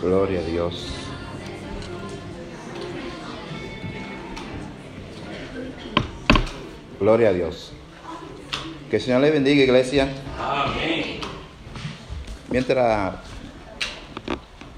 Gloria 0.00 0.38
a 0.38 0.42
Dios. 0.42 0.86
Gloria 7.00 7.28
a 7.30 7.32
Dios. 7.32 7.72
Que 8.90 8.96
el 8.96 9.02
Señor 9.02 9.20
le 9.22 9.32
bendiga, 9.32 9.62
iglesia. 9.64 10.08
Amén. 10.38 11.18
Mientras 12.48 13.14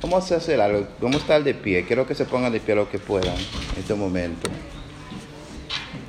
vamos 0.00 0.32
a 0.32 0.36
hacer 0.36 0.61
algo, 0.61 0.89
vamos 1.00 1.17
a 1.17 1.21
estar 1.21 1.45
de 1.45 1.55
pie. 1.55 1.84
Quiero 1.84 2.07
que 2.07 2.14
se 2.14 2.25
pongan 2.25 2.52
de 2.52 2.61
pie 2.61 2.75
lo 2.75 2.91
que 2.91 2.98
puedan 2.98 3.37
en 3.37 3.79
este 3.79 3.95
momento. 3.95 4.50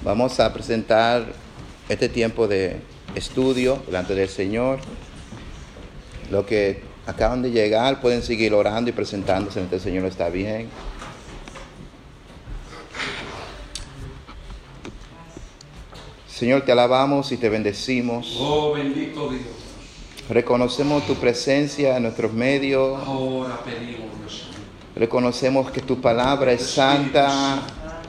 Vamos 0.03 0.39
a 0.39 0.53
presentar 0.53 1.25
este 1.89 2.07
tiempo 2.07 2.47
de 2.47 2.77
estudio 3.13 3.83
delante 3.85 4.15
del 4.15 4.29
Señor. 4.29 4.79
Los 6.31 6.45
que 6.45 6.90
acaban 7.11 7.41
de 7.41 7.51
llegar 7.51 8.01
pueden 8.01 8.21
seguir 8.23 8.53
orando 8.53 8.89
y 8.89 8.93
presentándose 8.93 9.59
ante 9.59 9.75
el 9.75 9.81
Señor 9.81 10.05
está 10.05 10.29
bien. 10.29 10.69
Señor, 16.27 16.63
te 16.63 16.71
alabamos 16.71 17.31
y 17.31 17.37
te 17.37 17.49
bendecimos. 17.49 18.35
Oh, 18.39 18.73
bendito 18.73 19.29
Dios. 19.29 19.43
Reconocemos 20.27 21.05
tu 21.05 21.15
presencia 21.15 21.97
en 21.97 22.03
nuestros 22.03 22.33
medios. 22.33 22.99
Ahora 23.05 23.59
pedimos, 23.63 24.09
Dios. 24.19 24.47
Reconocemos 24.95 25.69
que 25.69 25.81
tu 25.81 26.01
palabra 26.01 26.51
es 26.51 26.63
santa 26.63 27.61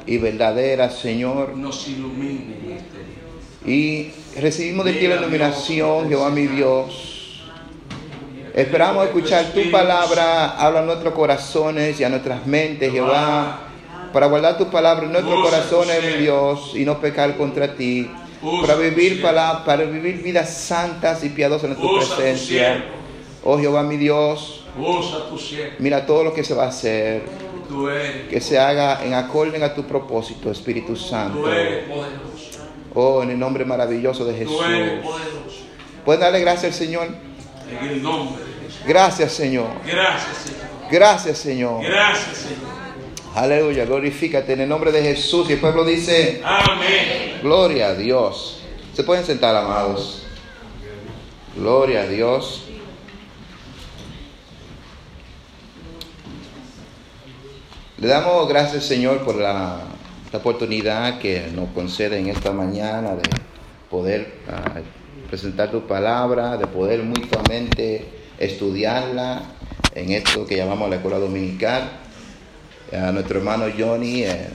y 0.07 0.17
verdadera, 0.17 0.91
Señor. 0.91 1.57
Nos 1.57 1.87
ilumine 1.89 2.57
este. 2.77 3.71
Y 3.71 4.13
recibimos 4.41 4.87
de 4.87 4.95
ti 4.95 5.07
la 5.09 5.17
iluminación, 5.17 6.09
Jehová 6.09 6.31
mi 6.31 6.47
Dios. 6.47 7.12
Esperamos 8.55 9.07
escuchar 9.07 9.47
tu 9.47 9.71
palabra, 9.71 10.57
habla 10.59 10.81
a 10.81 10.83
nuestros 10.83 11.15
corazones 11.15 11.99
y 11.99 12.05
a 12.05 12.09
nuestras 12.11 12.47
mentes, 12.47 12.93
Jehová, 12.93 13.61
para 14.13 14.27
guardar 14.27 14.59
tu 14.59 14.69
palabra 14.71 15.07
en 15.07 15.13
nuestros 15.13 15.35
corazones, 15.43 16.03
mi 16.05 16.23
Dios, 16.23 16.73
y 16.75 16.85
no 16.85 17.01
pecar 17.01 17.35
contra 17.39 17.75
ti, 17.75 18.11
para 18.61 18.75
vivir, 18.75 19.23
pala- 19.23 19.65
para 19.65 19.85
vivir 19.85 20.23
vidas 20.23 20.53
santas 20.53 21.25
y 21.25 21.31
piadosas 21.31 21.71
en 21.71 21.77
tu 21.77 21.89
presencia. 22.17 22.85
Oh 23.45 23.59
Jehová 23.59 23.83
mi 23.83 23.97
Dios, 23.97 24.67
mira 25.79 26.05
todo 26.07 26.23
lo 26.23 26.35
que 26.35 26.45
se 26.45 26.53
va 26.55 26.65
a 26.65 26.69
hacer, 26.69 27.23
que 28.29 28.41
se 28.41 28.59
haga 28.59 29.03
en 29.05 29.15
acorde 29.15 29.63
a 29.65 29.75
tu 29.75 29.85
propósito, 29.85 30.51
Espíritu 30.51 30.95
Santo. 30.95 31.41
Oh, 32.95 33.23
en 33.23 33.31
el 33.31 33.39
nombre 33.39 33.65
maravilloso 33.65 34.27
de 34.27 34.35
Jesús. 34.35 34.61
¿Pueden 36.05 36.21
darle 36.21 36.41
gracias 36.41 36.65
al 36.75 36.79
Señor? 36.79 37.09
En 37.71 37.89
el 37.89 38.03
nombre 38.03 38.45
de 38.45 38.53
Jesús. 38.65 38.81
Gracias, 38.87 39.33
Señor. 39.33 39.69
Gracias, 39.85 40.37
Señor. 40.37 40.91
Gracias, 40.91 41.39
Señor. 41.39 41.85
Gracias, 41.85 42.37
Señor. 42.37 42.73
Aleluya, 43.35 43.87
glorifícate 43.87 44.53
en 44.53 44.61
el 44.61 44.69
nombre 44.69 44.93
de 44.93 45.03
Jesús. 45.03 45.49
Y 45.49 45.55
el 45.55 45.61
pueblo 45.61 45.85
dice, 45.85 46.43
Amén. 46.45 47.39
gloria 47.43 47.89
a 47.89 47.95
Dios. 47.95 48.63
Se 48.93 49.05
pueden 49.05 49.25
sentar, 49.25 49.57
amados. 49.57 50.23
Gloria 51.57 52.03
a 52.03 52.07
Dios. 52.07 52.65
Le 57.99 58.09
damos 58.09 58.49
gracias, 58.49 58.85
Señor, 58.85 59.25
por 59.25 59.37
la, 59.37 59.81
la 60.33 60.39
oportunidad 60.39 61.19
que 61.19 61.49
nos 61.55 61.71
concede 61.71 62.19
en 62.19 62.29
esta 62.29 62.53
mañana 62.53 63.15
de 63.15 63.23
poder 63.89 64.41
ah, 64.51 64.81
presentar 65.33 65.71
tu 65.71 65.87
palabra, 65.87 66.59
de 66.59 66.67
poder 66.67 67.03
mutuamente 67.03 68.05
estudiarla 68.39 69.43
en 69.95 70.13
esto 70.13 70.45
que 70.45 70.59
llamamos 70.59 70.91
la 70.91 70.97
escuela 70.97 71.19
dominical. 71.19 71.89
A 72.93 73.13
nuestro 73.13 73.39
hermano 73.39 73.65
Johnny 73.75 74.25
eh, 74.25 74.49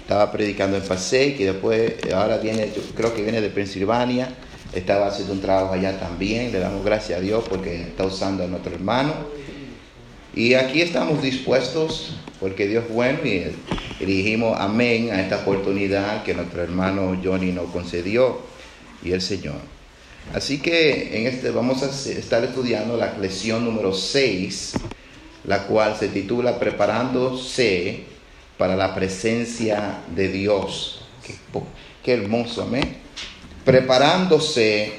estaba 0.00 0.30
predicando 0.30 0.76
en 0.76 0.84
Passaic 0.84 1.40
y 1.40 1.42
después 1.42 1.94
eh, 2.06 2.14
ahora 2.14 2.38
viene, 2.38 2.70
creo 2.94 3.12
que 3.12 3.22
viene 3.22 3.40
de 3.40 3.50
Pensilvania, 3.50 4.28
estaba 4.72 5.08
haciendo 5.08 5.32
un 5.32 5.40
trabajo 5.40 5.74
allá 5.74 5.98
también. 5.98 6.52
Le 6.52 6.60
damos 6.60 6.84
gracias 6.84 7.18
a 7.18 7.20
Dios 7.20 7.42
porque 7.48 7.82
está 7.82 8.04
usando 8.04 8.44
a 8.44 8.46
nuestro 8.46 8.72
hermano. 8.72 9.12
Y 10.32 10.54
aquí 10.54 10.80
estamos 10.80 11.22
dispuestos 11.22 12.14
porque 12.38 12.68
Dios 12.68 12.84
es 12.84 12.94
bueno 12.94 13.18
y, 13.24 13.46
y 13.98 14.04
dijimos 14.04 14.56
amén 14.60 15.10
a 15.10 15.20
esta 15.20 15.38
oportunidad 15.38 16.22
que 16.22 16.34
nuestro 16.34 16.62
hermano 16.62 17.20
Johnny 17.20 17.50
nos 17.50 17.68
concedió 17.72 18.38
y 19.02 19.10
el 19.10 19.22
Señor. 19.22 19.79
Así 20.34 20.60
que 20.60 21.18
en 21.18 21.26
este 21.26 21.50
vamos 21.50 21.82
a 21.82 21.86
estar 21.86 22.44
estudiando 22.44 22.96
la 22.96 23.18
lección 23.18 23.64
número 23.64 23.92
6, 23.92 24.74
la 25.44 25.64
cual 25.64 25.96
se 25.98 26.08
titula 26.08 26.58
Preparándose 26.58 28.04
para 28.56 28.76
la 28.76 28.94
presencia 28.94 30.00
de 30.14 30.28
Dios. 30.28 31.00
Qué, 32.04 32.12
hermoso, 32.12 32.62
amén. 32.62 32.98
Preparándose 33.64 34.92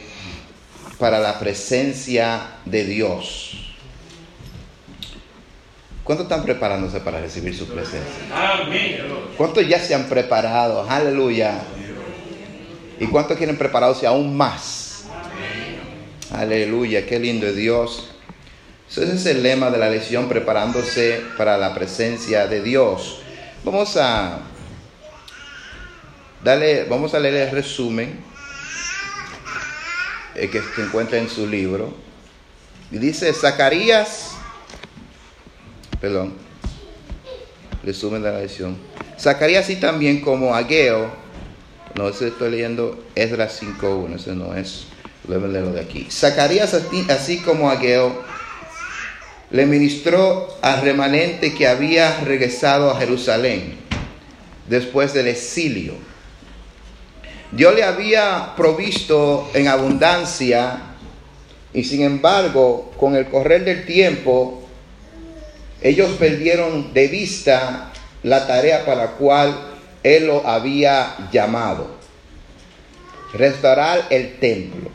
para 0.99 1.19
la 1.19 1.39
presencia 1.39 2.57
de 2.65 2.85
Dios. 2.85 3.73
¿Cuántos 6.03 6.25
están 6.25 6.43
preparándose 6.43 6.99
para 6.99 7.21
recibir 7.21 7.55
su 7.55 7.67
presencia? 7.67 8.01
¿Cuántos 9.37 9.67
ya 9.67 9.79
se 9.79 9.95
han 9.95 10.09
preparado? 10.09 10.85
Aleluya. 10.89 11.61
¿Y 12.99 13.05
cuántos 13.05 13.37
quieren 13.37 13.57
prepararse 13.57 14.05
aún 14.05 14.35
más? 14.35 14.80
Aleluya, 16.33 17.05
qué 17.05 17.19
lindo 17.19 17.47
es 17.47 17.55
Dios. 17.55 18.07
Ese 18.89 19.13
es 19.13 19.25
el 19.25 19.43
lema 19.43 19.69
de 19.69 19.77
la 19.77 19.89
lección, 19.89 20.29
preparándose 20.29 21.21
para 21.37 21.57
la 21.57 21.73
presencia 21.73 22.47
de 22.47 22.61
Dios. 22.61 23.21
Vamos 23.63 23.97
a 23.97 24.39
darle, 26.43 26.85
vamos 26.85 27.13
a 27.13 27.19
leer 27.19 27.47
el 27.47 27.51
resumen 27.51 28.19
eh, 30.35 30.49
que 30.49 30.61
se 30.61 30.83
encuentra 30.83 31.17
en 31.17 31.29
su 31.29 31.45
libro. 31.47 31.93
Y 32.91 32.97
dice 32.97 33.33
Zacarías, 33.33 34.31
perdón, 35.99 36.33
resumen 37.83 38.21
de 38.23 38.31
la 38.31 38.39
lección. 38.39 38.77
Zacarías 39.19 39.69
y 39.69 39.75
también 39.75 40.21
como 40.21 40.55
Ageo, 40.55 41.11
no 41.95 42.07
ese 42.07 42.29
estoy 42.29 42.51
leyendo 42.51 43.03
Esdras 43.15 43.61
5.1, 43.61 44.15
ese 44.15 44.33
no 44.33 44.55
es, 44.55 44.85
Zacarías 46.09 46.73
así 47.09 47.37
como 47.39 47.69
Ageo 47.69 48.23
le 49.51 49.65
ministró 49.65 50.47
al 50.61 50.81
remanente 50.81 51.53
que 51.53 51.67
había 51.67 52.21
regresado 52.21 52.89
a 52.89 52.99
Jerusalén 52.99 53.75
después 54.67 55.13
del 55.13 55.27
exilio. 55.27 55.93
Dios 57.51 57.75
le 57.75 57.83
había 57.83 58.53
provisto 58.55 59.49
en 59.53 59.67
abundancia 59.67 60.91
y 61.73 61.83
sin 61.83 62.01
embargo, 62.01 62.91
con 62.97 63.15
el 63.15 63.27
correr 63.27 63.63
del 63.63 63.85
tiempo, 63.85 64.61
ellos 65.81 66.11
perdieron 66.19 66.93
de 66.93 67.07
vista 67.07 67.91
la 68.23 68.45
tarea 68.45 68.85
para 68.85 69.05
la 69.05 69.11
cual 69.11 69.55
Él 70.03 70.27
lo 70.27 70.45
había 70.47 71.29
llamado. 71.31 71.87
Restaurar 73.33 74.07
el 74.09 74.37
templo, 74.39 74.89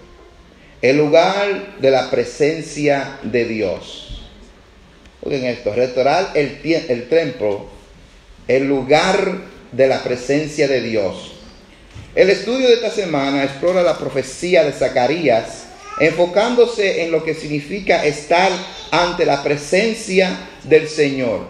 el 0.82 0.96
lugar 0.96 1.78
de 1.78 1.90
la 1.90 2.10
presencia 2.10 3.18
de 3.22 3.44
Dios. 3.46 4.22
Oigan 5.22 5.44
esto, 5.44 5.74
restaurar 5.74 6.32
el, 6.34 6.60
el 6.64 7.08
templo, 7.08 7.66
el 8.46 8.68
lugar 8.68 9.38
de 9.72 9.88
la 9.88 10.02
presencia 10.02 10.68
de 10.68 10.80
Dios. 10.82 11.32
El 12.14 12.30
estudio 12.30 12.68
de 12.68 12.74
esta 12.74 12.90
semana 12.90 13.44
explora 13.44 13.82
la 13.82 13.98
profecía 13.98 14.64
de 14.64 14.72
Zacarías, 14.72 15.64
enfocándose 15.98 17.04
en 17.04 17.10
lo 17.10 17.24
que 17.24 17.34
significa 17.34 18.04
estar 18.04 18.50
ante 18.90 19.24
la 19.24 19.42
presencia 19.42 20.36
del 20.64 20.88
Señor. 20.88 21.46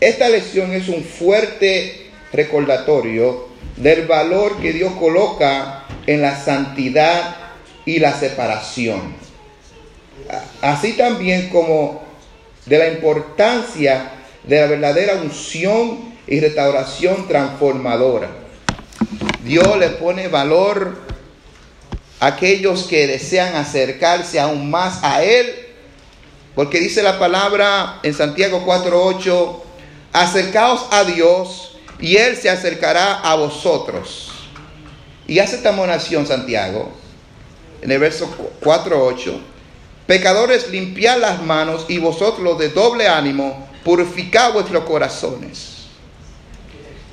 Esta 0.00 0.28
lección 0.28 0.72
es 0.72 0.88
un 0.88 1.02
fuerte 1.02 2.10
recordatorio 2.32 3.48
del 3.76 4.06
valor 4.06 4.60
que 4.60 4.72
Dios 4.72 4.92
coloca 4.94 5.84
en 6.06 6.20
la 6.20 6.42
santidad 6.42 7.43
y 7.86 7.98
la 7.98 8.18
separación. 8.18 9.14
Así 10.60 10.92
también 10.92 11.48
como 11.48 12.02
de 12.66 12.78
la 12.78 12.88
importancia 12.88 14.10
de 14.44 14.60
la 14.60 14.66
verdadera 14.66 15.14
unción 15.16 16.14
y 16.26 16.40
restauración 16.40 17.28
transformadora. 17.28 18.30
Dios 19.42 19.78
le 19.78 19.90
pone 19.90 20.28
valor 20.28 20.98
a 22.20 22.26
aquellos 22.26 22.84
que 22.84 23.06
desean 23.06 23.56
acercarse 23.56 24.40
aún 24.40 24.70
más 24.70 25.00
a 25.02 25.22
Él, 25.22 25.54
porque 26.54 26.80
dice 26.80 27.02
la 27.02 27.18
palabra 27.18 28.00
en 28.02 28.14
Santiago 28.14 28.64
4:8, 28.64 29.62
acercaos 30.12 30.86
a 30.90 31.04
Dios 31.04 31.76
y 31.98 32.16
Él 32.16 32.36
se 32.36 32.48
acercará 32.48 33.20
a 33.20 33.34
vosotros. 33.34 34.30
Y 35.26 35.38
hace 35.38 35.56
esta 35.56 35.72
monación 35.72 36.26
Santiago, 36.26 36.92
en 37.84 37.92
el 37.92 37.98
verso 37.98 38.28
4:8, 38.62 39.38
Pecadores, 40.06 40.70
limpiad 40.70 41.18
las 41.18 41.42
manos 41.42 41.84
y 41.88 41.98
vosotros 41.98 42.58
de 42.58 42.70
doble 42.70 43.06
ánimo, 43.06 43.68
purificad 43.84 44.52
vuestros 44.52 44.84
corazones. 44.84 45.86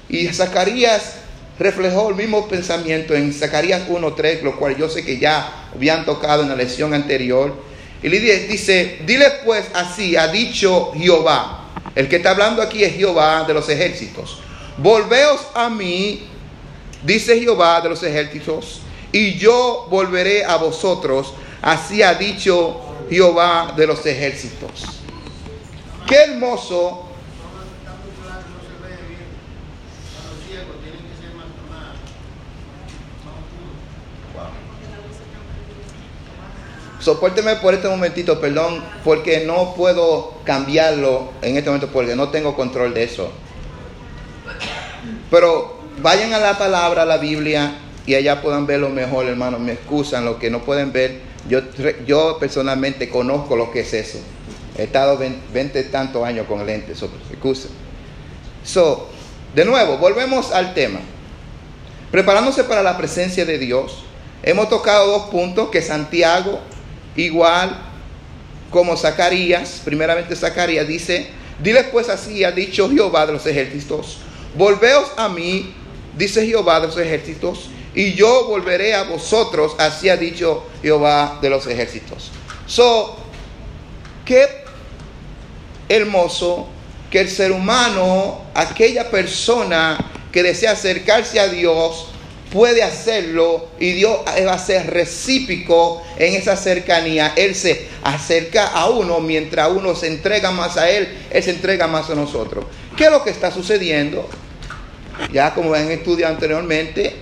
Y 0.09 0.27
Zacarías 0.27 1.15
reflejó 1.59 2.09
el 2.09 2.15
mismo 2.15 2.47
pensamiento 2.47 3.13
en 3.13 3.33
Zacarías 3.33 3.87
1.3, 3.87 4.41
lo 4.41 4.57
cual 4.57 4.77
yo 4.77 4.89
sé 4.89 5.05
que 5.05 5.19
ya 5.19 5.69
habían 5.73 6.05
tocado 6.05 6.43
en 6.43 6.49
la 6.49 6.55
lección 6.55 6.93
anterior. 6.93 7.53
Y 8.03 8.09
le 8.09 8.19
dice, 8.19 8.99
dile 9.05 9.25
pues 9.45 9.65
así, 9.73 10.17
ha 10.17 10.27
dicho 10.27 10.91
Jehová. 10.93 11.69
El 11.95 12.09
que 12.09 12.17
está 12.17 12.31
hablando 12.31 12.61
aquí 12.61 12.83
es 12.83 12.95
Jehová 12.95 13.45
de 13.45 13.53
los 13.53 13.69
ejércitos. 13.69 14.39
Volveos 14.77 15.47
a 15.53 15.69
mí, 15.69 16.27
dice 17.03 17.39
Jehová 17.39 17.79
de 17.81 17.89
los 17.89 18.03
ejércitos, 18.03 18.81
y 19.11 19.37
yo 19.37 19.87
volveré 19.89 20.45
a 20.45 20.57
vosotros. 20.57 21.33
Así 21.61 22.01
ha 22.01 22.15
dicho 22.15 22.79
Jehová 23.09 23.73
de 23.75 23.87
los 23.87 24.05
ejércitos. 24.05 24.83
Qué 26.07 26.15
hermoso 26.15 27.11
Soporteme 37.01 37.55
por 37.55 37.73
este 37.73 37.87
momentito, 37.87 38.39
perdón, 38.39 38.83
porque 39.03 39.43
no 39.43 39.73
puedo 39.73 40.35
cambiarlo 40.43 41.31
en 41.41 41.57
este 41.57 41.71
momento 41.71 41.91
porque 41.91 42.15
no 42.15 42.29
tengo 42.29 42.55
control 42.55 42.93
de 42.93 43.05
eso. 43.05 43.31
Pero 45.31 45.79
vayan 45.99 46.31
a 46.33 46.37
la 46.37 46.59
palabra, 46.59 47.01
a 47.01 47.05
la 47.05 47.17
Biblia, 47.17 47.73
y 48.05 48.15
allá 48.15 48.41
puedan 48.41 48.65
verlo 48.65 48.89
mejor, 48.89 49.27
hermano. 49.27 49.59
Me 49.59 49.73
excusan 49.73 50.25
lo 50.25 50.39
que 50.39 50.49
no 50.49 50.63
pueden 50.63 50.91
ver. 50.91 51.19
Yo, 51.47 51.61
yo 52.05 52.37
personalmente 52.39 53.09
conozco 53.09 53.55
lo 53.55 53.71
que 53.71 53.81
es 53.81 53.93
eso. 53.93 54.19
He 54.77 54.83
estado 54.83 55.17
20, 55.17 55.83
tantos 55.83 56.23
años 56.23 56.47
con 56.47 56.65
lentes, 56.65 56.97
so, 56.97 57.09
excusa. 57.29 57.69
So, 58.63 59.09
de 59.53 59.65
nuevo, 59.65 59.97
volvemos 59.97 60.51
al 60.51 60.73
tema. 60.73 60.99
Preparándose 62.09 62.63
para 62.63 62.83
la 62.83 62.97
presencia 62.97 63.45
de 63.45 63.57
Dios. 63.57 64.03
Hemos 64.43 64.69
tocado 64.69 65.07
dos 65.07 65.29
puntos 65.29 65.69
que 65.69 65.81
Santiago 65.81 66.59
igual 67.15 67.77
como 68.69 68.95
Zacarías, 68.95 69.81
primeramente 69.83 70.35
Zacarías 70.35 70.87
dice, 70.87 71.27
diles 71.61 71.85
pues 71.91 72.09
así, 72.09 72.43
ha 72.43 72.51
dicho 72.51 72.89
Jehová 72.89 73.25
de 73.25 73.33
los 73.33 73.45
ejércitos, 73.45 74.19
volveos 74.57 75.11
a 75.17 75.27
mí, 75.27 75.73
dice 76.17 76.45
Jehová 76.47 76.79
de 76.79 76.87
los 76.87 76.97
ejércitos, 76.97 77.69
y 77.93 78.13
yo 78.13 78.45
volveré 78.47 78.93
a 78.95 79.03
vosotros, 79.03 79.75
así 79.77 80.09
ha 80.09 80.17
dicho 80.17 80.65
Jehová 80.81 81.39
de 81.41 81.49
los 81.49 81.67
ejércitos. 81.67 82.31
So, 82.65 83.17
qué 84.25 84.47
hermoso 85.89 86.67
que 87.09 87.19
el 87.19 87.29
ser 87.29 87.51
humano, 87.51 88.41
aquella 88.53 89.11
persona 89.11 89.97
que 90.31 90.41
desea 90.43 90.71
acercarse 90.71 91.39
a 91.39 91.49
Dios, 91.49 92.07
puede 92.51 92.83
hacerlo 92.83 93.67
y 93.79 93.91
Dios 93.91 94.19
va 94.47 94.53
a 94.53 94.59
ser 94.59 94.89
recíproco 94.91 96.01
en 96.17 96.35
esa 96.35 96.55
cercanía. 96.55 97.33
Él 97.35 97.55
se 97.55 97.87
acerca 98.03 98.67
a 98.67 98.89
uno 98.89 99.19
mientras 99.19 99.69
uno 99.69 99.95
se 99.95 100.07
entrega 100.07 100.51
más 100.51 100.77
a 100.77 100.89
Él, 100.89 101.07
Él 101.29 101.43
se 101.43 101.51
entrega 101.51 101.87
más 101.87 102.09
a 102.09 102.15
nosotros. 102.15 102.65
¿Qué 102.95 103.05
es 103.05 103.11
lo 103.11 103.23
que 103.23 103.29
está 103.29 103.51
sucediendo? 103.51 104.29
Ya 105.33 105.53
como 105.53 105.73
han 105.73 105.91
estudiado 105.91 106.33
anteriormente, 106.33 107.15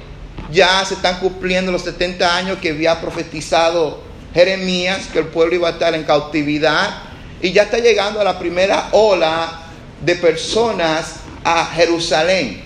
ya 0.52 0.84
se 0.86 0.96
están 0.96 1.20
cumpliendo 1.20 1.72
los 1.72 1.84
70 1.84 2.36
años 2.36 2.58
que 2.60 2.70
había 2.70 3.00
profetizado 3.02 4.02
Jeremías, 4.34 5.08
que 5.12 5.20
el 5.20 5.26
pueblo 5.26 5.56
iba 5.56 5.70
a 5.70 5.72
estar 5.72 5.94
en 5.96 6.04
cautividad, 6.04 7.04
y 7.42 7.52
ya 7.52 7.64
está 7.64 7.80
llegando 7.80 8.20
a 8.20 8.24
la 8.24 8.38
primera 8.38 8.90
ola 8.92 9.64
de 10.02 10.16
personas 10.16 11.16
a 11.44 11.66
Jerusalén. 11.66 12.64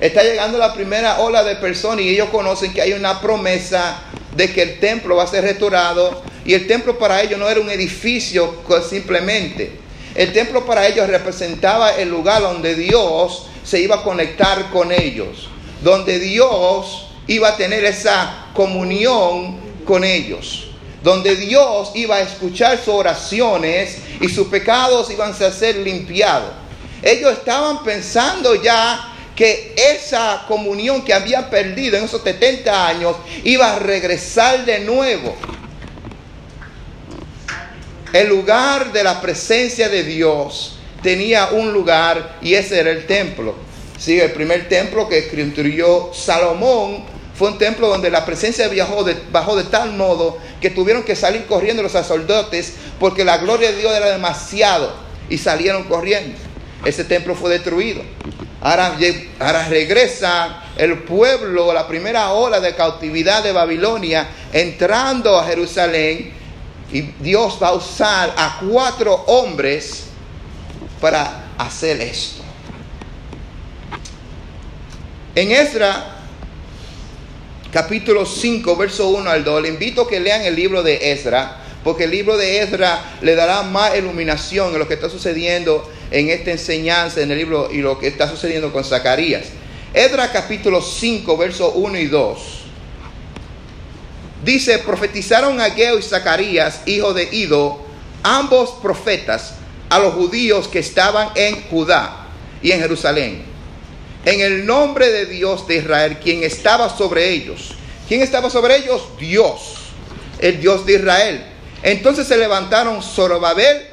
Está 0.00 0.22
llegando 0.22 0.58
la 0.58 0.74
primera 0.74 1.18
ola 1.18 1.42
de 1.42 1.56
personas 1.56 2.00
y 2.02 2.10
ellos 2.10 2.28
conocen 2.30 2.72
que 2.72 2.80
hay 2.80 2.92
una 2.92 3.20
promesa 3.20 4.00
de 4.36 4.52
que 4.52 4.62
el 4.62 4.80
templo 4.80 5.16
va 5.16 5.24
a 5.24 5.26
ser 5.26 5.42
restaurado 5.42 6.22
y 6.44 6.54
el 6.54 6.66
templo 6.68 6.98
para 6.98 7.20
ellos 7.20 7.38
no 7.38 7.48
era 7.48 7.60
un 7.60 7.68
edificio 7.68 8.62
simplemente. 8.88 9.72
El 10.14 10.32
templo 10.32 10.64
para 10.64 10.86
ellos 10.86 11.08
representaba 11.08 11.96
el 11.96 12.08
lugar 12.08 12.42
donde 12.42 12.74
Dios 12.74 13.46
se 13.64 13.80
iba 13.80 13.96
a 13.96 14.02
conectar 14.02 14.70
con 14.70 14.92
ellos, 14.92 15.48
donde 15.82 16.18
Dios 16.18 17.07
iba 17.28 17.50
a 17.50 17.56
tener 17.56 17.84
esa 17.84 18.46
comunión 18.54 19.56
con 19.84 20.02
ellos, 20.02 20.70
donde 21.02 21.36
Dios 21.36 21.92
iba 21.94 22.16
a 22.16 22.20
escuchar 22.20 22.78
sus 22.78 22.88
oraciones 22.94 23.98
y 24.20 24.28
sus 24.28 24.48
pecados 24.48 25.10
iban 25.10 25.30
a 25.30 25.50
ser 25.52 25.76
limpiados. 25.76 26.50
Ellos 27.02 27.32
estaban 27.32 27.84
pensando 27.84 28.60
ya 28.60 29.12
que 29.36 29.74
esa 29.76 30.44
comunión 30.48 31.04
que 31.04 31.14
habían 31.14 31.48
perdido 31.48 31.96
en 31.96 32.04
esos 32.04 32.22
70 32.22 32.88
años 32.88 33.14
iba 33.44 33.76
a 33.76 33.78
regresar 33.78 34.64
de 34.64 34.80
nuevo. 34.80 35.36
El 38.12 38.28
lugar 38.28 38.90
de 38.90 39.04
la 39.04 39.20
presencia 39.20 39.88
de 39.88 40.02
Dios 40.02 40.78
tenía 41.02 41.50
un 41.50 41.72
lugar 41.72 42.38
y 42.42 42.54
ese 42.54 42.80
era 42.80 42.90
el 42.90 43.06
templo. 43.06 43.54
Sí, 43.98 44.18
el 44.18 44.32
primer 44.32 44.68
templo 44.68 45.08
que 45.08 45.28
construyó 45.28 46.12
Salomón 46.14 47.17
fue 47.38 47.52
un 47.52 47.58
templo 47.58 47.86
donde 47.86 48.10
la 48.10 48.26
presencia 48.26 48.66
viajó 48.66 49.04
de, 49.04 49.16
bajó 49.30 49.54
de 49.54 49.62
tal 49.62 49.92
modo 49.92 50.38
que 50.60 50.70
tuvieron 50.70 51.04
que 51.04 51.14
salir 51.14 51.46
corriendo 51.46 51.84
los 51.84 51.92
sacerdotes 51.92 52.74
porque 52.98 53.24
la 53.24 53.38
gloria 53.38 53.70
de 53.70 53.78
Dios 53.78 53.94
era 53.94 54.10
demasiado 54.10 54.92
y 55.30 55.38
salieron 55.38 55.84
corriendo. 55.84 56.36
Ese 56.84 57.04
templo 57.04 57.36
fue 57.36 57.50
destruido. 57.50 58.02
Ahora, 58.60 58.96
regresa 59.68 60.64
el 60.76 60.98
pueblo, 61.04 61.72
la 61.72 61.86
primera 61.86 62.32
ola 62.32 62.58
de 62.58 62.74
cautividad 62.74 63.44
de 63.44 63.52
Babilonia, 63.52 64.26
entrando 64.52 65.38
a 65.38 65.44
Jerusalén. 65.44 66.32
Y 66.90 67.02
Dios 67.20 67.58
va 67.62 67.68
a 67.68 67.74
usar 67.74 68.34
a 68.36 68.58
cuatro 68.68 69.14
hombres 69.26 70.06
para 71.00 71.50
hacer 71.56 72.00
esto. 72.00 72.42
En 75.36 75.52
Esdra, 75.52 76.17
capítulo 77.72 78.24
5, 78.24 78.76
verso 78.76 79.08
1 79.08 79.30
al 79.30 79.44
2, 79.44 79.62
le 79.62 79.68
invito 79.68 80.02
a 80.02 80.08
que 80.08 80.20
lean 80.20 80.42
el 80.42 80.56
libro 80.56 80.82
de 80.82 81.12
Esdra, 81.12 81.64
porque 81.84 82.04
el 82.04 82.10
libro 82.10 82.36
de 82.36 82.60
Esdra 82.60 83.16
le 83.20 83.34
dará 83.34 83.62
más 83.62 83.96
iluminación 83.96 84.72
en 84.72 84.78
lo 84.78 84.88
que 84.88 84.94
está 84.94 85.08
sucediendo 85.08 85.88
en 86.10 86.30
esta 86.30 86.50
enseñanza 86.50 87.20
en 87.20 87.30
el 87.30 87.38
libro 87.38 87.68
y 87.70 87.78
lo 87.78 87.98
que 87.98 88.08
está 88.08 88.28
sucediendo 88.28 88.72
con 88.72 88.84
Zacarías. 88.84 89.46
Edra 89.92 90.30
capítulo 90.32 90.82
5, 90.82 91.36
versos 91.36 91.72
1 91.74 91.98
y 91.98 92.06
2. 92.06 92.38
Dice, 94.44 94.78
profetizaron 94.78 95.60
Ageo 95.60 95.98
y 95.98 96.02
Zacarías, 96.02 96.82
hijo 96.86 97.12
de 97.12 97.28
Ido, 97.32 97.80
ambos 98.22 98.70
profetas, 98.82 99.54
a 99.90 99.98
los 99.98 100.14
judíos 100.14 100.68
que 100.68 100.78
estaban 100.80 101.30
en 101.34 101.62
Judá 101.68 102.26
y 102.62 102.72
en 102.72 102.80
Jerusalén, 102.80 103.42
en 104.28 104.42
el 104.42 104.66
nombre 104.66 105.10
de 105.10 105.24
Dios 105.24 105.66
de 105.66 105.76
Israel, 105.76 106.18
quien 106.22 106.42
estaba 106.42 106.94
sobre 106.94 107.30
ellos. 107.30 107.70
¿Quién 108.06 108.20
estaba 108.20 108.50
sobre 108.50 108.76
ellos? 108.76 109.02
Dios, 109.18 109.76
el 110.38 110.60
Dios 110.60 110.84
de 110.84 110.96
Israel. 110.96 111.44
Entonces 111.82 112.26
se 112.26 112.36
levantaron 112.36 113.02
Zorobabel, 113.02 113.86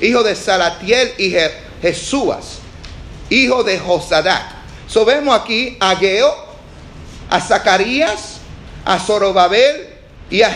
hijo 0.00 0.22
de 0.22 0.34
Salatiel 0.34 1.12
y 1.18 1.34
Jesúas, 1.82 2.60
hijo 3.28 3.64
de 3.64 3.78
Josadac. 3.78 4.42
So 4.88 5.04
vemos 5.04 5.38
aquí 5.38 5.76
a 5.78 5.94
Geo, 5.96 6.34
a 7.28 7.40
Zacarías, 7.42 8.38
a 8.86 8.98
Zorobabel 8.98 9.88
y 10.30 10.40
a, 10.40 10.50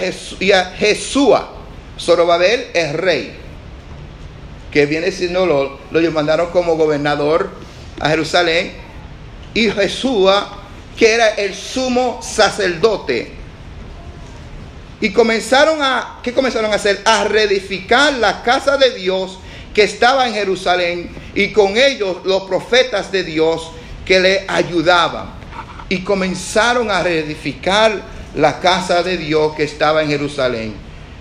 Jesúa. 0.78 1.50
Zorobabel 2.00 2.68
es 2.72 2.94
rey, 2.94 3.36
que 4.72 4.86
viene 4.86 5.12
siendo 5.12 5.44
lo, 5.44 5.78
lo 5.90 6.10
mandaron 6.10 6.48
como 6.52 6.76
gobernador 6.76 7.50
a 8.00 8.08
Jerusalén, 8.08 8.85
y 9.56 9.70
Jesúa, 9.70 10.50
que 10.98 11.14
era 11.14 11.30
el 11.30 11.54
sumo 11.54 12.20
sacerdote. 12.22 13.32
Y 15.00 15.10
comenzaron 15.14 15.82
a, 15.82 16.20
¿qué 16.22 16.34
comenzaron 16.34 16.70
a 16.70 16.74
hacer? 16.74 17.00
A 17.06 17.24
reedificar 17.24 18.12
la 18.12 18.42
casa 18.42 18.76
de 18.76 18.90
Dios 18.90 19.38
que 19.72 19.84
estaba 19.84 20.28
en 20.28 20.34
Jerusalén 20.34 21.10
y 21.34 21.52
con 21.52 21.78
ellos 21.78 22.18
los 22.24 22.42
profetas 22.42 23.10
de 23.10 23.24
Dios 23.24 23.70
que 24.04 24.20
le 24.20 24.44
ayudaban. 24.46 25.30
Y 25.88 26.00
comenzaron 26.00 26.90
a 26.90 27.02
reedificar 27.02 28.02
la 28.34 28.60
casa 28.60 29.02
de 29.02 29.16
Dios 29.16 29.54
que 29.54 29.62
estaba 29.62 30.02
en 30.02 30.10
Jerusalén. 30.10 30.74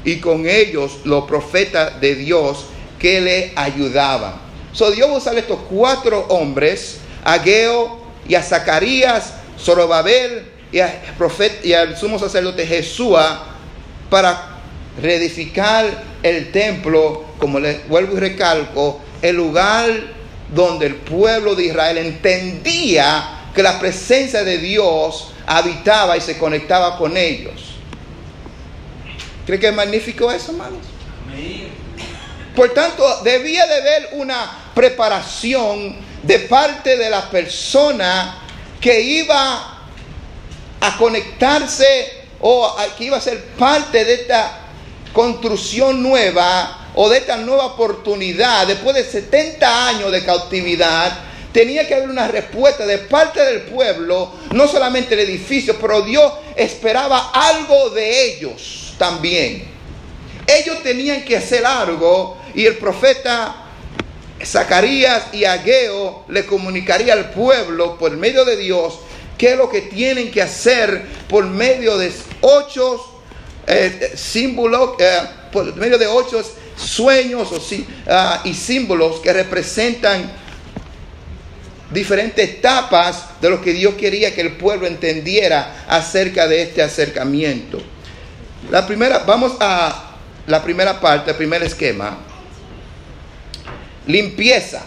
Y 0.03 0.17
con 0.17 0.45
ellos 0.45 0.99
los 1.05 1.23
profetas 1.23 2.01
de 2.01 2.15
Dios 2.15 2.65
que 2.99 3.21
le 3.21 3.53
ayudaban. 3.55 4.33
So 4.73 4.91
Dios 4.91 5.09
va 5.09 5.13
a 5.13 5.17
usar 5.19 5.37
estos 5.37 5.59
cuatro 5.69 6.25
hombres, 6.27 6.97
a 7.23 7.39
Geo 7.39 8.04
y 8.27 8.35
a 8.35 8.43
Zacarías, 8.43 9.33
Zorobabel 9.59 10.51
y, 10.71 10.79
a 10.79 11.01
profeta, 11.17 11.65
y 11.65 11.73
al 11.73 11.97
sumo 11.97 12.19
sacerdote 12.19 12.65
Jesúa, 12.65 13.47
para 14.09 14.59
reedificar 15.01 15.85
el 16.23 16.51
templo, 16.51 17.25
como 17.39 17.59
les 17.59 17.87
vuelvo 17.87 18.17
y 18.17 18.19
recalco, 18.19 19.01
el 19.21 19.35
lugar 19.35 19.89
donde 20.53 20.87
el 20.87 20.95
pueblo 20.95 21.55
de 21.55 21.65
Israel 21.65 21.97
entendía 21.97 23.49
que 23.53 23.63
la 23.63 23.79
presencia 23.79 24.43
de 24.43 24.57
Dios 24.57 25.31
habitaba 25.47 26.17
y 26.17 26.21
se 26.21 26.37
conectaba 26.37 26.97
con 26.97 27.17
ellos. 27.17 27.75
¿Cree 29.45 29.59
que 29.59 29.67
es 29.67 29.75
magnífico 29.75 30.31
eso, 30.31 30.51
hermanos? 30.51 30.79
Por 32.55 32.73
tanto, 32.73 33.03
debía 33.23 33.65
de 33.67 33.75
haber 33.75 34.09
una 34.13 34.49
preparación 34.73 35.95
de 36.25 36.39
parte 36.39 36.97
de 36.97 37.09
la 37.09 37.29
persona 37.29 38.39
que 38.81 38.99
iba 39.01 39.79
a 40.81 40.97
conectarse 40.97 42.25
o 42.39 42.75
que 42.97 43.05
iba 43.05 43.17
a 43.17 43.21
ser 43.21 43.43
parte 43.57 44.03
de 44.03 44.13
esta 44.13 44.59
construcción 45.13 46.01
nueva 46.01 46.89
o 46.95 47.09
de 47.09 47.19
esta 47.19 47.37
nueva 47.37 47.65
oportunidad 47.67 48.67
después 48.67 48.95
de 48.95 49.03
70 49.03 49.87
años 49.87 50.11
de 50.11 50.23
cautividad. 50.23 51.19
Tenía 51.51 51.87
que 51.87 51.95
haber 51.95 52.09
una 52.09 52.27
respuesta 52.27 52.85
de 52.85 52.97
parte 52.97 53.39
del 53.41 53.61
pueblo, 53.61 54.33
no 54.51 54.67
solamente 54.67 55.13
el 55.13 55.21
edificio, 55.21 55.77
pero 55.79 56.01
Dios 56.01 56.33
esperaba 56.55 57.31
algo 57.33 57.91
de 57.91 58.25
ellos 58.25 58.93
también. 58.97 59.65
Ellos 60.47 60.83
tenían 60.83 61.23
que 61.23 61.37
hacer 61.37 61.65
algo 61.65 62.37
y 62.53 62.65
el 62.65 62.77
profeta 62.77 63.64
Zacarías 64.43 65.33
y 65.33 65.45
Ageo 65.45 66.25
le 66.27 66.45
comunicaría 66.45 67.13
al 67.13 67.31
pueblo 67.31 67.97
por 67.97 68.11
medio 68.17 68.43
de 68.43 68.57
Dios 68.57 68.99
qué 69.37 69.53
es 69.53 69.57
lo 69.57 69.69
que 69.69 69.81
tienen 69.81 70.31
que 70.31 70.41
hacer 70.41 71.03
por 71.29 71.45
medio 71.45 71.97
de 71.97 72.11
ocho 72.41 73.21
eh, 73.67 74.13
símbolos, 74.15 74.91
eh, 74.99 75.19
por 75.51 75.75
medio 75.75 75.97
de 75.97 76.07
ocho 76.07 76.41
sueños 76.77 77.49
ah, 78.07 78.41
y 78.43 78.53
símbolos 78.53 79.19
que 79.21 79.33
representan 79.33 80.31
diferentes 81.91 82.49
etapas 82.49 83.41
de 83.41 83.49
lo 83.49 83.61
que 83.61 83.71
Dios 83.71 83.95
quería 83.95 84.35
que 84.35 84.41
el 84.41 84.57
pueblo 84.57 84.85
entendiera 84.87 85.85
acerca 85.87 86.47
de 86.47 86.63
este 86.63 86.81
acercamiento. 86.81 87.81
La 88.69 88.85
primera, 88.85 89.19
vamos 89.19 89.53
a 89.59 90.15
la 90.47 90.63
primera 90.63 90.99
parte, 90.99 91.31
el 91.31 91.37
primer 91.37 91.63
esquema. 91.63 92.17
Limpieza. 94.07 94.83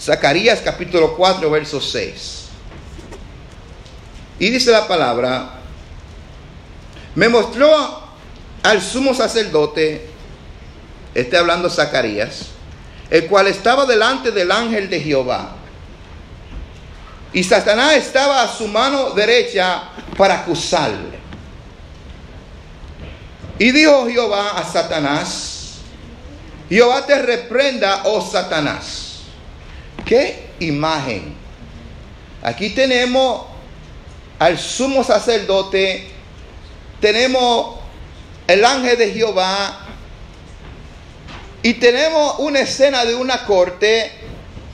Zacarías 0.00 0.60
capítulo 0.60 1.16
4, 1.16 1.50
verso 1.50 1.80
6. 1.80 2.44
Y 4.38 4.50
dice 4.50 4.70
la 4.70 4.86
palabra, 4.86 5.50
me 7.14 7.28
mostró 7.28 8.02
al 8.62 8.80
sumo 8.80 9.12
sacerdote, 9.12 10.08
está 11.14 11.40
hablando 11.40 11.68
Zacarías, 11.68 12.46
el 13.10 13.26
cual 13.26 13.48
estaba 13.48 13.86
delante 13.86 14.30
del 14.30 14.52
ángel 14.52 14.88
de 14.88 15.00
Jehová. 15.00 15.56
Y 17.32 17.42
Satanás 17.42 17.94
estaba 17.94 18.42
a 18.42 18.48
su 18.48 18.68
mano 18.68 19.10
derecha 19.10 19.82
para 20.16 20.40
acusarle. 20.40 21.18
Y 23.58 23.72
dijo 23.72 24.06
Jehová 24.06 24.50
a 24.50 24.64
Satanás, 24.64 25.57
Jehová 26.68 27.06
te 27.06 27.20
reprenda, 27.22 28.02
oh 28.04 28.20
Satanás. 28.20 29.20
¿Qué 30.04 30.50
imagen? 30.60 31.34
Aquí 32.42 32.70
tenemos 32.70 33.46
al 34.38 34.58
sumo 34.58 35.02
sacerdote, 35.02 36.08
tenemos 37.00 37.78
el 38.46 38.64
ángel 38.64 38.96
de 38.96 39.12
Jehová 39.12 39.80
y 41.62 41.74
tenemos 41.74 42.36
una 42.38 42.60
escena 42.60 43.04
de 43.04 43.14
una 43.14 43.44
corte 43.44 44.12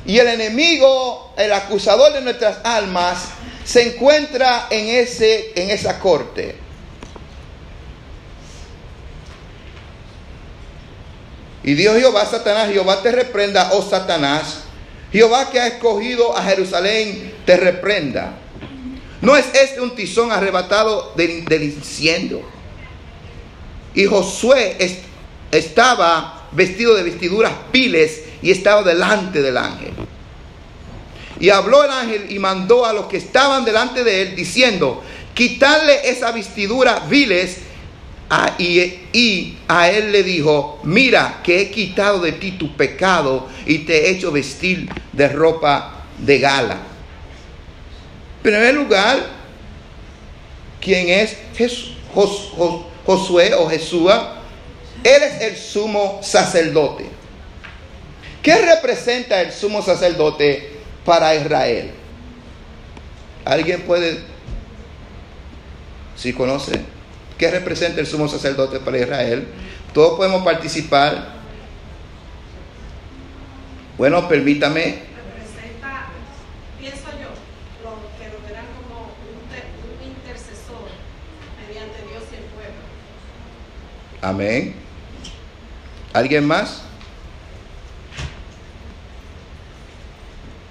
y 0.05 0.19
el 0.19 0.29
enemigo, 0.29 1.33
el 1.37 1.53
acusador 1.53 2.13
de 2.13 2.21
nuestras 2.21 2.59
almas, 2.65 3.29
se 3.65 3.95
encuentra 3.95 4.67
en, 4.69 4.89
ese, 4.89 5.53
en 5.55 5.71
esa 5.71 5.99
corte. 5.99 6.64
Y 11.65 11.75
Dios 11.75 11.97
Jehová 11.97 12.27
Satanás, 12.27 12.71
Jehová 12.71 13.03
te 13.03 13.11
reprenda, 13.11 13.71
oh 13.73 13.83
Satanás. 13.83 14.61
Jehová 15.13 15.51
que 15.51 15.61
ha 15.61 15.67
escogido 15.67 16.37
a 16.37 16.43
Jerusalén, 16.43 17.33
te 17.47 17.57
reprenda. 17.57 18.35
¿No 19.23 19.37
es 19.37 19.47
este 19.55 19.81
un 19.81 19.95
tizón 19.95 20.31
arrebatado 20.33 21.13
del, 21.17 21.45
del 21.47 21.63
incendio? 21.63 22.43
Y 23.95 24.05
Josué 24.07 24.77
es- 24.79 24.99
estaba 25.53 26.43
vestido 26.53 26.95
de 26.95 27.05
vestiduras 27.05 27.53
piles 27.73 28.23
y 28.43 28.51
estaba 28.51 28.83
delante 28.83 29.41
del 29.41 29.57
ángel. 29.57 29.93
Y 31.41 31.49
habló 31.51 31.85
el 31.85 31.91
ángel 31.91 32.27
y 32.31 32.39
mandó 32.39 32.85
a 32.85 32.93
los 32.93 33.07
que 33.07 33.17
estaban 33.17 33.65
delante 33.65 34.05
de 34.05 34.23
él 34.23 34.37
diciendo, 34.37 35.03
quitarle 35.35 36.09
esa 36.11 36.31
vestidura 36.33 37.01
viles. 37.09 37.59
A- 38.31 38.55
y, 38.59 39.59
a 39.69 39.91
él 39.91 40.11
le 40.13 40.23
dijo, 40.23 40.81
mira 40.83 41.41
que 41.45 41.61
he 41.61 41.71
quitado 41.71 42.21
de 42.21 42.33
ti 42.33 42.53
tu 42.53 42.75
pecado 42.77 43.49
y 43.67 43.79
te 43.81 44.07
he 44.07 44.11
hecho 44.11 44.33
vestir 44.33 44.89
de 45.13 45.29
ropa 45.29 46.05
de 46.19 46.39
gala. 46.39 46.79
En 48.37 48.43
primer 48.43 48.75
lugar, 48.75 49.19
¿quién 50.81 51.09
es 51.09 51.37
Jes- 51.57 51.93
Jos- 52.15 52.53
Jos- 52.57 52.83
Josué 53.07 53.55
o 53.55 53.69
Jesúa? 53.69 54.37
Él 55.03 55.23
es 55.23 55.41
el 55.43 55.57
sumo 55.57 56.21
sacerdote. 56.23 57.07
¿Qué 58.43 58.57
representa 58.57 59.41
el 59.41 59.53
sumo 59.53 59.83
sacerdote 59.83 60.79
para 61.05 61.35
Israel? 61.35 61.91
¿Alguien 63.45 63.83
puede, 63.83 64.21
si 66.17 66.33
conoce, 66.33 66.81
qué 67.39 67.51
representa 67.51 68.01
el 68.01 68.07
sumo 68.07 68.29
sacerdote 68.29 68.81
para 68.81 68.99
Israel? 68.99 69.49
Todos 69.93 70.17
podemos 70.17 70.43
participar. 70.45 71.35
Bueno, 73.97 74.29
permítame. 74.29 75.03
representa, 75.15 76.07
pienso 76.81 77.07
yo, 77.13 77.31
lo 77.85 77.95
que 78.19 78.29
lo 78.29 78.43
verán 78.47 78.67
como 78.75 79.15
un, 79.23 79.39
un 79.47 80.03
intercesor 80.09 80.91
mediante 81.61 81.99
Dios 82.11 82.25
y 82.33 82.35
el 82.35 82.45
pueblo. 82.51 82.83
Amén. 84.21 84.75
¿Alguien 86.13 86.45
más? 86.47 86.83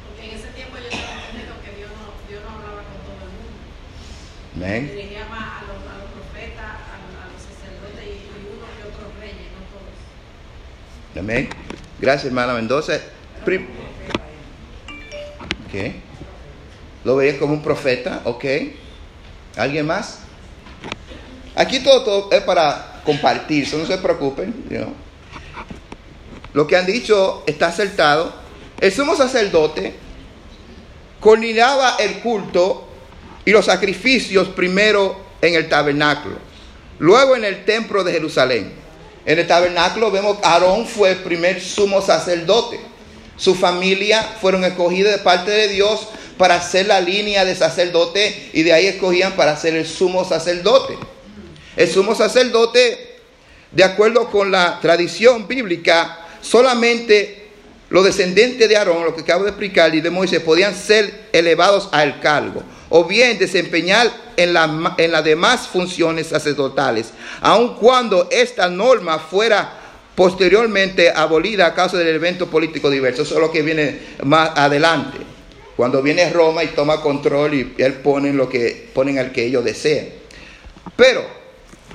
Porque 0.07 0.29
en 0.29 0.37
ese 0.37 0.47
tiempo 0.51 0.75
yo 0.77 0.89
tengo 0.89 1.03
entendido 1.03 1.55
que 1.63 1.71
Dios 1.79 1.91
no, 1.95 2.11
Dios 2.27 2.43
no 2.43 2.49
hablaba 2.59 2.83
con 2.83 2.99
todo 3.07 3.23
el 3.23 3.31
mundo. 3.39 3.55
Amén. 4.55 4.91
Dirigía 4.91 5.25
más 5.31 5.63
a 5.63 5.67
los, 5.67 5.79
a 5.79 5.95
los 5.99 6.11
profetas, 6.11 6.75
a, 6.91 6.95
a 6.95 7.27
los 7.31 7.39
sacerdotes 7.39 8.03
y, 8.03 8.19
y 8.19 8.51
uno 8.51 8.67
que 8.67 8.83
otros 8.83 9.15
reyes, 9.19 9.47
no 9.55 9.63
todos. 9.71 9.95
Amén. 11.17 11.49
Gracias, 11.99 12.25
hermana 12.25 12.53
Mendoza. 12.53 12.99
Prim-. 13.45 13.83
Lo 17.03 17.15
veía 17.15 17.39
como 17.39 17.53
un 17.53 17.63
profeta, 17.63 18.21
ok. 18.23 18.45
¿Alguien 19.57 19.85
más? 19.85 20.19
Aquí 21.55 21.79
todo, 21.79 22.29
es 22.31 22.41
para 22.41 23.01
compartir, 23.03 23.67
no 23.75 23.85
se 23.85 23.97
preocupen. 23.97 24.53
Lo 26.53 26.67
que 26.67 26.77
han 26.77 26.85
dicho 26.85 27.43
está 27.45 27.67
acertado. 27.67 28.33
El 28.79 28.91
sumo 28.91 29.15
sacerdote 29.15 29.93
coordinaba 31.19 31.95
el 31.99 32.19
culto 32.19 32.87
y 33.45 33.51
los 33.51 33.65
sacrificios 33.65 34.49
primero 34.49 35.21
en 35.41 35.55
el 35.55 35.69
tabernáculo, 35.69 36.37
luego 36.99 37.35
en 37.35 37.45
el 37.45 37.65
templo 37.65 38.03
de 38.03 38.13
Jerusalén. 38.13 38.82
En 39.25 39.39
el 39.39 39.47
tabernáculo 39.47 40.11
vemos 40.11 40.39
que 40.39 40.45
Aarón 40.45 40.85
fue 40.85 41.11
el 41.11 41.17
primer 41.17 41.61
sumo 41.61 42.01
sacerdote. 42.01 42.79
Su 43.37 43.55
familia 43.55 44.21
fueron 44.41 44.63
escogidas 44.63 45.13
de 45.13 45.19
parte 45.19 45.51
de 45.51 45.69
Dios 45.69 46.07
para 46.37 46.55
hacer 46.55 46.87
la 46.87 46.99
línea 46.99 47.45
de 47.45 47.55
sacerdote 47.55 48.49
y 48.53 48.63
de 48.63 48.73
ahí 48.73 48.87
escogían 48.87 49.33
para 49.33 49.55
ser 49.55 49.75
el 49.75 49.87
sumo 49.87 50.25
sacerdote. 50.25 50.97
El 51.75 51.89
sumo 51.89 52.15
sacerdote, 52.15 53.17
de 53.71 53.83
acuerdo 53.83 54.29
con 54.29 54.51
la 54.51 54.79
tradición 54.81 55.47
bíblica, 55.47 56.19
solamente 56.41 57.43
los 57.89 58.03
descendientes 58.03 58.67
de 58.67 58.75
Aarón, 58.75 59.05
lo 59.05 59.15
que 59.15 59.21
acabo 59.21 59.43
de 59.43 59.51
explicar, 59.51 59.93
y 59.95 60.01
de 60.01 60.09
Moisés, 60.09 60.41
podían 60.41 60.75
ser 60.75 61.27
elevados 61.31 61.89
al 61.91 62.19
cargo, 62.19 62.63
o 62.95 63.05
bien 63.05 63.39
desempeñar 63.39 64.11
en, 64.37 64.55
en 64.97 65.11
las 65.11 65.23
demás 65.23 65.67
funciones 65.67 66.27
sacerdotales, 66.27 67.11
aun 67.41 67.73
cuando 67.73 68.27
esta 68.29 68.69
norma 68.69 69.17
fuera 69.17 69.79
posteriormente 70.13 71.09
abolida 71.09 71.65
a 71.65 71.73
causa 71.73 71.97
del 71.97 72.09
evento 72.09 72.51
político 72.51 72.91
diverso. 72.91 73.23
Eso 73.23 73.33
es 73.33 73.41
lo 73.41 73.51
que 73.51 73.63
viene 73.63 73.99
más 74.23 74.51
adelante. 74.55 75.17
Cuando 75.75 76.03
viene 76.03 76.29
Roma 76.29 76.63
y 76.63 76.67
toma 76.67 77.01
control 77.01 77.55
y 77.55 77.73
él 77.79 77.93
ponen 77.95 78.37
lo 78.37 78.47
que 78.47 78.91
ponen 78.93 79.17
al 79.17 79.31
que 79.31 79.45
ellos 79.45 79.65
deseen. 79.65 80.13
Pero 80.95 81.25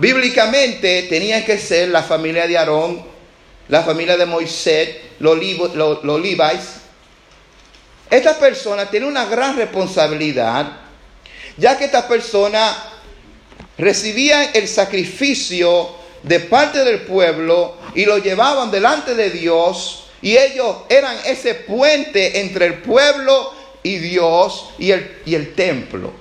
bíblicamente 0.00 1.04
tenían 1.04 1.44
que 1.44 1.58
ser 1.58 1.90
la 1.90 2.02
familia 2.02 2.48
de 2.48 2.58
Aarón, 2.58 3.04
la 3.68 3.84
familia 3.84 4.16
de 4.16 4.26
Moisés, 4.26 4.96
los, 5.20 5.38
los, 5.76 6.02
los 6.02 6.20
Levites. 6.20 6.80
Estas 8.10 8.36
personas 8.38 8.90
tienen 8.90 9.08
una 9.08 9.26
gran 9.26 9.56
responsabilidad, 9.56 10.87
ya 11.58 11.76
que 11.76 11.84
estas 11.84 12.04
personas 12.04 12.76
recibían 13.76 14.50
el 14.54 14.68
sacrificio 14.68 15.96
de 16.22 16.40
parte 16.40 16.84
del 16.84 17.02
pueblo 17.02 17.76
y 17.94 18.04
lo 18.04 18.18
llevaban 18.18 18.70
delante 18.70 19.14
de 19.14 19.30
Dios 19.30 20.04
y 20.20 20.36
ellos 20.36 20.78
eran 20.88 21.16
ese 21.26 21.54
puente 21.54 22.40
entre 22.40 22.66
el 22.66 22.74
pueblo 22.78 23.52
y 23.82 23.98
Dios 23.98 24.70
y 24.78 24.90
el, 24.90 25.18
y 25.24 25.34
el 25.34 25.54
templo. 25.54 26.12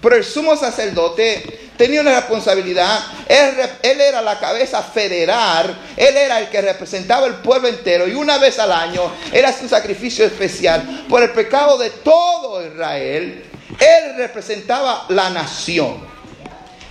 Pero 0.00 0.16
el 0.16 0.24
sumo 0.24 0.56
sacerdote 0.56 1.70
tenía 1.76 2.00
una 2.00 2.14
responsabilidad. 2.14 3.00
Él, 3.28 3.54
él 3.82 4.00
era 4.00 4.22
la 4.22 4.38
cabeza 4.38 4.82
federal. 4.82 5.76
Él 5.96 6.16
era 6.16 6.38
el 6.38 6.48
que 6.48 6.60
representaba 6.60 7.26
el 7.26 7.34
pueblo 7.34 7.68
entero. 7.68 8.06
Y 8.06 8.14
una 8.14 8.38
vez 8.38 8.58
al 8.60 8.70
año 8.70 9.12
era 9.32 9.52
un 9.60 9.68
sacrificio 9.68 10.24
especial 10.24 11.04
por 11.08 11.22
el 11.22 11.30
pecado 11.30 11.78
de 11.78 11.90
todo 11.90 12.64
Israel. 12.64 13.44
Él 13.78 14.16
representaba 14.16 15.06
la 15.08 15.30
nación. 15.30 15.98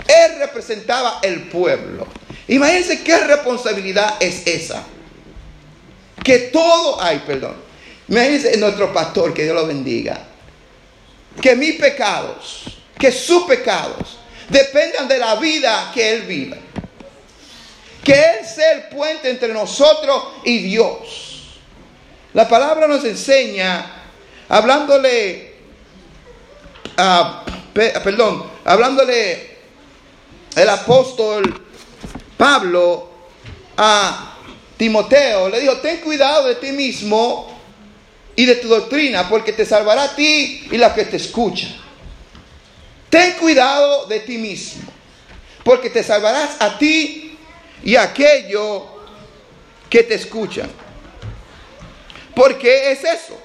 Él 0.07 0.39
representaba 0.39 1.19
el 1.21 1.43
pueblo. 1.49 2.07
Imagínense 2.47 3.03
qué 3.03 3.19
responsabilidad 3.19 4.15
es 4.19 4.47
esa. 4.47 4.83
Que 6.23 6.39
todo, 6.39 7.01
ay, 7.01 7.23
perdón. 7.25 7.55
Imagínense 8.07 8.55
nuestro 8.57 8.93
pastor, 8.93 9.33
que 9.33 9.43
Dios 9.43 9.55
lo 9.55 9.67
bendiga. 9.67 10.17
Que 11.41 11.55
mis 11.55 11.75
pecados, 11.75 12.63
que 12.97 13.11
sus 13.11 13.43
pecados, 13.43 14.17
dependan 14.49 15.07
de 15.07 15.17
la 15.17 15.35
vida 15.35 15.91
que 15.93 16.13
Él 16.13 16.21
vive. 16.21 16.57
Que 18.03 18.13
Él 18.13 18.45
sea 18.45 18.71
el 18.71 18.83
puente 18.83 19.29
entre 19.29 19.53
nosotros 19.53 20.23
y 20.45 20.59
Dios. 20.59 21.59
La 22.33 22.47
palabra 22.47 22.87
nos 22.87 23.03
enseña, 23.03 23.85
hablándole, 24.47 25.46
a, 26.97 27.43
pe- 27.73 27.93
perdón, 28.03 28.45
hablándole 28.65 29.57
el 30.55 30.69
apóstol 30.69 31.63
Pablo 32.37 33.09
a 33.77 34.35
Timoteo, 34.77 35.49
le 35.49 35.59
dijo, 35.59 35.77
ten 35.77 35.97
cuidado 35.97 36.47
de 36.47 36.55
ti 36.55 36.71
mismo 36.71 37.59
y 38.35 38.45
de 38.45 38.55
tu 38.55 38.67
doctrina, 38.67 39.27
porque 39.29 39.53
te 39.53 39.65
salvará 39.65 40.03
a 40.03 40.15
ti 40.15 40.67
y 40.71 40.77
la 40.77 40.93
que 40.93 41.05
te 41.05 41.17
escucha. 41.17 41.67
Ten 43.09 43.33
cuidado 43.33 44.05
de 44.07 44.19
ti 44.19 44.37
mismo, 44.37 44.83
porque 45.63 45.89
te 45.89 46.03
salvarás 46.03 46.57
a 46.59 46.77
ti 46.77 47.37
y 47.83 47.95
a 47.95 48.03
aquello 48.03 48.85
que 49.89 50.03
te 50.03 50.15
escuchan. 50.15 50.69
¿Por 52.35 52.57
qué 52.59 52.91
es 52.91 53.03
eso? 53.03 53.39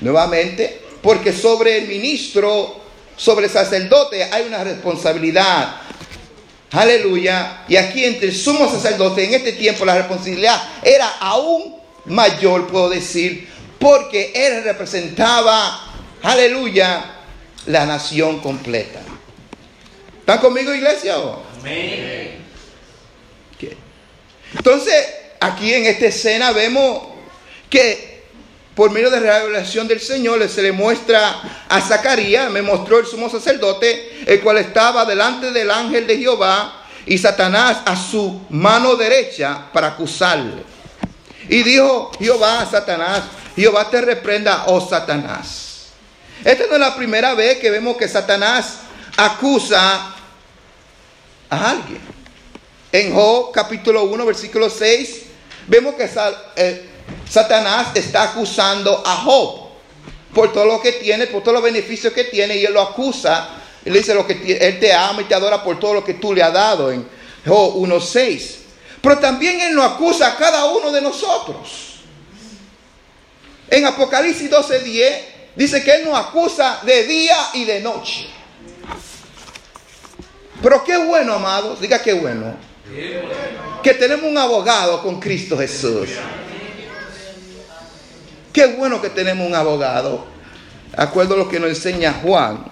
Nuevamente, 0.00 0.82
porque 1.02 1.32
sobre 1.32 1.78
el 1.78 1.88
ministro, 1.88 2.80
sobre 3.16 3.46
el 3.46 3.52
sacerdote 3.52 4.24
hay 4.24 4.46
una 4.46 4.64
responsabilidad. 4.64 5.76
Aleluya. 6.72 7.64
Y 7.68 7.76
aquí 7.76 8.04
entre 8.04 8.28
el 8.28 8.36
sumo 8.36 8.70
sacerdote 8.70 9.24
en 9.24 9.34
este 9.34 9.52
tiempo 9.52 9.84
la 9.84 9.96
responsabilidad 9.96 10.62
era 10.82 11.08
aún 11.20 11.76
mayor, 12.06 12.66
puedo 12.66 12.88
decir, 12.88 13.48
porque 13.78 14.32
él 14.34 14.64
representaba, 14.64 15.92
aleluya, 16.22 17.16
la 17.66 17.86
nación 17.86 18.40
completa. 18.40 19.00
¿Están 20.20 20.38
conmigo, 20.38 20.72
iglesia? 20.74 21.16
Amén. 21.58 22.40
Entonces, 24.54 24.94
aquí 25.38 25.72
en 25.72 25.86
esta 25.86 26.06
escena 26.06 26.52
vemos 26.52 27.02
que 27.68 28.09
por 28.74 28.90
medio 28.90 29.10
de 29.10 29.20
la 29.20 29.40
revelación 29.40 29.88
del 29.88 30.00
Señor 30.00 30.48
se 30.48 30.62
le 30.62 30.72
muestra 30.72 31.64
a 31.68 31.80
Zacarías, 31.80 32.50
me 32.50 32.62
mostró 32.62 32.98
el 32.98 33.06
sumo 33.06 33.28
sacerdote, 33.28 34.24
el 34.26 34.40
cual 34.40 34.58
estaba 34.58 35.04
delante 35.04 35.50
del 35.50 35.70
ángel 35.70 36.06
de 36.06 36.18
Jehová 36.18 36.84
y 37.06 37.18
Satanás 37.18 37.78
a 37.84 37.96
su 37.96 38.42
mano 38.50 38.94
derecha 38.96 39.66
para 39.72 39.88
acusarle. 39.88 40.62
Y 41.48 41.62
dijo 41.62 42.12
Jehová 42.18 42.60
a 42.60 42.70
Satanás, 42.70 43.22
Jehová 43.56 43.90
te 43.90 44.00
reprenda, 44.00 44.64
oh 44.66 44.80
Satanás. 44.80 45.88
Esta 46.44 46.66
no 46.68 46.74
es 46.74 46.80
la 46.80 46.96
primera 46.96 47.34
vez 47.34 47.58
que 47.58 47.70
vemos 47.70 47.96
que 47.96 48.08
Satanás 48.08 48.78
acusa 49.16 50.14
a 51.50 51.70
alguien. 51.70 52.00
En 52.92 53.14
Job 53.14 53.52
capítulo 53.52 54.04
1, 54.04 54.26
versículo 54.26 54.70
6, 54.70 55.22
vemos 55.66 55.94
que 55.94 56.08
eh, 56.56 56.89
Satanás 57.30 57.88
está 57.94 58.24
acusando 58.24 59.04
a 59.06 59.16
Job 59.18 59.68
por 60.34 60.52
todo 60.52 60.64
lo 60.64 60.80
que 60.80 60.92
tiene, 60.92 61.28
por 61.28 61.42
todos 61.42 61.54
los 61.54 61.62
beneficios 61.62 62.12
que 62.12 62.24
tiene, 62.24 62.56
y 62.56 62.64
él 62.64 62.72
lo 62.72 62.80
acusa. 62.80 63.50
Él 63.84 63.92
dice 63.92 64.14
lo 64.14 64.26
que 64.26 64.58
él 64.60 64.80
te 64.80 64.92
ama 64.92 65.22
y 65.22 65.24
te 65.26 65.34
adora 65.34 65.62
por 65.62 65.78
todo 65.78 65.94
lo 65.94 66.04
que 66.04 66.14
tú 66.14 66.34
le 66.34 66.42
has 66.42 66.52
dado 66.52 66.90
en 66.90 67.06
Job 67.46 67.76
1.6. 67.76 68.56
Pero 69.00 69.18
también 69.18 69.60
él 69.60 69.74
nos 69.76 69.92
acusa 69.92 70.32
a 70.32 70.36
cada 70.36 70.64
uno 70.66 70.90
de 70.90 71.00
nosotros. 71.00 72.00
En 73.70 73.86
Apocalipsis 73.86 74.50
12.10 74.50 75.18
dice 75.54 75.84
que 75.84 75.92
él 75.92 76.04
nos 76.04 76.18
acusa 76.18 76.80
de 76.82 77.04
día 77.04 77.36
y 77.54 77.64
de 77.64 77.80
noche. 77.80 78.26
Pero 80.60 80.82
qué 80.82 80.96
bueno, 80.96 81.34
amados, 81.34 81.80
diga 81.80 82.02
qué 82.02 82.12
bueno, 82.12 82.56
que 83.82 83.94
tenemos 83.94 84.24
un 84.28 84.36
abogado 84.36 85.00
con 85.00 85.20
Cristo 85.20 85.56
Jesús. 85.56 86.10
Qué 88.52 88.66
bueno 88.66 89.00
que 89.00 89.10
tenemos 89.10 89.46
un 89.46 89.54
abogado, 89.54 90.26
acuerdo 90.96 91.34
a 91.34 91.38
lo 91.38 91.48
que 91.48 91.60
nos 91.60 91.70
enseña 91.70 92.14
Juan. 92.22 92.64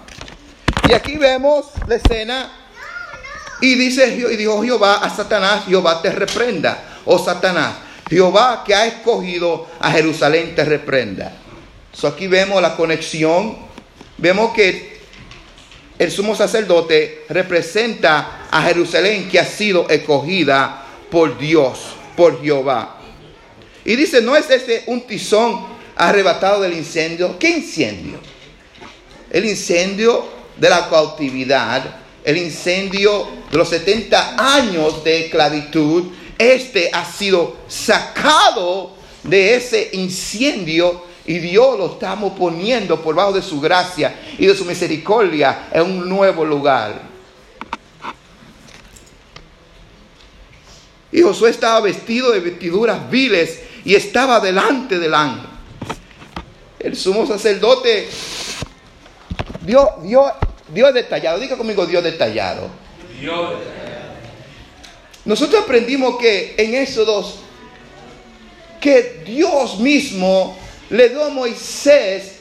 Y 0.89 0.93
aquí 0.93 1.17
vemos 1.17 1.67
la 1.87 1.95
escena 1.95 2.51
y 3.61 3.75
dice 3.75 4.07
y 4.07 4.35
dijo 4.35 4.61
Jehová 4.61 4.95
a 4.95 5.09
Satanás, 5.09 5.63
Jehová 5.67 6.01
te 6.01 6.11
reprenda, 6.11 6.83
oh 7.05 7.17
Satanás, 7.17 7.75
Jehová 8.09 8.63
que 8.65 8.75
ha 8.75 8.87
escogido 8.87 9.67
a 9.79 9.91
Jerusalén 9.91 10.53
te 10.53 10.65
reprenda. 10.65 11.31
So, 11.93 12.07
aquí 12.07 12.27
vemos 12.27 12.61
la 12.61 12.75
conexión, 12.75 13.57
vemos 14.17 14.53
que 14.53 14.99
el 15.97 16.11
sumo 16.11 16.35
sacerdote 16.35 17.25
representa 17.29 18.47
a 18.51 18.61
Jerusalén 18.63 19.29
que 19.29 19.39
ha 19.39 19.45
sido 19.45 19.87
escogida 19.89 20.85
por 21.09 21.37
Dios, 21.37 21.79
por 22.17 22.41
Jehová. 22.41 22.98
Y 23.85 23.95
dice, 23.95 24.21
¿no 24.21 24.35
es 24.35 24.49
ese 24.49 24.83
un 24.87 25.01
tizón 25.01 25.65
arrebatado 25.95 26.61
del 26.61 26.73
incendio? 26.73 27.37
¿Qué 27.39 27.49
incendio? 27.49 28.19
El 29.29 29.45
incendio 29.45 30.25
de 30.57 30.69
la 30.69 30.89
cautividad, 30.89 31.83
el 32.23 32.37
incendio 32.37 33.27
de 33.51 33.57
los 33.57 33.69
70 33.69 34.35
años 34.55 35.03
de 35.03 35.25
esclavitud. 35.25 36.05
Este 36.37 36.89
ha 36.93 37.05
sido 37.05 37.57
sacado 37.67 38.95
de 39.23 39.55
ese 39.55 39.89
incendio 39.93 41.03
y 41.25 41.39
Dios 41.39 41.77
lo 41.77 41.93
estamos 41.93 42.33
poniendo 42.37 43.01
por 43.01 43.15
bajo 43.15 43.33
de 43.33 43.41
su 43.41 43.59
gracia 43.61 44.15
y 44.37 44.45
de 44.45 44.55
su 44.55 44.65
misericordia 44.65 45.67
en 45.71 45.83
un 45.83 46.09
nuevo 46.09 46.43
lugar. 46.43 47.09
Y 51.11 51.21
Josué 51.21 51.49
estaba 51.49 51.81
vestido 51.81 52.31
de 52.31 52.39
vestiduras 52.39 53.09
viles 53.09 53.59
y 53.85 53.95
estaba 53.95 54.39
delante 54.39 54.99
del 54.99 55.13
ángel. 55.13 55.49
El 56.79 56.95
sumo 56.95 57.25
sacerdote 57.27 58.09
Dios, 59.61 59.87
Dios, 60.01 60.31
Dios 60.69 60.93
detallado. 60.93 61.39
Diga 61.39 61.57
conmigo 61.57 61.85
Dios 61.85 62.03
detallado. 62.03 62.69
Dios. 63.19 63.53
Nosotros 65.25 65.63
aprendimos 65.63 66.17
que 66.17 66.55
en 66.57 66.75
Éxodos 66.75 67.35
que 68.79 69.23
Dios 69.25 69.79
mismo 69.79 70.57
le 70.89 71.09
dio 71.09 71.25
a 71.25 71.29
Moisés 71.29 72.37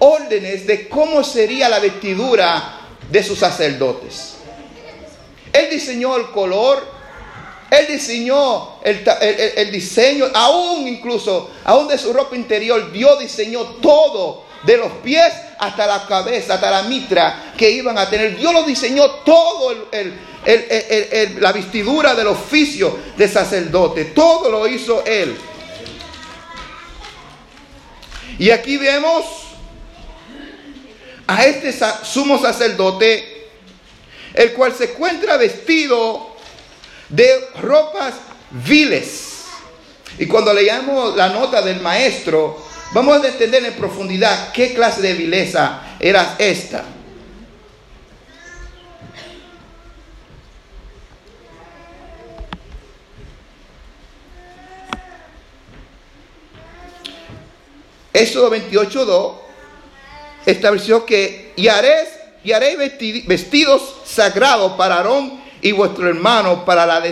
órdenes 0.00 0.66
de 0.66 0.88
cómo 0.88 1.22
sería 1.22 1.68
la 1.68 1.78
vestidura 1.78 2.80
de 3.10 3.22
sus 3.22 3.38
sacerdotes. 3.38 4.36
Él 5.52 5.68
diseñó 5.70 6.16
el 6.16 6.26
color, 6.30 6.82
él 7.70 7.86
diseñó 7.88 8.80
el, 8.82 9.04
el- 9.20 9.52
el- 9.56 9.70
diseño, 9.70 10.26
aún 10.34 10.88
incluso, 10.88 11.50
aún 11.64 11.86
de 11.88 11.96
su 11.98 12.12
ropa 12.12 12.34
interior, 12.36 12.90
Dios 12.92 13.18
diseñó 13.20 13.64
todo, 13.80 14.44
de 14.64 14.76
los 14.76 14.92
pies 15.02 15.32
hasta 15.58 15.86
la 15.86 16.06
cabeza, 16.06 16.54
hasta 16.54 16.70
la 16.70 16.82
mitra 16.82 17.54
que 17.56 17.70
iban 17.70 17.96
a 17.96 18.10
tener. 18.10 18.36
Dios 18.36 18.52
lo 18.52 18.64
diseñó 18.64 19.08
todo 19.24 19.70
el- 19.90 20.14
el- 20.44 21.40
la 21.40 21.52
vestidura 21.52 22.14
del 22.14 22.26
oficio 22.26 22.98
de 23.16 23.26
sacerdote, 23.28 24.06
todo 24.06 24.50
lo 24.50 24.66
hizo 24.66 25.02
Él. 25.06 25.34
Y 28.38 28.50
aquí 28.50 28.76
vemos 28.76 29.24
a 31.26 31.44
este 31.44 31.72
sumo 32.04 32.38
sacerdote 32.40 33.48
el 34.34 34.52
cual 34.52 34.74
se 34.74 34.84
encuentra 34.92 35.36
vestido 35.36 36.29
de 37.10 37.48
ropas 37.60 38.14
viles. 38.50 39.44
Y 40.18 40.26
cuando 40.26 40.52
leamos 40.52 41.16
la 41.16 41.28
nota 41.28 41.62
del 41.62 41.80
maestro, 41.80 42.64
vamos 42.92 43.22
a 43.22 43.28
entender 43.28 43.64
en 43.64 43.74
profundidad 43.74 44.52
qué 44.52 44.74
clase 44.74 45.02
de 45.02 45.14
vileza 45.14 45.96
era 45.98 46.36
esta. 46.38 46.84
Éxodo 58.12 58.50
28.2 58.50 59.34
estableció 60.44 61.06
que 61.06 61.52
y 61.56 61.68
haréis, 61.68 62.08
vestidos 63.26 63.96
sagrados 64.04 64.72
para 64.72 64.96
Aarón 64.96 65.40
y 65.62 65.72
vuestro 65.72 66.08
hermano 66.08 66.64
para 66.64 66.86
la, 66.86 67.02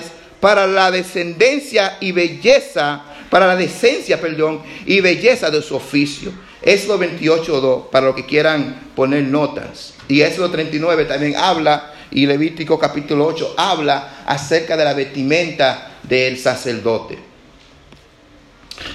para 0.40 0.66
la 0.66 0.90
descendencia 0.90 1.96
y 2.00 2.12
belleza, 2.12 3.02
para 3.30 3.46
la 3.46 3.56
decencia, 3.56 4.20
perdón, 4.20 4.62
y 4.86 5.00
belleza 5.00 5.50
de 5.50 5.62
su 5.62 5.76
oficio. 5.76 6.32
Éxodo 6.62 6.98
28.2 6.98 7.90
para 7.90 8.06
los 8.06 8.16
que 8.16 8.26
quieran 8.26 8.90
poner 8.94 9.24
notas. 9.24 9.94
Y 10.08 10.22
Éxodo 10.22 10.50
39 10.50 11.04
también 11.04 11.36
habla, 11.36 11.94
y 12.10 12.26
Levítico 12.26 12.78
capítulo 12.78 13.26
8 13.26 13.54
habla 13.56 14.22
acerca 14.26 14.76
de 14.76 14.84
la 14.84 14.94
vestimenta 14.94 15.98
del 16.02 16.38
sacerdote. 16.38 17.18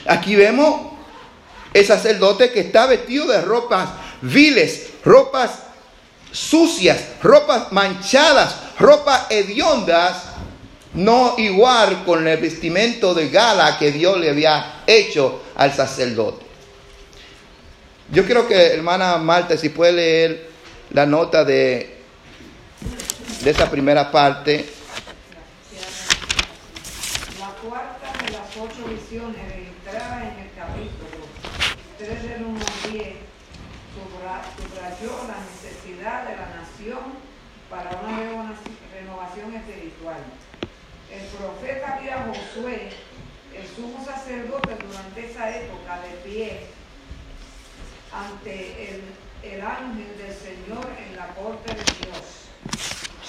Aquí 0.08 0.36
vemos 0.36 0.94
el 1.74 1.86
sacerdote 1.86 2.52
que 2.52 2.62
está 2.62 2.88
vestido 2.88 3.28
de 3.28 3.42
ropas 3.42 3.90
viles, 4.22 4.90
ropas 5.04 5.64
sucias, 6.34 7.00
ropas 7.22 7.72
manchadas, 7.72 8.56
ropas 8.80 9.28
hediondas, 9.30 10.24
no 10.96 11.36
igual 11.38 12.04
con 12.04 12.28
el 12.28 12.38
vestimento 12.38 13.14
de 13.14 13.30
gala 13.30 13.78
que 13.80 13.92
Dios 13.92 14.20
le 14.20 14.30
había 14.32 14.82
hecho 14.86 15.42
al 15.56 15.72
sacerdote. 15.74 16.44
Yo 18.12 18.26
quiero 18.26 18.48
que 18.48 18.74
hermana 18.74 19.18
Marta, 19.18 19.56
si 19.58 19.70
puede 19.70 19.94
leer 19.94 20.50
la 20.92 21.06
nota 21.06 21.44
de, 21.46 22.02
de 23.42 23.50
esa 23.50 23.72
primera 23.72 24.12
parte. 24.12 24.70
La 27.40 27.48
cuarta 27.68 28.12
de 28.26 28.32
las 28.32 28.50
ocho 28.60 28.86
visiones 28.88 29.42
registradas 29.56 30.22
en 30.24 30.40
el 30.46 30.50
capítulo 30.56 31.26
3 31.98 32.24
del 32.24 32.44
1 32.44 32.60
al 32.60 32.92
10 32.92 33.08
subra- 33.96 34.44
subrayó 34.58 35.28
la 35.28 35.38
necesidad 35.50 36.24
de 36.28 36.36
la 36.36 36.48
nación 36.62 37.18
para 37.70 37.90
una 38.04 38.18
renova- 38.20 38.56
renovación 38.94 39.56
espiritual. 39.56 40.18
El 41.12 41.26
profeta 41.38 42.00
vio 42.02 42.12
a 42.14 42.26
Josué, 42.28 42.90
el 43.56 43.63
sumo 43.76 44.06
sacerdote 44.06 44.76
durante 44.86 45.26
esa 45.32 45.50
época 45.50 46.00
de 46.02 46.30
pie 46.30 46.60
ante 48.12 48.90
el, 48.90 49.02
el 49.42 49.62
ángel 49.62 50.18
del 50.18 50.34
Señor 50.34 50.88
en 51.08 51.16
la 51.16 51.28
corte 51.30 51.74
de 51.74 51.84
Dios. 51.84 52.50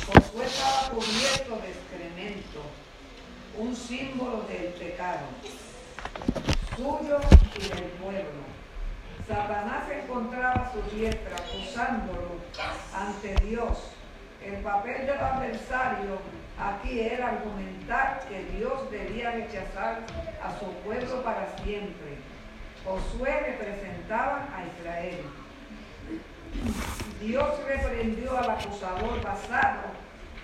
Josué 0.07 0.45
estaba 0.45 0.91
cubierto 0.91 1.57
de 1.63 1.71
excremento, 1.71 2.61
un 3.57 3.75
símbolo 3.75 4.43
del 4.43 4.75
pecado, 4.75 5.27
suyo 6.77 7.21
y 7.57 7.69
del 7.69 7.85
pueblo. 8.03 8.45
Satanás 9.27 9.85
encontraba 9.91 10.71
su 10.73 10.95
diestra 10.95 11.37
acusándolo 11.37 12.37
ante 12.93 13.35
Dios. 13.47 13.79
El 14.47 14.57
papel 14.57 15.07
del 15.07 15.19
adversario 15.19 16.19
aquí 16.59 17.01
era 17.01 17.29
argumentar 17.29 18.27
que 18.29 18.45
Dios 18.57 18.91
debía 18.91 19.31
rechazar 19.31 20.01
a 20.43 20.59
su 20.59 20.67
pueblo 20.85 21.23
para 21.23 21.49
siempre. 21.65 22.19
Josué 22.85 23.41
representaba 23.41 24.47
a 24.55 24.65
Israel. 24.67 25.23
Dios 27.21 27.65
reprendió 27.67 28.37
al 28.37 28.51
acusador 28.51 29.23
basado 29.23 29.81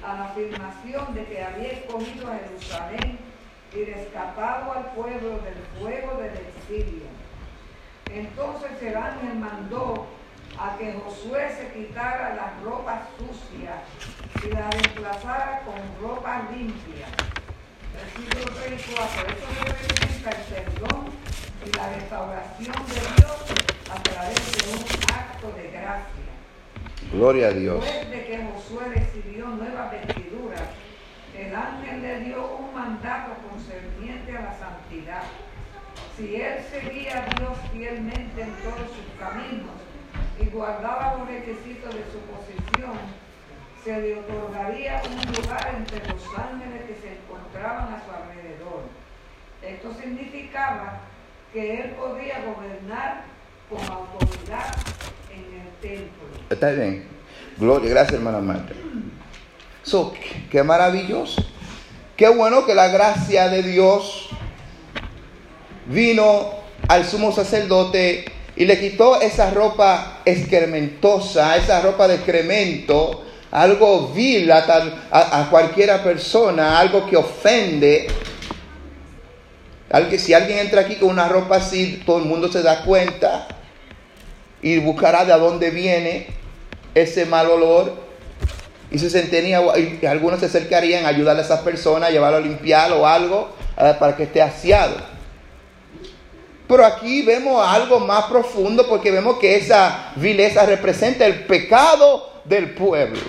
a 0.03 0.15
la 0.15 0.25
afirmación 0.25 1.15
de 1.15 1.25
que 1.27 1.45
había 1.45 1.73
escogido 1.73 2.33
a 2.33 2.39
Jerusalén 2.39 3.19
y 3.75 3.85
rescatado 3.85 4.73
al 4.73 4.85
pueblo 4.93 5.41
del 5.41 5.55
fuego 5.79 6.23
del 6.23 6.33
exilio. 6.39 7.05
Entonces 8.11 8.83
el 8.83 8.97
ángel 8.97 9.35
mandó 9.39 10.07
a 10.61 10.77
que 10.77 10.93
Josué 10.93 11.49
se 11.57 11.73
quitara 11.73 12.35
las 12.35 12.63
ropas 12.63 13.01
sucias 13.17 13.81
y 14.45 14.55
las 14.55 14.71
reemplazara 14.75 15.63
con 15.65 15.81
ropas 16.07 16.43
limpias. 16.55 17.09
Versículo 17.95 18.55
34. 18.61 19.23
Eso 19.27 19.65
representa 19.65 20.31
el 20.31 20.65
perdón 20.65 21.07
y 21.65 21.77
la 21.77 21.89
restauración 21.95 22.77
de 22.87 23.01
Dios 23.17 23.37
a 23.91 24.03
través 24.03 24.53
de 24.53 24.73
un 24.73 25.15
acto 25.15 25.53
de 25.57 25.71
gracia. 25.71 26.31
Gloria 27.11 27.49
a 27.49 27.53
Dios. 27.53 27.83
Después 27.83 28.11
de 28.11 28.27
que 28.27 28.49
Josué 28.53 28.85
recibió 28.95 29.47
nuevas 29.47 29.91
vestiduras, 29.93 30.69
el 31.39 31.55
ángel 31.55 32.03
le 32.03 32.21
dio 32.21 32.57
un 32.57 32.75
mandato 32.75 33.33
concerniente 33.49 34.37
a 34.37 34.43
la 34.43 34.59
santidad. 34.59 35.23
Si 36.19 36.37
él 36.37 36.63
seguía 36.71 37.25
a 37.25 37.35
Dios 37.35 37.57
fielmente 37.73 38.43
en 38.43 38.53
todos 38.57 38.89
sus 38.91 39.19
caminos 39.19 39.90
y 40.41 40.47
guardaba 40.47 41.17
los 41.19 41.29
requisitos 41.29 41.95
de 41.95 42.05
su 42.11 42.19
posición, 42.31 42.97
se 43.85 44.01
le 44.01 44.19
otorgaría 44.19 45.03
un 45.11 45.33
lugar 45.33 45.75
entre 45.77 45.99
los 46.01 46.23
ángeles 46.37 46.83
que 46.87 46.97
se 47.01 47.19
encontraban 47.19 47.95
a 47.95 48.03
su 48.05 48.11
alrededor. 48.11 48.83
Esto 49.63 49.95
significaba 50.01 51.01
que 51.53 51.83
él 51.83 51.91
podía 51.91 52.45
gobernar 52.45 53.25
con 53.69 53.81
autoridad 53.81 54.75
en 55.31 55.61
el 55.61 55.69
templo. 55.81 56.29
Está 56.49 56.71
bien. 56.73 57.07
Gloria, 57.59 57.91
gracias 57.91 58.15
hermana 58.15 58.41
Marta. 58.41 58.75
So, 59.83 60.15
qué 60.51 60.63
maravilloso. 60.63 61.45
Qué 62.17 62.29
bueno 62.29 62.67
que 62.67 62.75
la 62.75 62.89
gracia 62.89 63.49
de 63.49 63.63
Dios 63.63 64.29
vino 65.87 66.51
al 66.89 67.05
sumo 67.05 67.33
sacerdote 67.33 68.27
y 68.57 68.65
le 68.65 68.79
quitó 68.79 69.21
esa 69.21 69.51
ropa 69.51 70.21
excrementosa, 70.25 71.57
esa 71.57 71.81
ropa 71.81 72.09
de 72.09 72.17
excremento, 72.17 73.25
algo 73.51 74.09
vil 74.09 74.51
a, 74.53 74.65
a, 75.11 75.49
cualquiera 75.51 76.03
persona, 76.03 76.79
algo 76.79 77.07
que 77.09 77.17
ofende. 77.17 78.07
Algo- 79.91 80.19
Si 80.19 80.35
alguien 80.35 80.59
entra 80.59 80.83
aquí 80.83 80.97
con 80.97 81.09
una 81.11 81.29
ropa 81.29 81.57
así, 81.57 82.03
todo 82.05 82.19
el 82.19 82.25
mundo 82.27 82.51
se 82.51 82.63
da 82.63 82.83
cuenta 82.85 83.49
y 84.63 84.79
buscará 84.79 85.25
de 85.25 85.33
dónde 85.33 85.71
viene 85.71 86.27
ese 86.95 87.25
mal 87.27 87.49
olor. 87.51 88.11
Y 88.93 88.99
se 88.99 89.09
sentiría, 89.09 89.61
y 89.77 90.05
algunos 90.07 90.41
se 90.41 90.47
acercarían 90.47 91.07
a 91.07 91.09
ayudarle 91.09 91.43
a 91.43 91.45
esa 91.45 91.63
persona, 91.63 92.07
a 92.07 92.11
llevarlo 92.11 92.39
a 92.39 92.41
limpiar 92.41 92.93
o 92.93 93.07
algo 93.07 93.51
para 93.77 94.17
que 94.17 94.25
esté 94.25 94.43
aseado. 94.43 94.97
Pero 96.71 96.87
aquí 96.87 97.23
vemos 97.23 97.67
algo 97.67 97.99
más 97.99 98.27
profundo 98.27 98.87
porque 98.87 99.11
vemos 99.11 99.41
que 99.41 99.57
esa 99.57 100.13
vileza 100.15 100.65
representa 100.65 101.27
el 101.27 101.45
pecado 101.45 102.43
del 102.45 102.71
pueblo. 102.75 103.21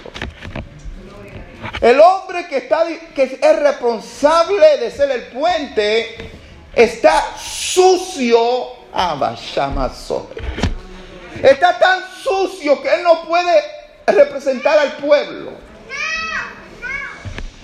El 1.82 2.00
hombre 2.00 2.48
que, 2.48 2.58
está, 2.58 2.86
que 3.16 3.40
es 3.42 3.60
responsable 3.60 4.78
de 4.78 4.92
ser 4.92 5.10
el 5.10 5.24
puente 5.24 6.32
está 6.76 7.36
sucio. 7.36 8.80
Abashamazoe. 8.94 10.36
Está 11.42 11.80
tan 11.80 12.04
sucio 12.22 12.80
que 12.80 12.94
él 12.94 13.02
no 13.02 13.24
puede 13.26 13.60
representar 14.06 14.78
al 14.78 14.98
pueblo. 14.98 15.54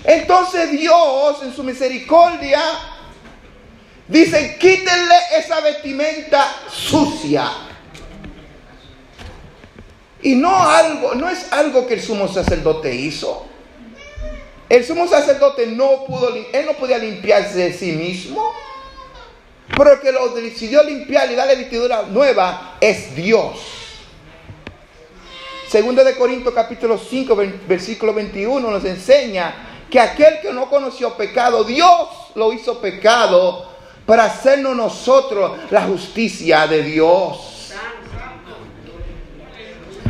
Entonces 0.02 0.72
Dios 0.72 1.40
en 1.44 1.54
su 1.54 1.62
misericordia 1.62 2.60
dice, 4.08 4.56
quítenle 4.58 5.14
esa 5.36 5.60
vestimenta 5.60 6.54
sucia. 6.70 7.50
Y 10.22 10.34
no 10.34 10.56
algo, 10.68 11.14
no 11.14 11.28
es 11.28 11.52
algo 11.52 11.86
que 11.86 11.94
el 11.94 12.02
sumo 12.02 12.26
sacerdote 12.28 12.94
hizo. 12.94 13.46
El 14.68 14.84
sumo 14.84 15.06
sacerdote 15.06 15.66
no 15.66 16.04
pudo, 16.06 16.34
él 16.34 16.66
no 16.66 16.72
podía 16.72 16.98
limpiarse 16.98 17.58
de 17.58 17.72
sí 17.72 17.92
mismo. 17.92 18.52
Pero 19.76 19.92
el 19.92 20.00
que 20.00 20.10
lo 20.12 20.28
decidió 20.30 20.82
limpiar 20.82 21.30
y 21.30 21.34
darle 21.36 21.54
vestidura 21.56 22.02
nueva 22.02 22.76
es 22.80 23.14
Dios. 23.14 23.58
Segunda 25.68 26.02
de 26.02 26.16
Corintios 26.16 26.54
capítulo 26.54 26.98
5, 26.98 27.36
ver- 27.36 27.60
versículo 27.68 28.12
21 28.14 28.70
nos 28.70 28.84
enseña 28.84 29.84
que 29.90 30.00
aquel 30.00 30.40
que 30.40 30.52
no 30.52 30.68
conoció 30.68 31.14
pecado, 31.14 31.62
Dios 31.64 32.08
lo 32.34 32.52
hizo 32.52 32.80
pecado 32.80 33.70
para 34.08 34.24
hacernos 34.24 34.74
nosotros 34.74 35.58
la 35.70 35.82
justicia 35.82 36.66
de 36.66 36.82
Dios. 36.82 37.74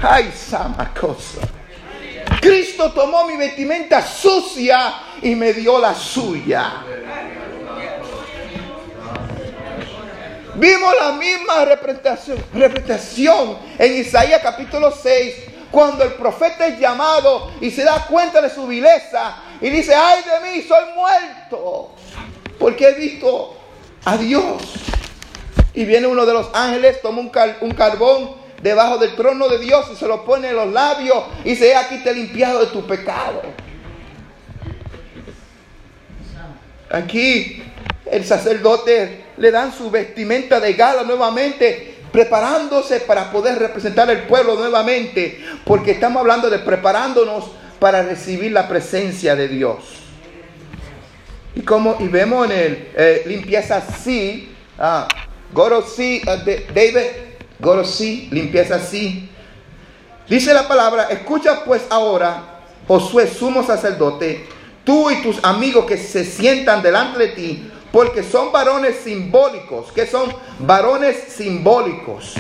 Ay, 0.01 0.31
sama 0.33 0.95
cosa. 0.95 1.41
Cristo 2.41 2.93
tomó 2.93 3.25
mi 3.25 3.37
vestimenta 3.37 4.01
sucia 4.01 4.95
y 5.21 5.35
me 5.35 5.53
dio 5.53 5.81
la 5.81 5.97
suya. 5.97 6.75
Vimos 10.55 10.95
la 11.01 11.13
misma 11.15 11.65
representación, 11.65 13.59
en 13.81 13.97
Isaías 13.97 14.41
capítulo 14.41 14.93
6, 14.93 15.35
cuando 15.73 16.05
el 16.05 16.13
profeta 16.13 16.69
es 16.69 16.79
llamado 16.79 17.51
y 17.61 17.73
se 17.73 17.83
da 17.83 18.07
cuenta 18.07 18.41
de 18.41 18.51
su 18.51 18.65
vileza 18.69 19.39
y 19.61 19.71
dice, 19.71 19.93
ay 19.93 20.23
de 20.23 20.53
mí, 20.53 20.63
soy 20.63 20.85
muerto, 20.95 21.97
porque 22.61 22.91
he 22.91 22.95
visto 22.95 23.58
a 24.09 24.17
Dios. 24.17 24.63
Y 25.75 25.85
viene 25.85 26.07
uno 26.07 26.25
de 26.25 26.33
los 26.33 26.49
ángeles, 26.55 27.03
toma 27.03 27.21
un, 27.21 27.31
un 27.61 27.71
carbón 27.73 28.31
debajo 28.63 28.99
del 28.99 29.15
trono 29.15 29.49
de 29.49 29.59
Dios 29.59 29.87
y 29.93 29.97
se 29.97 30.09
lo 30.09 30.25
pone 30.25 30.49
en 30.49 30.57
los 30.57 30.73
labios 30.73 31.25
y 31.45 31.51
dice, 31.51 31.69
"He 31.69 31.77
aquí 31.77 31.99
te 31.99 32.11
he 32.11 32.15
limpiado 32.15 32.61
de 32.61 32.67
tu 32.67 32.87
pecado. 32.87 33.43
Aquí 36.91 37.63
el 38.11 38.25
sacerdote 38.25 39.25
le 39.37 39.51
dan 39.51 39.73
su 39.73 39.91
vestimenta 39.91 40.59
de 40.59 40.73
gala 40.73 41.03
nuevamente, 41.03 41.99
preparándose 42.11 43.01
para 43.01 43.31
poder 43.31 43.59
representar 43.59 44.09
al 44.09 44.27
pueblo 44.27 44.55
nuevamente, 44.55 45.45
porque 45.65 45.91
estamos 45.91 46.21
hablando 46.21 46.49
de 46.49 46.59
preparándonos 46.59 47.45
para 47.79 48.03
recibir 48.03 48.53
la 48.53 48.67
presencia 48.67 49.37
de 49.37 49.49
Dios. 49.49 50.08
Y 51.55 51.63
como 51.63 51.97
y 51.99 52.09
vemos 52.09 52.47
en 52.47 52.53
el 52.53 52.89
eh, 52.97 53.23
limpieza 53.27 53.81
sí, 54.03 54.55
ah, 54.79 55.09
go 55.53 55.69
to 55.69 55.83
see, 55.83 56.23
ah, 56.27 56.37
de- 56.37 56.67
David, 56.75 57.07
go 57.59 57.75
to 57.75 57.85
see, 57.85 58.29
limpieza 58.31 58.79
sí. 58.79 59.29
Dice 60.29 60.53
la 60.55 60.69
palabra, 60.69 61.09
escucha 61.11 61.65
pues 61.65 61.83
ahora, 61.91 62.61
Josué, 62.87 63.27
sumo 63.27 63.65
sacerdote, 63.65 64.47
tú 64.85 65.11
y 65.11 65.23
tus 65.23 65.39
amigos 65.43 65.87
que 65.87 65.97
se 65.97 66.25
sientan 66.25 66.83
delante 66.83 67.19
de 67.19 67.29
ti, 67.29 67.71
porque 67.91 68.23
son 68.23 68.53
varones 68.53 68.97
simbólicos, 69.03 69.91
que 69.93 70.07
son 70.07 70.33
varones 70.61 71.17
simbólicos. 71.29 72.35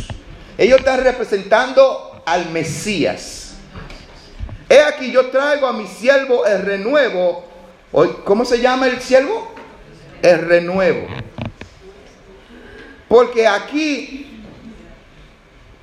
Ellos 0.59 0.79
están 0.81 1.03
representando 1.03 2.23
al 2.27 2.51
Mesías. 2.51 3.55
He 4.68 4.81
aquí 4.83 5.11
yo 5.11 5.31
traigo 5.31 5.66
a 5.66 5.73
mi 5.73 5.87
siervo 5.87 6.44
el 6.47 6.61
renuevo. 6.62 7.48
Hoy, 7.92 8.11
¿Cómo 8.24 8.44
se 8.44 8.61
llama 8.61 8.87
el 8.87 9.01
siervo? 9.01 9.53
El 10.22 10.40
renuevo. 10.46 11.07
Porque 13.09 13.46
aquí, 13.46 14.42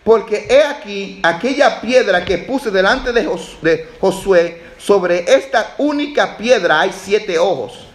porque 0.04 0.46
he 0.50 0.64
aquí 0.64 1.20
aquella 1.24 1.82
piedra 1.82 2.24
que 2.24 2.38
puse 2.40 2.70
delante 2.70 3.12
de, 3.12 3.26
Jos- 3.26 3.58
de 3.62 3.90
Josué, 4.00 4.62
sobre 4.78 5.26
esta 5.34 5.74
única 5.80 6.38
piedra 6.38 6.82
hay 6.82 6.92
siete 6.94 7.40
ojos. 7.40 7.88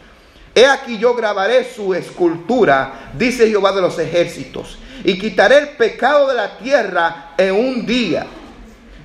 He 0.52 0.66
aquí 0.66 0.98
yo 0.98 1.14
grabaré 1.14 1.64
su 1.72 1.94
escultura, 1.94 3.12
dice 3.16 3.48
Jehová 3.48 3.70
de 3.70 3.80
los 3.82 3.96
ejércitos, 4.00 4.78
y 5.04 5.16
quitaré 5.16 5.58
el 5.58 5.68
pecado 5.70 6.26
de 6.26 6.34
la 6.34 6.58
tierra 6.58 7.30
en 7.38 7.54
un 7.54 7.86
día. 7.86 8.26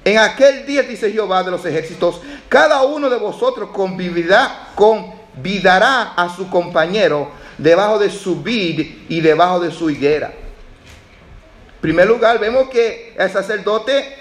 En 0.05 0.17
aquel 0.19 0.65
día, 0.65 0.83
dice 0.83 1.11
Jehová 1.11 1.43
de 1.43 1.51
los 1.51 1.65
ejércitos, 1.65 2.21
cada 2.47 2.83
uno 2.83 3.09
de 3.09 3.17
vosotros 3.17 3.71
convivirá, 3.73 4.69
convidará 4.75 6.13
a 6.15 6.33
su 6.33 6.49
compañero 6.49 7.31
debajo 7.57 7.99
de 7.99 8.09
su 8.09 8.41
vid 8.41 9.07
y 9.09 9.19
debajo 9.19 9.59
de 9.59 9.71
su 9.71 9.89
higuera. 9.89 10.27
En 10.27 11.81
primer 11.81 12.07
lugar, 12.07 12.39
vemos 12.39 12.69
que 12.69 13.13
el 13.17 13.29
sacerdote 13.29 14.15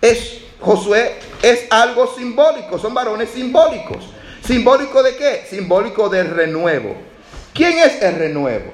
es 0.00 0.48
Josué 0.60 1.14
es 1.42 1.66
algo 1.70 2.12
simbólico, 2.16 2.78
son 2.78 2.94
varones 2.94 3.30
simbólicos. 3.30 4.10
¿Simbólico 4.44 5.02
de 5.02 5.16
qué? 5.16 5.44
Simbólico 5.48 6.08
del 6.08 6.30
renuevo. 6.30 6.96
¿Quién 7.54 7.78
es 7.78 8.02
el 8.02 8.16
renuevo? 8.16 8.72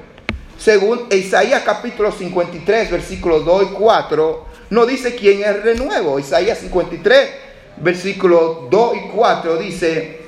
Según 0.59 1.09
Isaías 1.11 1.63
capítulo 1.65 2.11
53, 2.11 2.91
versículos 2.91 3.45
2 3.45 3.65
y 3.65 3.75
4, 3.75 4.47
no 4.75 4.87
dice 4.87 5.15
quién 5.15 5.43
es 5.45 5.63
renuevo. 5.63 6.19
Isaías 6.19 6.59
53, 6.59 7.31
versículos 7.77 8.69
2 8.71 8.97
y 8.97 9.09
4 9.15 9.57
dice 9.57 10.21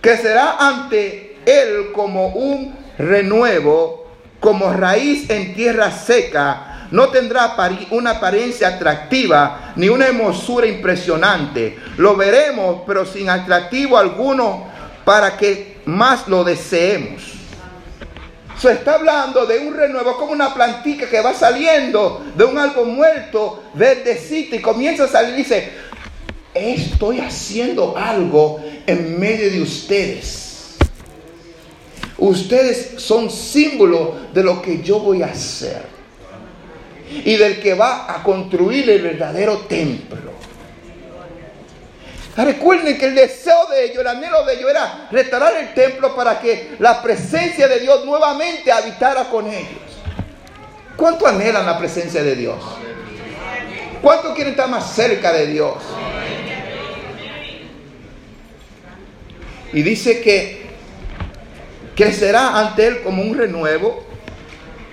que 0.00 0.16
será 0.16 0.56
ante 0.58 1.36
él 1.46 1.92
como 1.92 2.26
un 2.30 2.74
renuevo, 2.98 4.10
como 4.40 4.72
raíz 4.72 5.30
en 5.30 5.54
tierra 5.54 5.92
seca, 5.92 6.88
no 6.90 7.10
tendrá 7.10 7.54
una 7.92 8.10
apariencia 8.10 8.68
atractiva 8.68 9.72
ni 9.76 9.88
una 9.88 10.08
hermosura 10.08 10.66
impresionante. 10.66 11.78
Lo 11.96 12.16
veremos, 12.16 12.82
pero 12.84 13.06
sin 13.06 13.30
atractivo 13.30 13.96
alguno 13.96 14.66
para 15.04 15.36
que 15.36 15.80
más 15.86 16.26
lo 16.26 16.42
deseemos. 16.42 17.41
Se 18.62 18.70
está 18.74 18.94
hablando 18.94 19.44
de 19.44 19.58
un 19.58 19.74
renuevo 19.74 20.16
como 20.16 20.30
una 20.30 20.54
plantica 20.54 21.10
que 21.10 21.20
va 21.20 21.34
saliendo 21.34 22.24
de 22.36 22.44
un 22.44 22.56
árbol 22.56 22.86
muerto, 22.86 23.64
verdecito, 23.74 24.54
y 24.54 24.60
comienza 24.60 25.02
a 25.02 25.08
salir 25.08 25.34
y 25.34 25.38
dice, 25.38 25.68
estoy 26.54 27.18
haciendo 27.18 27.96
algo 27.96 28.62
en 28.86 29.18
medio 29.18 29.50
de 29.50 29.60
ustedes. 29.60 30.76
Ustedes 32.18 32.92
son 32.98 33.28
símbolo 33.30 34.14
de 34.32 34.44
lo 34.44 34.62
que 34.62 34.80
yo 34.80 35.00
voy 35.00 35.22
a 35.22 35.26
hacer 35.26 35.82
y 37.10 37.34
del 37.34 37.58
que 37.58 37.74
va 37.74 38.14
a 38.14 38.22
construir 38.22 38.88
el 38.88 39.02
verdadero 39.02 39.58
templo. 39.62 40.31
Recuerden 42.36 42.96
que 42.96 43.06
el 43.06 43.14
deseo 43.14 43.66
de 43.66 43.84
ellos, 43.84 43.98
el 43.98 44.06
anhelo 44.06 44.44
de 44.44 44.54
ellos 44.54 44.70
era 44.70 45.08
restaurar 45.10 45.54
el 45.56 45.74
templo 45.74 46.16
para 46.16 46.40
que 46.40 46.76
la 46.78 47.02
presencia 47.02 47.68
de 47.68 47.80
Dios 47.80 48.04
nuevamente 48.06 48.72
habitara 48.72 49.24
con 49.24 49.46
ellos. 49.46 49.68
¿Cuánto 50.96 51.26
anhelan 51.26 51.66
la 51.66 51.78
presencia 51.78 52.22
de 52.22 52.34
Dios? 52.34 52.56
¿Cuánto 54.00 54.34
quieren 54.34 54.52
estar 54.52 54.68
más 54.68 54.92
cerca 54.94 55.32
de 55.32 55.46
Dios? 55.46 55.74
Y 59.74 59.82
dice 59.82 60.20
que 60.20 60.66
crecerá 61.94 62.58
ante 62.58 62.86
él 62.86 63.02
como 63.02 63.22
un 63.22 63.36
renuevo. 63.36 64.06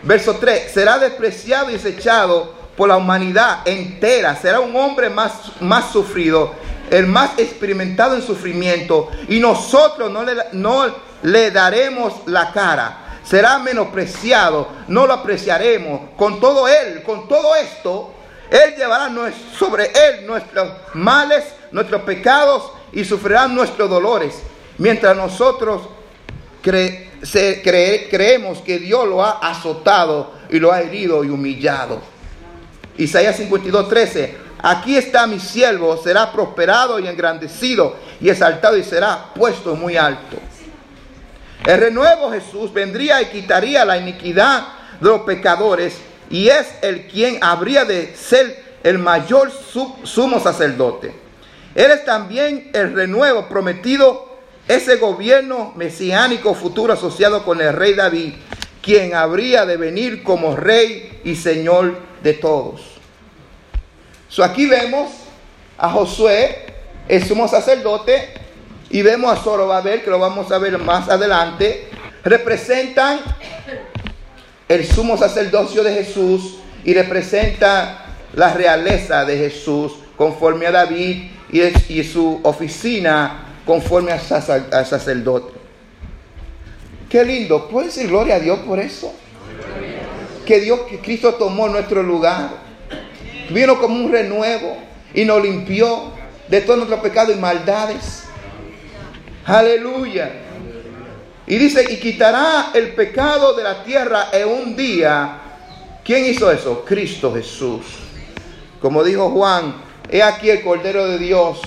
Verso 0.04 0.36
3, 0.38 0.71
será 0.71 0.97
despreciado 0.99 1.69
y 1.69 1.73
desechado 1.73 2.54
por 2.78 2.88
la 2.88 2.97
humanidad 2.97 3.67
entera. 3.67 4.36
Será 4.36 4.60
un 4.60 4.75
hombre 4.75 5.10
más, 5.10 5.34
más 5.60 5.91
sufrido, 5.91 6.54
el 6.91 7.08
más 7.08 7.38
experimentado 7.38 8.15
en 8.15 8.21
sufrimiento. 8.21 9.10
Y 9.28 9.39
nosotros 9.39 10.12
no 10.12 10.23
le, 10.23 10.34
no 10.54 10.86
le 11.23 11.52
daremos 11.52 12.13
la 12.25 12.52
cara. 12.52 13.19
Será 13.23 13.60
menospreciado, 13.60 14.67
no 14.88 15.06
lo 15.06 15.13
apreciaremos. 15.13 16.12
Con 16.17 16.39
todo 16.39 16.67
él, 16.67 17.04
con 17.04 17.28
todo 17.28 17.56
esto, 17.56 18.13
él 18.49 18.75
llevará 18.75 19.12
sobre 19.58 19.86
él 19.86 20.25
nuestros 20.25 20.71
males, 20.95 21.43
nuestros 21.71 22.02
pecados 22.02 22.71
y 22.91 23.06
sufrirá 23.06 23.47
nuestros 23.47 23.89
dolores. 23.89 24.41
Mientras 24.80 25.15
nosotros 25.15 25.84
creemos 26.62 28.60
que 28.60 28.80
Dios 28.80 29.08
lo 29.08 29.23
ha 29.23 29.32
azotado 29.39 30.34
y 30.49 30.60
lo 30.60 30.71
ha 30.71 30.82
herido 30.82 31.23
y 31.23 31.30
humillado. 31.30 32.02
Isaías 32.97 33.38
52, 33.38 33.88
13. 33.88 34.48
Aquí 34.62 34.98
está 34.98 35.26
mi 35.26 35.39
siervo, 35.39 35.95
será 36.04 36.32
prosperado 36.32 37.00
y 37.00 37.08
engrandecido 37.08 37.95
y 38.19 38.30
exaltado 38.30 38.76
y 38.78 38.84
será 38.84 39.34
puesto 39.34 39.76
muy 39.76 39.95
alto. 39.95 40.38
El 41.65 41.80
renuevo 41.80 42.32
Jesús 42.32 42.74
vendría 42.74 43.22
y 43.22 43.28
quitaría 43.28 43.86
la 43.86 43.98
iniquidad 43.98 44.67
de 45.00 45.10
los 45.10 45.22
pecadores 45.22 45.98
y 46.30 46.50
es 46.50 46.67
el 46.82 47.08
quien 47.08 47.39
habría 47.41 47.86
de 47.86 48.15
ser 48.15 48.63
el 48.84 48.98
mayor 48.98 49.52
su- 49.52 49.95
sumo 50.04 50.39
sacerdote. 50.41 51.13
Él 51.76 51.91
es 51.91 52.04
también 52.06 52.69
el 52.74 52.93
renuevo 52.93 53.48
prometido, 53.48 54.39
ese 54.67 54.98
gobierno 54.98 55.74
mesiánico 55.76 56.54
futuro 56.54 56.93
asociado 56.93 57.43
con 57.43 57.62
el 57.62 57.74
rey 57.74 57.93
David, 57.93 58.34
quien 58.82 59.15
habría 59.15 59.65
de 59.65 59.78
venir 59.78 60.24
como 60.24 60.56
rey 60.56 61.22
y 61.24 61.36
señor 61.36 61.98
de 62.24 62.34
todos. 62.34 62.98
So, 64.29 64.43
aquí 64.43 64.67
vemos 64.67 65.09
a 65.77 65.89
Josué, 65.89 66.67
el 67.07 67.25
sumo 67.25 67.47
sacerdote, 67.47 68.29
y 68.91 69.01
vemos 69.01 69.31
a 69.31 69.41
Zorobabel, 69.41 70.03
que 70.03 70.09
lo 70.09 70.19
vamos 70.19 70.51
a 70.51 70.59
ver 70.59 70.77
más 70.77 71.09
adelante, 71.09 71.89
representan 72.23 73.19
el 74.67 74.85
sumo 74.85 75.17
sacerdocio 75.17 75.83
de 75.83 75.95
Jesús 75.95 76.57
y 76.83 76.93
representa 76.93 78.05
la 78.33 78.53
realeza 78.53 79.25
de 79.25 79.37
Jesús 79.37 79.93
conforme 80.15 80.67
a 80.67 80.71
David 80.71 81.31
y, 81.51 82.03
su 82.03 82.39
oficina 82.43 83.47
conforme 83.65 84.11
al 84.11 84.85
sacerdote. 84.85 85.53
Qué 87.09 87.25
lindo, 87.25 87.67
¿puedes 87.67 87.95
decir 87.95 88.09
gloria 88.09 88.35
a 88.35 88.39
Dios 88.39 88.59
por 88.59 88.79
eso? 88.79 89.11
Que 90.45 90.59
Dios, 90.59 90.81
que 90.81 90.99
Cristo 90.99 91.33
tomó 91.33 91.67
nuestro 91.67 92.03
lugar, 92.03 92.68
vino 93.49 93.79
como 93.79 93.95
un 93.95 94.12
renuevo 94.12 94.77
y 95.13 95.25
nos 95.25 95.41
limpió 95.41 96.12
de 96.47 96.62
todos 96.62 96.77
nuestros 96.77 96.99
pecados 97.01 97.35
y 97.35 97.39
maldades. 97.39 98.23
Aleluya. 99.45 100.31
Y 101.47 101.57
dice, 101.57 101.85
y 101.91 101.97
quitará 101.97 102.71
el 102.73 102.89
pecado 102.93 103.53
de 103.55 103.63
la 103.63 103.83
tierra 103.83 104.27
en 104.31 104.47
un 104.47 104.75
día. 104.75 105.41
¿Quién 106.03 106.25
hizo 106.25 106.51
eso? 106.51 106.85
Cristo 106.85 107.33
Jesús. 107.33 107.85
Como 108.79 109.03
dijo 109.03 109.31
Juan, 109.31 109.75
he 110.09 110.21
aquí 110.21 110.49
el 110.49 110.62
Cordero 110.62 111.05
de 111.07 111.17
Dios 111.17 111.59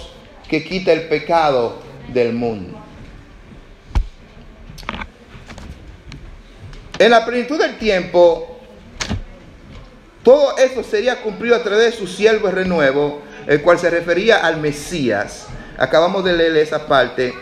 que 0.49 0.63
quita 0.63 0.93
el 0.93 1.09
pecado 1.09 1.79
del 2.13 2.33
mundo. 2.33 2.79
En 6.99 7.11
la 7.11 7.25
plenitud 7.25 7.59
del 7.59 7.79
tiempo, 7.79 8.52
todo 10.23 10.57
esto 10.57 10.85
sería 10.85 11.21
cumplido 11.21 11.57
a 11.57 11.63
través 11.63 11.93
de 11.93 11.99
su 11.99 12.07
siervo 12.07 12.49
el 12.49 12.55
renuevo, 12.55 13.23
el 13.47 13.61
cual 13.63 13.79
se 13.79 13.91
refería 13.91 14.39
al 14.39 14.61
Mesías. 14.61 15.49
Acabamos 15.77 16.25
de 16.25 16.33
leer 16.35 16.57
esa 16.59 16.87
parte. 16.87 17.35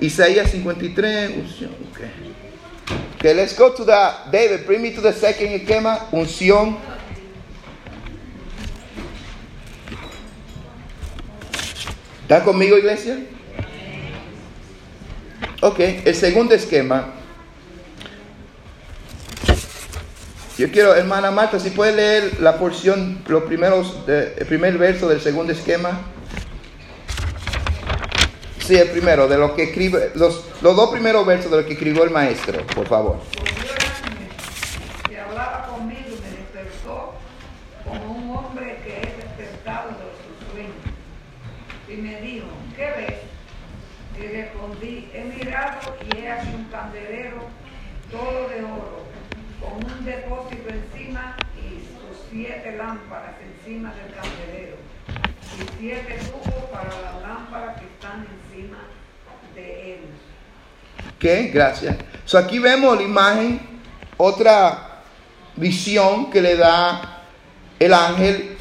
Isaías 0.00 0.50
53. 0.50 1.30
Unción. 1.36 1.70
Okay. 1.92 2.10
okay, 3.16 3.34
let's 3.34 3.58
go 3.58 3.72
to 3.72 3.84
the 3.84 3.92
David. 4.30 4.66
Bring 4.66 4.82
me 4.82 4.92
to 4.92 5.00
the 5.00 5.12
second 5.12 5.52
esquema. 5.52 6.06
Unción. 6.12 6.78
¿Están 12.22 12.44
conmigo, 12.44 12.78
iglesia? 12.78 13.18
Ok, 15.62 15.80
el 16.04 16.14
segundo 16.14 16.54
esquema. 16.54 17.19
Yo 20.60 20.70
quiero, 20.70 20.94
hermana 20.94 21.30
Marta, 21.30 21.58
si 21.58 21.70
puede 21.70 21.96
leer 21.96 22.38
la 22.40 22.58
porción, 22.58 23.22
los 23.28 23.44
primeros, 23.44 23.96
el 24.06 24.44
primer 24.44 24.76
verso 24.76 25.08
del 25.08 25.18
segundo 25.18 25.54
esquema. 25.54 26.02
Sí, 28.58 28.76
el 28.76 28.90
primero, 28.90 29.26
de 29.26 29.38
lo 29.38 29.54
que 29.56 29.62
escribe, 29.62 30.10
los, 30.16 30.44
los 30.60 30.76
dos 30.76 30.90
primeros 30.90 31.24
versos 31.24 31.50
de 31.50 31.62
lo 31.62 31.66
que 31.66 31.72
escribió 31.72 32.04
el 32.04 32.10
maestro, 32.10 32.66
por 32.74 32.86
favor. 32.86 33.20
Y 44.82 45.08
he 45.14 45.24
mirado 45.24 45.96
y 46.04 46.18
he 46.18 46.30
aquí 46.30 46.48
un 46.54 46.64
candelero 46.64 47.48
todo 48.10 48.48
de 48.48 48.64
oro, 48.64 48.99
con 49.80 49.92
un 49.92 50.04
depósito 50.04 50.68
encima 50.68 51.36
y 51.56 51.80
sus 51.80 52.18
siete 52.30 52.76
lámparas 52.76 53.34
encima 53.42 53.94
del 53.94 54.14
candelero, 54.14 54.76
y 55.56 55.80
siete 55.80 56.18
tubos 56.30 56.64
para 56.70 56.88
las 56.88 57.22
lámparas 57.22 57.80
que 57.80 57.86
están 57.86 58.26
encima 58.26 58.78
de 59.54 59.94
él. 59.94 60.00
Ok, 61.16 61.52
gracias. 61.52 61.96
So 62.24 62.38
aquí 62.38 62.58
vemos 62.58 62.96
la 62.96 63.02
imagen, 63.02 63.60
otra 64.16 65.02
visión 65.56 66.30
que 66.30 66.40
le 66.40 66.56
da 66.56 67.24
el 67.78 67.92
ángel 67.94 68.56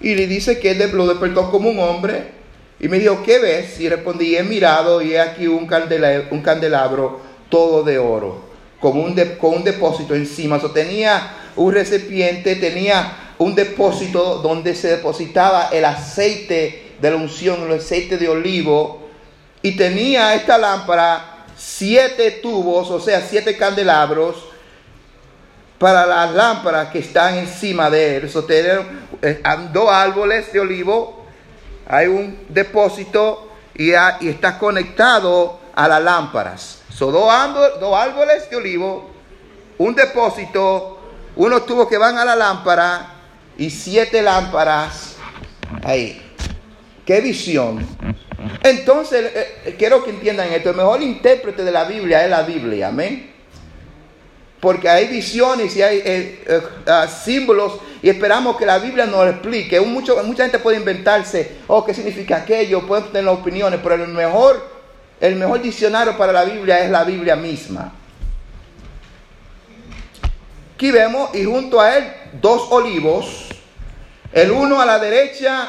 y 0.00 0.14
le 0.14 0.26
dice 0.26 0.58
que 0.58 0.72
él 0.72 0.90
lo 0.92 1.06
despertó 1.06 1.50
como 1.50 1.70
un 1.70 1.80
hombre 1.80 2.32
y 2.80 2.88
me 2.88 2.98
dijo, 2.98 3.22
¿qué 3.24 3.38
ves? 3.38 3.80
Y 3.80 3.88
respondí, 3.88 4.36
he 4.36 4.42
mirado 4.42 5.02
y 5.02 5.14
he 5.14 5.20
aquí 5.20 5.46
un, 5.46 5.66
candela- 5.66 6.28
un 6.30 6.42
candelabro 6.42 7.20
todo 7.48 7.82
de 7.82 7.98
oro, 7.98 8.47
como 8.80 9.02
un 9.02 9.14
de- 9.14 9.36
con 9.38 9.54
un 9.54 9.64
depósito 9.64 10.14
encima. 10.14 10.60
So, 10.60 10.70
tenía 10.70 11.34
un 11.56 11.72
recipiente, 11.72 12.56
tenía 12.56 13.32
un 13.38 13.54
depósito 13.54 14.36
donde 14.38 14.74
se 14.74 14.88
depositaba 14.88 15.68
el 15.72 15.84
aceite 15.84 16.94
de 17.00 17.10
la 17.10 17.16
unción, 17.16 17.62
el 17.70 17.78
aceite 17.78 18.16
de 18.16 18.28
olivo, 18.28 19.08
y 19.62 19.76
tenía 19.76 20.34
esta 20.34 20.58
lámpara 20.58 21.44
siete 21.56 22.30
tubos, 22.42 22.90
o 22.90 23.00
sea, 23.00 23.20
siete 23.20 23.56
candelabros 23.56 24.36
para 25.78 26.06
las 26.06 26.32
lámparas 26.32 26.88
que 26.90 27.00
están 27.00 27.36
encima 27.38 27.90
de 27.90 28.16
él. 28.16 28.30
So, 28.30 28.46
eh, 28.48 29.42
dos 29.72 29.90
árboles 29.90 30.52
de 30.52 30.60
olivo, 30.60 31.24
hay 31.86 32.06
un 32.06 32.38
depósito 32.48 33.52
y 33.74 33.92
está 33.92 34.58
conectado 34.58 35.60
a 35.74 35.86
las 35.88 36.02
lámparas. 36.02 36.77
Son 36.98 37.12
dos, 37.12 37.30
dos 37.78 37.94
árboles 37.94 38.50
de 38.50 38.56
olivo, 38.56 39.08
un 39.78 39.94
depósito, 39.94 40.98
unos 41.36 41.64
tubos 41.64 41.86
que 41.86 41.96
van 41.96 42.18
a 42.18 42.24
la 42.24 42.34
lámpara 42.34 43.14
y 43.56 43.70
siete 43.70 44.20
lámparas 44.20 45.14
ahí. 45.84 46.20
¡Qué 47.06 47.20
visión! 47.20 47.86
Entonces, 48.64 49.30
eh, 49.32 49.60
eh, 49.64 49.76
quiero 49.78 50.02
que 50.02 50.10
entiendan 50.10 50.52
esto. 50.52 50.70
El 50.70 50.76
mejor 50.76 51.00
intérprete 51.00 51.62
de 51.62 51.70
la 51.70 51.84
Biblia 51.84 52.24
es 52.24 52.30
la 52.30 52.42
Biblia. 52.42 52.88
Amén. 52.88 53.32
Porque 54.58 54.88
hay 54.88 55.06
visiones 55.06 55.76
y 55.76 55.82
hay 55.82 55.98
eh, 55.98 56.44
eh, 56.48 56.62
ah, 56.88 57.06
símbolos 57.06 57.78
y 58.02 58.08
esperamos 58.08 58.56
que 58.56 58.66
la 58.66 58.80
Biblia 58.80 59.06
nos 59.06 59.24
explique. 59.28 59.80
Mucha 59.80 60.42
gente 60.42 60.58
puede 60.58 60.78
inventarse, 60.78 61.58
oh, 61.68 61.84
qué 61.84 61.94
significa 61.94 62.38
aquello, 62.38 62.84
pueden 62.88 63.04
tener 63.12 63.28
opiniones, 63.28 63.78
pero 63.80 63.94
el 63.94 64.08
mejor, 64.08 64.77
el 65.20 65.36
mejor 65.36 65.60
diccionario 65.60 66.16
para 66.16 66.32
la 66.32 66.44
Biblia 66.44 66.80
es 66.80 66.90
la 66.90 67.04
Biblia 67.04 67.36
misma. 67.36 67.92
Aquí 70.74 70.90
vemos, 70.90 71.34
y 71.34 71.44
junto 71.44 71.80
a 71.80 71.96
él, 71.96 72.12
dos 72.40 72.68
olivos, 72.70 73.48
el 74.32 74.50
uno 74.50 74.80
a 74.80 74.86
la 74.86 74.98
derecha 74.98 75.68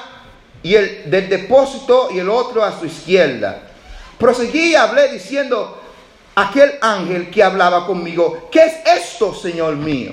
y 0.62 0.75
el 0.75 1.09
del 1.09 1.29
depósito 1.29 2.09
y 2.12 2.19
el 2.19 2.29
otro 2.29 2.63
a 2.63 2.77
su 2.77 2.85
izquierda. 2.85 3.63
Proseguí 4.19 4.71
y 4.71 4.75
hablé 4.75 5.07
diciendo, 5.12 5.81
aquel 6.35 6.73
ángel 6.81 7.31
que 7.31 7.43
hablaba 7.43 7.88
conmigo, 7.88 8.49
¿qué 8.51 8.65
es 8.65 8.73
esto, 8.85 9.33
Señor 9.33 9.77
mío? 9.77 10.12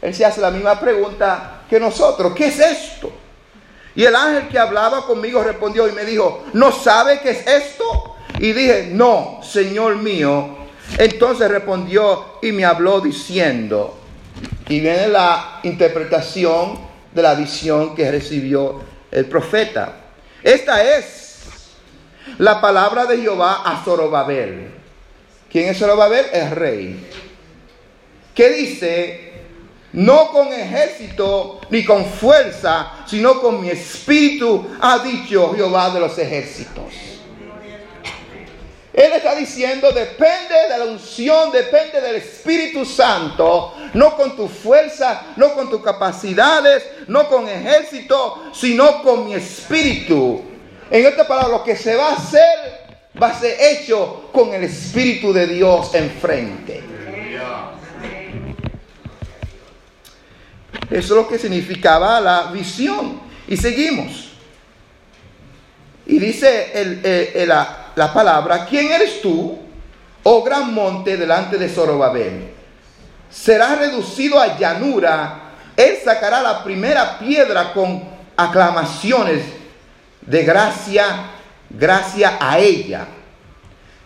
Él 0.00 0.14
se 0.14 0.24
hace 0.24 0.40
la 0.40 0.50
misma 0.50 0.78
pregunta 0.80 1.62
que 1.68 1.78
nosotros, 1.80 2.32
¿qué 2.34 2.46
es 2.46 2.58
esto? 2.58 3.12
Y 3.96 4.04
el 4.04 4.16
ángel 4.16 4.48
que 4.48 4.58
hablaba 4.58 5.06
conmigo 5.06 5.42
respondió 5.42 5.88
y 5.88 5.92
me 5.92 6.04
dijo, 6.04 6.44
¿no 6.52 6.72
sabe 6.72 7.20
qué 7.20 7.30
es 7.30 7.46
esto? 7.46 8.16
Y 8.38 8.52
dije, 8.52 8.88
no, 8.92 9.40
Señor 9.42 9.96
mío. 9.96 10.56
Entonces 10.98 11.50
respondió 11.50 12.38
y 12.42 12.52
me 12.52 12.64
habló 12.64 13.00
diciendo, 13.00 13.98
y 14.68 14.80
viene 14.80 15.08
la 15.08 15.60
interpretación 15.62 16.78
de 17.12 17.22
la 17.22 17.34
visión 17.34 17.94
que 17.94 18.10
recibió 18.10 18.80
el 19.10 19.26
profeta. 19.26 19.96
Esta 20.42 20.82
es 20.96 21.38
la 22.38 22.60
palabra 22.60 23.06
de 23.06 23.18
Jehová 23.18 23.62
a 23.64 23.82
Zorobabel. 23.84 24.72
¿Quién 25.50 25.68
es 25.68 25.78
Zorobabel? 25.78 26.26
El 26.32 26.50
rey. 26.50 27.10
Que 28.34 28.50
dice, 28.50 29.33
no 29.94 30.30
con 30.30 30.52
ejército 30.52 31.60
ni 31.70 31.84
con 31.84 32.04
fuerza, 32.04 33.04
sino 33.06 33.40
con 33.40 33.60
mi 33.60 33.70
espíritu, 33.70 34.66
ha 34.80 34.98
dicho 34.98 35.54
Jehová 35.54 35.90
de 35.90 36.00
los 36.00 36.18
ejércitos. 36.18 36.92
Él 38.92 39.12
está 39.12 39.34
diciendo, 39.34 39.90
depende 39.90 40.54
de 40.68 40.78
la 40.78 40.84
unción, 40.84 41.50
depende 41.50 42.00
del 42.00 42.14
Espíritu 42.16 42.84
Santo, 42.84 43.74
no 43.92 44.16
con 44.16 44.36
tu 44.36 44.46
fuerza, 44.46 45.34
no 45.34 45.52
con 45.52 45.68
tus 45.68 45.82
capacidades, 45.82 46.84
no 47.08 47.28
con 47.28 47.48
ejército, 47.48 48.44
sino 48.52 49.02
con 49.02 49.26
mi 49.26 49.34
espíritu. 49.34 50.44
En 50.90 51.06
esta 51.06 51.26
palabra, 51.26 51.58
lo 51.58 51.64
que 51.64 51.74
se 51.74 51.96
va 51.96 52.10
a 52.10 52.14
hacer, 52.14 52.84
va 53.20 53.30
a 53.30 53.40
ser 53.40 53.56
hecho 53.60 54.28
con 54.32 54.54
el 54.54 54.62
Espíritu 54.62 55.32
de 55.32 55.48
Dios 55.48 55.92
enfrente. 55.94 56.82
Eso 60.94 61.14
es 61.14 61.22
lo 61.22 61.28
que 61.28 61.38
significaba 61.38 62.20
la 62.20 62.44
visión. 62.52 63.20
Y 63.48 63.56
seguimos. 63.56 64.28
Y 66.06 66.18
dice 66.20 66.70
el- 66.72 67.04
el- 67.04 67.48
la, 67.48 67.86
la 67.96 68.12
palabra, 68.12 68.64
¿quién 68.64 68.92
eres 68.92 69.20
tú, 69.20 69.58
oh 70.22 70.42
gran 70.44 70.72
monte, 70.72 71.16
delante 71.16 71.58
de 71.58 71.68
Zorobabel? 71.68 72.50
Será 73.28 73.74
reducido 73.74 74.38
a 74.38 74.56
llanura. 74.56 75.40
Él 75.76 75.96
sacará 76.04 76.40
la 76.40 76.62
primera 76.62 77.18
piedra 77.18 77.72
con 77.72 78.04
aclamaciones 78.36 79.42
de 80.20 80.44
gracia, 80.44 81.06
gracia 81.70 82.38
a 82.40 82.58
ella. 82.60 83.08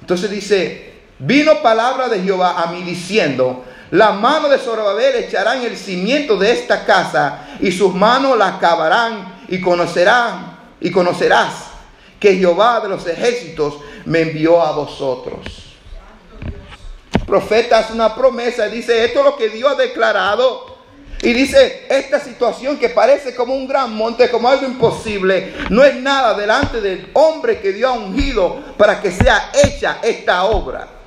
Entonces 0.00 0.30
dice, 0.30 0.94
vino 1.18 1.60
palabra 1.60 2.08
de 2.08 2.22
Jehová 2.22 2.62
a 2.62 2.72
mí 2.72 2.82
diciendo, 2.82 3.64
la 3.90 4.12
mano 4.12 4.48
de 4.48 4.58
Zorobabel 4.58 5.16
echará 5.16 5.56
en 5.56 5.62
el 5.62 5.76
cimiento 5.76 6.36
de 6.36 6.52
esta 6.52 6.84
casa 6.84 7.46
y 7.60 7.72
sus 7.72 7.94
manos 7.94 8.36
la 8.36 8.48
acabarán 8.48 9.44
y 9.48 9.60
conocerán 9.60 10.58
y 10.80 10.90
conocerás 10.90 11.68
que 12.20 12.36
Jehová 12.36 12.80
de 12.80 12.88
los 12.88 13.06
ejércitos 13.06 13.78
me 14.04 14.22
envió 14.22 14.60
a 14.62 14.72
vosotros. 14.72 15.40
Profeta 17.26 17.78
hace 17.78 17.92
una 17.92 18.14
promesa 18.14 18.68
y 18.68 18.76
dice, 18.76 19.04
esto 19.04 19.20
es 19.20 19.24
lo 19.24 19.36
que 19.36 19.48
Dios 19.50 19.72
ha 19.72 19.74
declarado. 19.74 20.78
Y 21.20 21.32
dice, 21.32 21.86
esta 21.90 22.20
situación 22.20 22.78
que 22.78 22.90
parece 22.90 23.34
como 23.34 23.54
un 23.54 23.66
gran 23.66 23.92
monte, 23.94 24.30
como 24.30 24.48
algo 24.48 24.66
imposible, 24.66 25.52
no 25.68 25.84
es 25.84 25.96
nada 25.96 26.34
delante 26.34 26.80
del 26.80 27.10
hombre 27.14 27.60
que 27.60 27.72
Dios 27.72 27.90
ha 27.90 27.98
ungido 27.98 28.60
para 28.76 29.00
que 29.00 29.10
sea 29.10 29.50
hecha 29.52 29.98
esta 30.02 30.44
obra. 30.44 30.97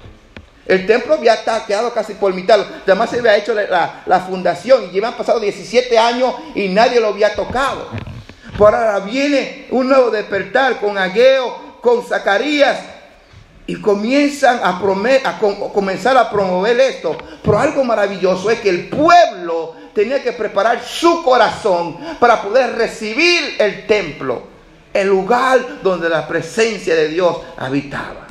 El 0.65 0.85
templo 0.85 1.15
había 1.15 1.33
estado- 1.33 1.65
quedado 1.65 1.93
casi 1.93 2.13
por 2.13 2.33
mitad. 2.33 2.59
Además 2.85 3.09
se 3.09 3.19
había 3.19 3.35
hecho 3.37 3.53
la, 3.53 4.19
fundación 4.27 4.85
y 4.85 4.91
llevan 4.91 5.15
pasado 5.15 5.39
17 5.39 5.97
años 5.97 6.33
y 6.55 6.69
nadie 6.69 6.99
lo 6.99 7.07
había 7.07 7.33
tocado. 7.35 7.87
Por 8.57 8.75
ahora 8.75 8.99
viene 8.99 9.67
un 9.71 9.87
nuevo 9.89 10.11
despertar 10.11 10.79
con 10.79 10.97
Ageo, 10.97 11.79
con 11.81 12.05
Zacarías 12.05 12.77
y 13.65 13.81
comienzan 13.81 14.59
a, 14.63 14.77
a 14.79 15.39
com- 15.39 15.71
comenzar 15.73 16.15
a 16.17 16.29
promover 16.29 16.79
esto. 16.79 17.17
Pero 17.43 17.57
algo 17.59 17.83
maravilloso 17.83 18.51
es 18.51 18.59
que 18.59 18.69
el 18.69 18.87
pueblo 18.89 19.75
tenía 19.95 20.21
que 20.21 20.31
preparar 20.31 20.83
su 20.85 21.23
corazón 21.23 21.97
para 22.19 22.41
poder 22.41 22.75
recibir 22.75 23.55
el 23.59 23.87
templo, 23.87 24.43
el 24.93 25.07
lugar 25.07 25.81
donde 25.81 26.07
la 26.07 26.27
presencia 26.27 26.93
de 26.95 27.07
Dios 27.07 27.37
habitaba. 27.57 28.27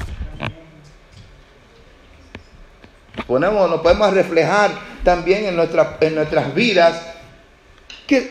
Ponemos, 3.26 3.68
nos 3.70 3.80
podemos 3.80 4.12
reflejar 4.12 4.70
también 5.04 5.44
en, 5.46 5.56
nuestra- 5.56 5.98
en 6.00 6.14
nuestras 6.14 6.54
vidas 6.54 7.00
que 8.06 8.30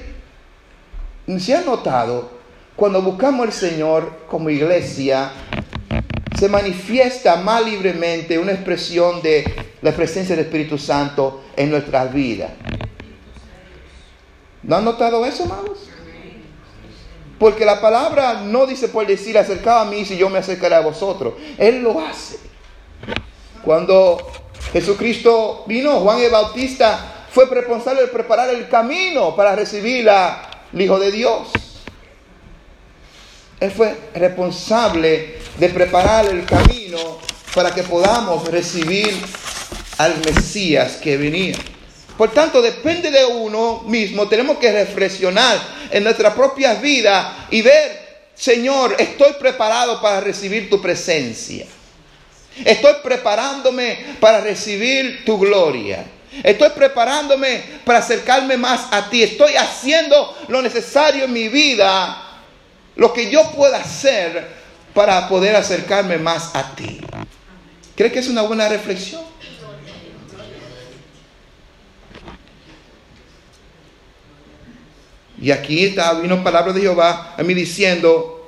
se 1.38 1.56
ha 1.56 1.62
notado 1.62 2.30
cuando 2.76 3.02
buscamos 3.02 3.46
al 3.46 3.54
Señor 3.54 4.20
como 4.28 4.50
iglesia, 4.50 5.32
se 6.38 6.48
manifiesta 6.48 7.36
más 7.36 7.64
libremente 7.66 8.40
una 8.40 8.54
expresión 8.54 9.22
de 9.22 9.44
la 9.82 9.92
presencia 9.92 10.36
del 10.36 10.46
Espíritu 10.46 10.78
Santo 10.78 11.44
en 11.58 11.70
nuestras 11.72 12.14
vidas. 12.14 12.52
¿No 14.64 14.78
han 14.78 14.86
notado 14.86 15.26
eso, 15.26 15.44
amados? 15.44 15.90
Porque 17.38 17.66
la 17.66 17.80
palabra 17.82 18.42
no 18.46 18.66
dice 18.66 18.88
por 18.90 19.06
decir 19.08 19.38
acercado 19.38 19.80
a 19.80 19.86
mí 19.86 20.06
si 20.06 20.18
yo 20.18 20.30
me 20.30 20.40
acercaré 20.40 20.76
a 20.76 20.82
vosotros. 20.82 21.34
Él 21.58 21.82
lo 21.82 22.00
hace. 22.00 22.38
Cuando 23.64 24.18
Jesucristo 24.72 25.64
vino, 25.68 26.00
Juan 26.02 26.20
el 26.22 26.32
Bautista 26.32 27.26
fue 27.32 27.46
responsable 27.46 28.02
de 28.02 28.08
preparar 28.08 28.50
el 28.50 28.68
camino 28.70 29.36
para 29.36 29.56
recibir 29.56 30.10
al 30.10 30.50
Hijo 30.78 31.00
de 31.00 31.12
Dios. 31.12 31.50
Él 33.60 33.72
fue 33.72 33.96
responsable 34.14 35.40
de 35.58 35.70
preparar 35.70 36.28
el 36.28 36.46
camino 36.46 37.20
para 37.54 37.74
que 37.74 37.84
podamos 37.84 38.48
recibir 38.48 39.14
al 39.98 40.16
Mesías 40.24 40.98
que 40.98 41.18
venía. 41.18 41.58
Por 42.18 42.32
tanto, 42.32 42.62
depende 42.62 43.12
de 43.12 43.26
uno 43.26 43.84
mismo. 43.86 44.28
Tenemos 44.28 44.58
que 44.58 44.72
reflexionar 44.72 45.58
en 45.92 46.04
nuestras 46.04 46.34
propias 46.34 46.82
vidas 46.82 47.28
y 47.50 47.62
ver, 47.62 48.28
Señor, 48.36 48.96
estoy 48.98 49.34
preparado 49.34 50.02
para 50.02 50.22
recibir 50.22 50.70
tu 50.70 50.82
presencia. 50.82 51.66
Estoy 52.66 52.94
preparándome 53.04 54.18
para 54.20 54.42
recibir 54.42 55.24
tu 55.26 55.38
gloria. 55.38 56.06
Estoy 56.44 56.70
preparándome 56.70 57.64
para 57.86 58.00
acercarme 58.00 58.58
más 58.58 58.88
a 58.92 59.10
ti. 59.10 59.24
Estoy 59.24 59.56
haciendo 59.56 60.38
lo 60.48 60.62
necesario 60.62 61.26
en 61.26 61.34
mi 61.34 61.48
vida, 61.48 62.40
lo 62.96 63.14
que 63.14 63.30
yo 63.30 63.52
pueda 63.52 63.78
hacer 63.78 64.48
para 64.94 65.28
poder 65.28 65.56
acercarme 65.56 66.18
más 66.18 66.56
a 66.56 66.76
ti. 66.76 67.02
¿Crees 67.96 68.14
que 68.14 68.20
es 68.20 68.28
una 68.28 68.44
buena 68.44 68.68
reflexión? 68.70 69.22
Y 75.42 75.52
aquí 75.52 75.86
está, 75.86 76.14
vino 76.14 76.44
palabra 76.44 76.74
de 76.74 76.82
Jehová 76.82 77.36
a 77.38 77.44
mí 77.44 77.54
diciendo, 77.54 78.39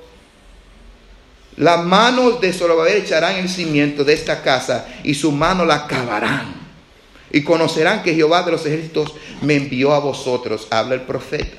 las 1.61 1.85
manos 1.85 2.41
de 2.41 2.51
Zorobabel 2.53 2.97
echarán 3.03 3.35
el 3.35 3.47
cimiento 3.47 4.03
de 4.03 4.13
esta 4.13 4.41
casa 4.41 4.87
y 5.03 5.13
su 5.13 5.31
mano 5.31 5.63
la 5.63 5.75
acabarán. 5.75 6.55
Y 7.31 7.43
conocerán 7.43 8.01
que 8.01 8.15
Jehová 8.15 8.41
de 8.41 8.51
los 8.51 8.65
ejércitos 8.65 9.13
me 9.41 9.57
envió 9.57 9.93
a 9.93 9.99
vosotros, 9.99 10.67
habla 10.71 10.95
el 10.95 11.01
profeta. 11.03 11.57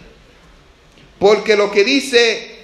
Porque 1.21 1.55
lo 1.57 1.71
que 1.71 1.85
dice, 1.85 2.57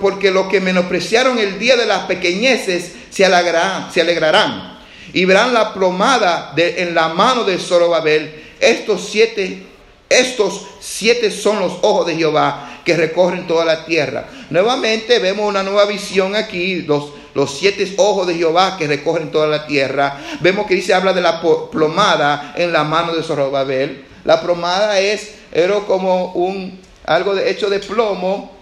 porque 0.00 0.30
lo 0.30 0.48
que 0.48 0.60
menospreciaron 0.60 1.40
el 1.40 1.58
día 1.58 1.74
de 1.76 1.86
las 1.86 2.04
pequeñeces 2.04 2.92
se 3.10 3.24
alegrarán, 3.24 3.92
se 3.92 4.02
alegrarán 4.02 4.78
y 5.12 5.24
verán 5.24 5.52
la 5.52 5.74
plomada 5.74 6.52
de- 6.54 6.82
en 6.84 6.94
la 6.94 7.08
mano 7.08 7.42
de 7.42 7.58
Zorobabel. 7.58 8.32
Estos 8.60 9.08
siete, 9.10 9.64
estos 10.08 10.66
siete 10.80 11.30
son 11.30 11.60
los 11.60 11.72
ojos 11.82 12.06
de 12.06 12.16
Jehová 12.16 12.80
que 12.84 12.96
recorren 12.96 13.46
toda 13.46 13.64
la 13.64 13.84
tierra. 13.84 14.28
Nuevamente 14.50 15.18
vemos 15.18 15.48
una 15.48 15.62
nueva 15.62 15.86
visión 15.86 16.36
aquí, 16.36 16.82
los, 16.82 17.10
los 17.34 17.58
siete 17.58 17.92
ojos 17.96 18.26
de 18.26 18.34
Jehová 18.34 18.76
que 18.76 18.86
recorren 18.86 19.32
toda 19.32 19.46
la 19.46 19.66
tierra. 19.66 20.20
Vemos 20.40 20.66
que 20.66 20.74
dice, 20.74 20.94
habla 20.94 21.12
de 21.12 21.20
la 21.20 21.40
plomada 21.70 22.54
en 22.56 22.72
la 22.72 22.84
mano 22.84 23.14
de 23.14 23.22
Zorobabel. 23.22 24.04
La 24.24 24.40
plomada 24.40 25.00
es, 25.00 25.34
era 25.52 25.80
como 25.80 26.32
un, 26.32 26.80
algo 27.04 27.36
hecho 27.38 27.70
de 27.70 27.78
plomo, 27.80 28.54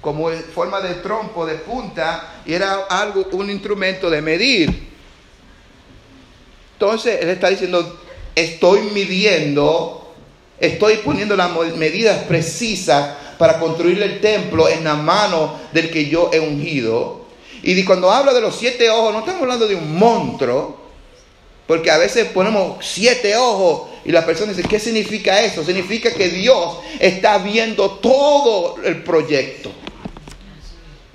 como 0.00 0.30
en 0.30 0.42
forma 0.42 0.80
de 0.80 0.94
trompo, 0.94 1.44
de 1.44 1.56
punta, 1.56 2.42
y 2.46 2.54
era 2.54 2.84
algo, 2.88 3.26
un 3.32 3.50
instrumento 3.50 4.08
de 4.08 4.22
medir. 4.22 4.88
Entonces 6.74 7.18
él 7.22 7.30
está 7.30 7.48
diciendo, 7.48 8.00
estoy 8.34 8.82
midiendo, 8.92 10.05
estoy 10.58 10.98
poniendo 10.98 11.36
las 11.36 11.50
medidas 11.76 12.24
precisas 12.24 13.16
para 13.38 13.58
construir 13.58 14.02
el 14.02 14.20
templo 14.20 14.68
en 14.68 14.84
la 14.84 14.94
mano 14.94 15.54
del 15.72 15.90
que 15.90 16.06
yo 16.06 16.30
he 16.32 16.40
ungido. 16.40 17.26
Y 17.62 17.84
cuando 17.84 18.10
habla 18.10 18.32
de 18.32 18.40
los 18.40 18.56
siete 18.56 18.88
ojos, 18.90 19.12
no 19.12 19.20
estamos 19.20 19.42
hablando 19.42 19.66
de 19.66 19.74
un 19.74 19.98
monstruo, 19.98 20.76
porque 21.66 21.90
a 21.90 21.98
veces 21.98 22.28
ponemos 22.28 22.76
siete 22.80 23.36
ojos 23.36 23.88
y 24.04 24.12
la 24.12 24.24
persona 24.24 24.52
dice, 24.52 24.68
¿qué 24.68 24.78
significa 24.78 25.42
eso? 25.42 25.64
Significa 25.64 26.12
que 26.12 26.28
Dios 26.28 26.78
está 27.00 27.38
viendo 27.38 27.90
todo 27.92 28.76
el 28.84 29.02
proyecto. 29.02 29.72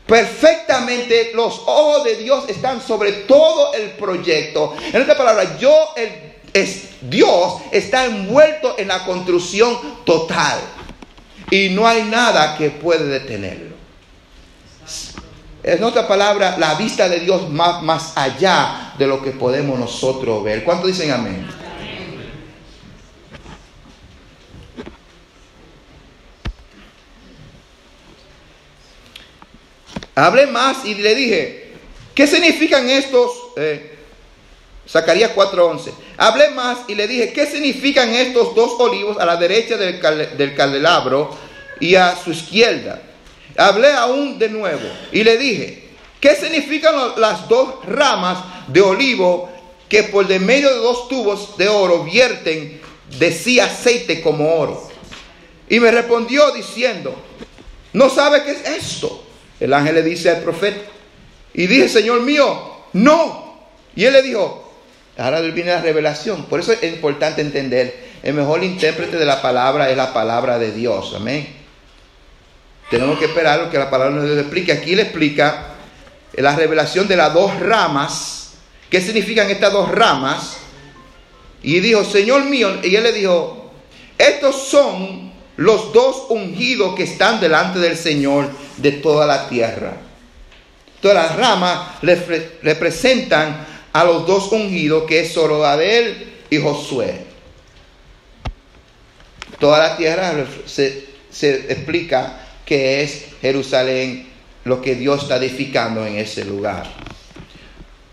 Perfectamente 0.05 1.31
los 1.33 1.57
ojos 1.65 2.03
de 2.03 2.17
Dios 2.17 2.43
están 2.49 2.81
sobre 2.81 3.13
todo 3.13 3.73
el 3.73 3.91
proyecto. 3.91 4.75
En 4.91 5.01
otra 5.01 5.15
palabra, 5.15 5.57
yo, 5.57 5.93
el, 5.95 6.30
es, 6.53 6.89
Dios 7.01 7.61
está 7.71 8.05
envuelto 8.05 8.75
en 8.77 8.87
la 8.87 9.03
construcción 9.05 9.77
total. 10.05 10.59
Y 11.49 11.69
no 11.69 11.85
hay 11.85 12.03
nada 12.03 12.57
que 12.57 12.69
puede 12.69 13.05
detenerlo. 13.05 13.75
En 15.63 15.83
otra 15.83 16.07
palabra, 16.07 16.57
la 16.57 16.75
vista 16.75 17.07
de 17.07 17.19
Dios 17.19 17.49
más, 17.49 17.83
más 17.83 18.13
allá 18.15 18.93
de 18.97 19.05
lo 19.05 19.21
que 19.21 19.31
podemos 19.31 19.77
nosotros 19.77 20.43
ver. 20.43 20.63
¿Cuántos 20.63 20.87
dicen 20.87 21.11
amén? 21.11 21.47
Hablé 30.15 30.47
más 30.47 30.83
y 30.85 30.95
le 30.95 31.15
dije, 31.15 31.73
¿qué 32.13 32.27
significan 32.27 32.89
estos? 32.89 33.31
eh, 33.57 33.90
Zacarías 34.87 35.31
4:11. 35.35 35.91
Hablé 36.17 36.49
más 36.51 36.79
y 36.87 36.95
le 36.95 37.07
dije, 37.07 37.31
¿qué 37.33 37.45
significan 37.45 38.13
estos 38.13 38.53
dos 38.55 38.73
olivos 38.79 39.17
a 39.19 39.25
la 39.25 39.37
derecha 39.37 39.77
del, 39.77 39.99
cal- 39.99 40.37
del 40.37 40.55
candelabro 40.55 41.29
y 41.79 41.95
a 41.95 42.15
su 42.15 42.31
izquierda? 42.31 43.01
Hablé 43.57 43.91
aún 43.93 44.39
de 44.39 44.49
nuevo 44.49 44.81
y 45.11 45.23
le 45.23 45.37
dije, 45.37 45.89
¿qué 46.19 46.35
significan 46.35 46.95
las 47.17 47.47
dos 47.47 47.85
ramas 47.85 48.37
de 48.67 48.81
olivo 48.81 49.49
que 49.89 50.03
por 50.03 50.27
de 50.27 50.39
medio 50.39 50.69
de 50.69 50.75
dos 50.79 51.07
tubos 51.09 51.57
de 51.57 51.67
oro 51.67 52.03
vierten 52.03 52.81
de 53.19 53.31
sí 53.31 53.59
aceite 53.59 54.21
como 54.21 54.55
oro? 54.55 54.89
Y 55.69 55.79
me 55.79 55.91
respondió 55.91 56.51
diciendo, 56.51 57.15
¿no 57.93 58.09
sabe 58.09 58.43
qué 58.43 58.51
es 58.51 58.67
esto? 58.67 59.23
El 59.59 59.73
ángel 59.73 59.95
le 59.95 60.03
dice 60.03 60.29
al 60.29 60.41
profeta. 60.41 60.81
Y 61.53 61.67
dije, 61.67 61.87
Señor 61.87 62.21
mío, 62.21 62.77
no. 62.93 63.57
Y 63.95 64.05
él 64.05 64.13
le 64.13 64.21
dijo, 64.21 64.70
ahora 65.17 65.41
viene 65.41 65.71
la 65.71 65.81
revelación. 65.81 66.45
Por 66.45 66.59
eso 66.59 66.71
es 66.71 66.83
importante 66.83 67.41
entender, 67.41 68.11
el 68.23 68.33
mejor 68.33 68.63
intérprete 68.63 69.17
de 69.17 69.25
la 69.25 69.41
palabra 69.41 69.89
es 69.89 69.97
la 69.97 70.13
palabra 70.13 70.59
de 70.59 70.71
Dios. 70.71 71.13
Amén. 71.15 71.47
Tenemos 72.89 73.17
que 73.17 73.25
esperar 73.25 73.59
lo 73.59 73.69
que 73.69 73.77
la 73.77 73.89
palabra 73.89 74.15
nos 74.15 74.37
explique. 74.37 74.71
Aquí 74.71 74.95
le 74.95 75.03
explica 75.03 75.67
la 76.33 76.55
revelación 76.55 77.07
de 77.07 77.15
las 77.15 77.33
dos 77.33 77.57
ramas. 77.59 78.53
¿Qué 78.89 79.01
significan 79.01 79.49
estas 79.49 79.71
dos 79.71 79.89
ramas? 79.89 80.57
Y 81.63 81.79
dijo, 81.79 82.03
Señor 82.03 82.43
mío, 82.45 82.79
y 82.83 82.95
él 82.95 83.03
le 83.03 83.13
dijo, 83.13 83.71
estos 84.17 84.67
son 84.67 85.31
los 85.57 85.93
dos 85.93 86.25
ungidos 86.29 86.95
que 86.95 87.03
están 87.03 87.39
delante 87.39 87.79
del 87.79 87.95
Señor 87.95 88.49
de 88.77 88.91
toda 88.93 89.25
la 89.25 89.47
tierra. 89.47 89.93
Todas 91.01 91.15
las 91.15 91.35
ramas 91.37 92.01
repre- 92.01 92.51
representan 92.61 93.65
a 93.93 94.03
los 94.03 94.25
dos 94.25 94.51
ungidos 94.51 95.03
que 95.03 95.21
es 95.21 95.33
Zorobabel 95.33 96.33
y 96.49 96.57
Josué. 96.57 97.25
Toda 99.59 99.79
la 99.79 99.97
tierra 99.97 100.33
se, 100.65 101.05
se 101.29 101.71
explica 101.71 102.39
que 102.65 103.01
es 103.03 103.25
Jerusalén 103.41 104.27
lo 104.63 104.81
que 104.81 104.95
Dios 104.95 105.23
está 105.23 105.37
edificando 105.37 106.05
en 106.05 106.17
ese 106.17 106.45
lugar. 106.45 106.89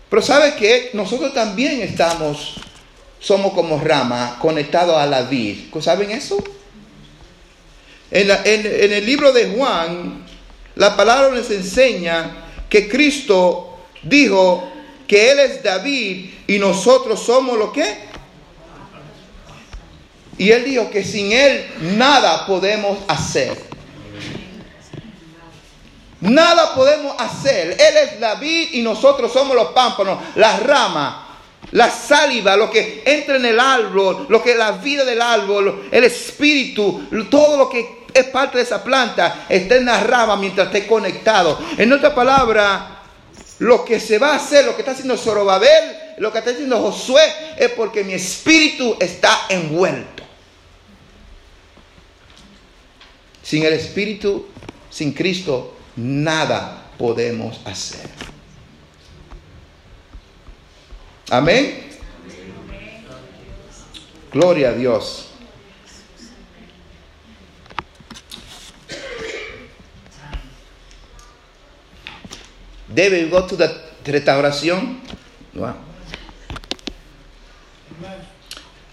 Pero 0.09 0.21
sabe 0.21 0.55
que 0.55 0.89
nosotros 0.93 1.33
también 1.33 1.81
estamos, 1.81 2.55
somos 3.19 3.53
como 3.53 3.79
rama 3.79 4.37
conectados 4.41 4.97
a 4.97 5.05
la 5.05 5.21
vid. 5.23 5.57
¿Saben 5.81 6.11
eso? 6.11 6.43
En, 8.11 8.29
en- 8.31 8.91
el 8.93 9.05
libro 9.05 9.31
de 9.31 9.49
Juan, 9.55 10.25
la 10.75 10.95
palabra 10.97 11.29
nos 11.35 11.49
enseña 11.51 12.31
que 12.69 12.89
Cristo 12.89 13.77
dijo 14.03 14.71
que 15.09 15.31
Él 15.31 15.39
es 15.39 15.63
David 15.63 16.29
y 16.45 16.59
nosotros 16.59 17.19
somos 17.19 17.57
lo 17.57 17.73
que. 17.73 17.97
Y 20.37 20.51
Él 20.51 20.63
dijo 20.63 20.91
que 20.91 21.03
sin 21.03 21.31
Él 21.31 21.65
nada 21.97 22.45
podemos 22.45 22.99
hacer. 23.07 23.57
Nada 26.21 26.75
podemos 26.75 27.15
hacer. 27.17 27.71
Él 27.71 27.97
es 28.03 28.19
la 28.19 28.35
vid 28.35 28.73
y 28.73 28.83
nosotros 28.83 29.33
somos 29.33 29.55
los 29.55 29.69
pámpanos, 29.69 30.19
las 30.35 30.61
ramas, 30.61 31.15
la 31.71 31.89
saliva, 31.89 32.55
lo 32.55 32.69
que 32.69 33.01
entra 33.03 33.37
en 33.37 33.45
el 33.45 33.59
árbol, 33.59 34.27
lo 34.29 34.43
que 34.43 34.51
es 34.51 34.57
la 34.57 34.73
vida 34.73 35.03
del 35.05 35.21
árbol, 35.23 35.87
el 35.91 36.03
espíritu, 36.03 37.07
todo 37.31 37.57
lo 37.57 37.67
que 37.67 38.05
es 38.13 38.25
parte 38.25 38.57
de 38.57 38.63
esa 38.63 38.83
planta 38.83 39.45
está 39.49 39.75
en 39.75 39.85
la 39.85 40.01
rama 40.01 40.35
mientras 40.35 40.67
esté 40.67 40.85
conectado. 40.85 41.57
En 41.77 41.91
otra 41.91 42.13
palabra, 42.13 42.98
lo 43.59 43.85
que 43.85 43.99
se 43.99 44.17
va 44.17 44.33
a 44.33 44.35
hacer, 44.37 44.65
lo 44.65 44.75
que 44.75 44.81
está 44.81 44.91
haciendo 44.91 45.17
Zorobabel, 45.17 45.97
lo 46.17 46.31
que 46.31 46.39
está 46.39 46.51
haciendo 46.51 46.81
Josué, 46.81 47.21
es 47.57 47.71
porque 47.71 48.03
mi 48.03 48.13
espíritu 48.13 48.97
está 48.99 49.45
envuelto. 49.49 50.23
Sin 53.43 53.63
el 53.63 53.73
espíritu, 53.73 54.47
sin 54.89 55.13
Cristo, 55.13 55.75
nada 55.95 56.91
podemos 56.97 57.59
hacer. 57.65 58.07
Amén. 61.29 61.89
Gloria 64.31 64.69
a 64.69 64.73
Dios. 64.73 65.28
David, 72.93 73.25
you 73.25 73.29
go 73.29 73.45
to 73.45 73.55
the 73.55 73.69
restauración. 74.05 74.99
Wow. 75.53 75.75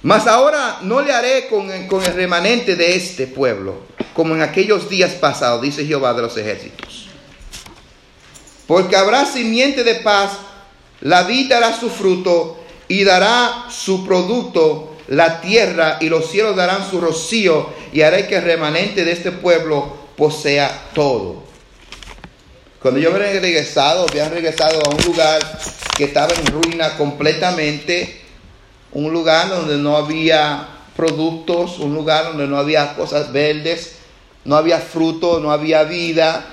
Mas 0.03 0.27
ahora 0.27 0.79
no 0.83 1.01
le 1.01 1.13
haré 1.13 1.49
con, 1.49 1.71
el 1.71 2.15
remanente 2.15 2.77
de 2.77 2.95
este 2.95 3.27
pueblo, 3.27 3.81
como 4.15 4.35
en 4.35 4.43
aquellos 4.43 4.89
días 4.89 5.13
pasados, 5.13 5.63
dice 5.63 5.85
Jehová 5.85 6.15
de 6.15 6.23
los 6.23 6.37
ejércitos. 6.37 7.09
Porque 8.69 8.97
habrá 8.97 9.25
simiente 9.25 9.83
de 9.83 9.97
paz, 9.97 10.33
la 11.01 11.25
vid 11.25 11.49
dará 11.49 11.77
su 11.77 11.91
fruto 11.91 12.59
y 12.89 13.05
dará 13.05 13.67
su 13.69 14.07
producto 14.07 14.97
la 15.09 15.41
tierra 15.41 15.99
y 16.01 16.09
los 16.09 16.31
cielos 16.31 16.57
darán 16.57 16.89
su 16.89 17.01
rocío 17.01 17.71
y 17.93 18.03
haré 18.03 18.27
que 18.27 18.37
el 18.37 18.45
remanente 18.45 19.05
de 19.05 19.13
este 19.13 19.33
pueblo 19.33 19.97
posea 20.17 20.91
todo. 20.95 21.46
Cuando 22.81 23.01
yo 23.01 23.13
había 23.15 23.41
regresado, 23.41 24.07
había 24.09 24.29
regresado 24.29 24.81
a 24.85 24.91
un 24.95 25.05
lugar 25.05 25.41
que 25.97 26.05
estaba 26.05 26.35
en 26.35 26.47
ruina 26.47 26.97
completamente, 26.97 28.21
un 28.93 29.13
lugar 29.13 29.49
donde 29.49 29.77
no 29.77 29.97
había 29.97 30.69
productos, 30.95 31.79
un 31.79 31.95
lugar 31.95 32.25
donde 32.27 32.47
no 32.47 32.59
había 32.59 32.95
cosas 32.95 33.33
verdes, 33.33 33.97
no 34.45 34.57
había 34.57 34.79
fruto, 34.79 35.41
no 35.41 35.51
había 35.51 35.83
vida, 35.85 36.47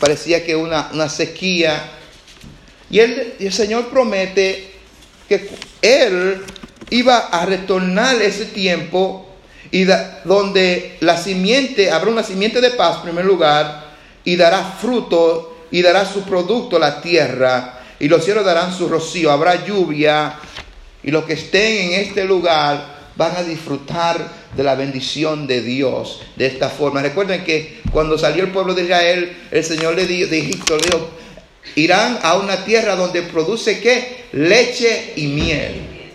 parecía 0.00 0.44
que 0.44 0.56
una, 0.56 0.90
una 0.92 1.08
sequía. 1.08 1.90
Y, 2.90 2.98
él, 3.00 3.34
y 3.38 3.46
el 3.46 3.52
Señor 3.52 3.88
promete 3.88 4.72
que 5.28 5.48
Él 5.80 6.42
iba 6.90 7.18
a 7.18 7.46
retornar 7.46 8.20
ese 8.20 8.46
tiempo 8.46 9.26
y 9.70 9.84
da- 9.84 10.20
donde 10.24 10.96
la 11.00 11.16
simiente, 11.16 11.90
habrá 11.90 12.10
una 12.10 12.22
simiente 12.22 12.60
de 12.60 12.70
paz 12.70 12.96
en 12.96 13.02
primer 13.04 13.24
lugar, 13.24 13.83
y 14.24 14.36
dará 14.36 14.62
fruto 14.80 15.54
y 15.70 15.82
dará 15.82 16.04
su 16.04 16.22
producto 16.22 16.78
la 16.78 17.00
tierra, 17.00 17.80
y 17.98 18.08
los 18.08 18.24
cielos 18.24 18.44
darán 18.44 18.72
su 18.72 18.88
rocío, 18.88 19.30
habrá 19.30 19.64
lluvia, 19.64 20.36
y 21.02 21.10
los 21.10 21.24
que 21.24 21.34
estén 21.34 21.92
en 21.92 22.00
este 22.00 22.24
lugar 22.24 22.94
van 23.16 23.36
a 23.36 23.42
disfrutar 23.42 24.44
de 24.56 24.62
la 24.62 24.74
bendición 24.74 25.46
de 25.46 25.62
Dios 25.62 26.22
de 26.36 26.46
esta 26.46 26.68
forma. 26.68 27.02
Recuerden 27.02 27.44
que 27.44 27.80
cuando 27.90 28.16
salió 28.18 28.44
el 28.44 28.52
pueblo 28.52 28.74
de 28.74 28.84
Israel, 28.84 29.36
el 29.50 29.64
Señor 29.64 29.94
le 29.94 30.06
dijo, 30.06 30.30
de 30.30 30.38
Egipto, 30.38 30.76
le 30.76 31.82
irán 31.82 32.18
a 32.22 32.36
una 32.36 32.64
tierra 32.64 32.94
donde 32.96 33.22
produce 33.22 33.80
qué? 33.80 34.26
Leche 34.32 35.14
y 35.16 35.26
miel. 35.26 36.12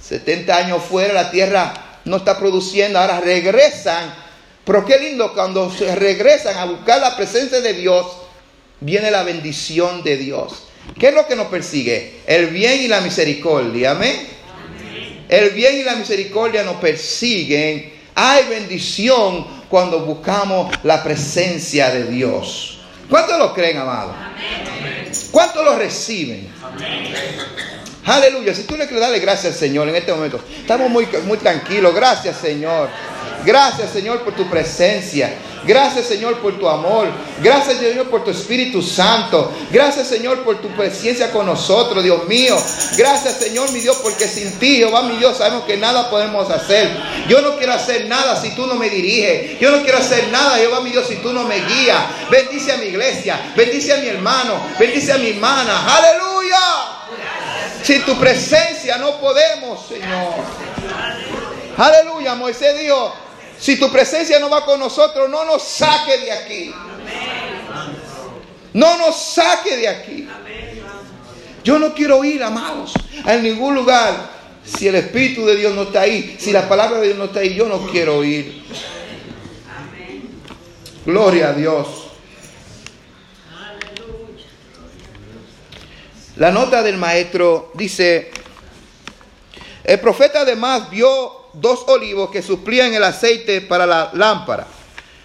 70 0.00 0.56
años 0.56 0.82
fuera, 0.82 1.14
la 1.14 1.30
tierra 1.30 2.00
no 2.04 2.18
está 2.18 2.38
produciendo, 2.38 2.98
ahora 2.98 3.20
regresan. 3.20 4.25
Pero 4.66 4.84
qué 4.84 4.98
lindo 4.98 5.32
cuando 5.32 5.70
se 5.70 5.94
regresan 5.94 6.56
a 6.58 6.64
buscar 6.64 7.00
la 7.00 7.16
presencia 7.16 7.60
de 7.60 7.72
Dios, 7.72 8.04
viene 8.80 9.12
la 9.12 9.22
bendición 9.22 10.02
de 10.02 10.16
Dios. 10.16 10.64
¿Qué 10.98 11.08
es 11.08 11.14
lo 11.14 11.24
que 11.28 11.36
nos 11.36 11.46
persigue? 11.46 12.20
El 12.26 12.48
bien 12.48 12.82
y 12.82 12.88
la 12.88 13.00
misericordia. 13.00 13.92
Amén. 13.92 14.26
El 15.28 15.50
bien 15.50 15.78
y 15.78 15.84
la 15.84 15.94
misericordia 15.94 16.64
nos 16.64 16.76
persiguen. 16.76 17.92
Hay 18.16 18.44
bendición 18.48 19.46
cuando 19.68 20.00
buscamos 20.00 20.74
la 20.82 21.02
presencia 21.04 21.90
de 21.90 22.04
Dios. 22.06 22.80
¿Cuántos 23.08 23.38
lo 23.38 23.54
creen, 23.54 23.78
amado? 23.78 24.14
¿Cuántos 25.30 25.64
lo 25.64 25.76
reciben? 25.76 26.48
Aleluya. 28.04 28.52
Si 28.52 28.64
tú 28.64 28.76
le 28.76 28.86
quieres 28.86 29.00
darle 29.00 29.20
gracias 29.20 29.52
al 29.52 29.58
Señor 29.58 29.88
en 29.88 29.94
este 29.94 30.12
momento, 30.12 30.40
estamos 30.58 30.90
muy, 30.90 31.06
muy 31.24 31.38
tranquilos. 31.38 31.94
Gracias, 31.94 32.36
Señor. 32.38 32.88
Gracias, 33.46 33.92
Señor, 33.92 34.22
por 34.22 34.34
tu 34.34 34.50
presencia. 34.50 35.32
Gracias, 35.64 36.06
Señor, 36.06 36.40
por 36.40 36.58
tu 36.58 36.68
amor. 36.68 37.08
Gracias, 37.40 37.78
Señor, 37.78 38.08
por 38.08 38.24
tu 38.24 38.32
Espíritu 38.32 38.82
Santo. 38.82 39.52
Gracias, 39.70 40.08
Señor, 40.08 40.42
por 40.42 40.60
tu 40.60 40.68
presencia 40.70 41.30
con 41.30 41.46
nosotros, 41.46 42.02
Dios 42.02 42.26
mío. 42.26 42.56
Gracias, 42.96 43.36
Señor, 43.36 43.70
mi 43.70 43.78
Dios, 43.78 43.98
porque 44.02 44.26
sin 44.26 44.58
ti, 44.58 44.78
Jehová, 44.78 45.02
mi 45.02 45.16
Dios, 45.16 45.36
sabemos 45.38 45.64
que 45.64 45.76
nada 45.76 46.10
podemos 46.10 46.50
hacer. 46.50 46.90
Yo 47.28 47.40
no 47.40 47.56
quiero 47.56 47.72
hacer 47.72 48.06
nada 48.06 48.40
si 48.40 48.50
tú 48.56 48.66
no 48.66 48.74
me 48.74 48.90
diriges. 48.90 49.60
Yo 49.60 49.70
no 49.70 49.82
quiero 49.84 49.98
hacer 49.98 50.26
nada, 50.32 50.56
Jehová, 50.56 50.80
mi 50.80 50.90
Dios, 50.90 51.06
si 51.06 51.16
tú 51.16 51.32
no 51.32 51.44
me 51.44 51.60
guías. 51.60 52.02
Bendice 52.28 52.72
a 52.72 52.78
mi 52.78 52.86
iglesia. 52.86 53.52
Bendice 53.56 53.92
a 53.92 53.98
mi 53.98 54.08
hermano. 54.08 54.54
Bendice 54.76 55.12
a 55.12 55.18
mi 55.18 55.30
hermana. 55.30 55.96
Aleluya. 55.96 56.58
Sin 57.84 58.04
tu 58.04 58.18
presencia 58.18 58.96
no 58.98 59.20
podemos, 59.20 59.86
Señor. 59.86 60.34
Aleluya, 61.76 62.34
Moisés 62.34 62.80
dijo, 62.80 63.14
si 63.58 63.78
tu 63.78 63.90
presencia 63.90 64.38
no 64.38 64.50
va 64.50 64.64
con 64.64 64.78
nosotros, 64.78 65.28
no 65.28 65.44
nos 65.44 65.62
saque 65.62 66.18
de 66.18 66.32
aquí. 66.32 66.74
No 68.72 68.98
nos 68.98 69.16
saque 69.16 69.76
de 69.76 69.88
aquí. 69.88 70.28
Yo 71.64 71.78
no 71.78 71.94
quiero 71.94 72.22
ir, 72.22 72.42
amados, 72.42 72.92
a 73.24 73.34
ningún 73.36 73.74
lugar. 73.74 74.36
Si 74.64 74.86
el 74.86 74.96
Espíritu 74.96 75.46
de 75.46 75.56
Dios 75.56 75.74
no 75.74 75.82
está 75.82 76.02
ahí, 76.02 76.36
si 76.38 76.52
la 76.52 76.68
palabra 76.68 76.98
de 76.98 77.06
Dios 77.06 77.18
no 77.18 77.24
está 77.24 77.40
ahí, 77.40 77.54
yo 77.54 77.66
no 77.68 77.86
quiero 77.86 78.22
ir. 78.22 78.64
Gloria 81.04 81.50
a 81.50 81.52
Dios. 81.52 81.86
La 86.36 86.50
nota 86.50 86.82
del 86.82 86.98
maestro 86.98 87.72
dice, 87.74 88.30
el 89.84 90.00
profeta 90.00 90.40
además 90.40 90.90
vio 90.90 91.45
dos 91.60 91.84
olivos 91.86 92.30
que 92.30 92.42
suplían 92.42 92.94
el 92.94 93.04
aceite 93.04 93.60
para 93.60 93.86
la 93.86 94.10
lámpara. 94.14 94.66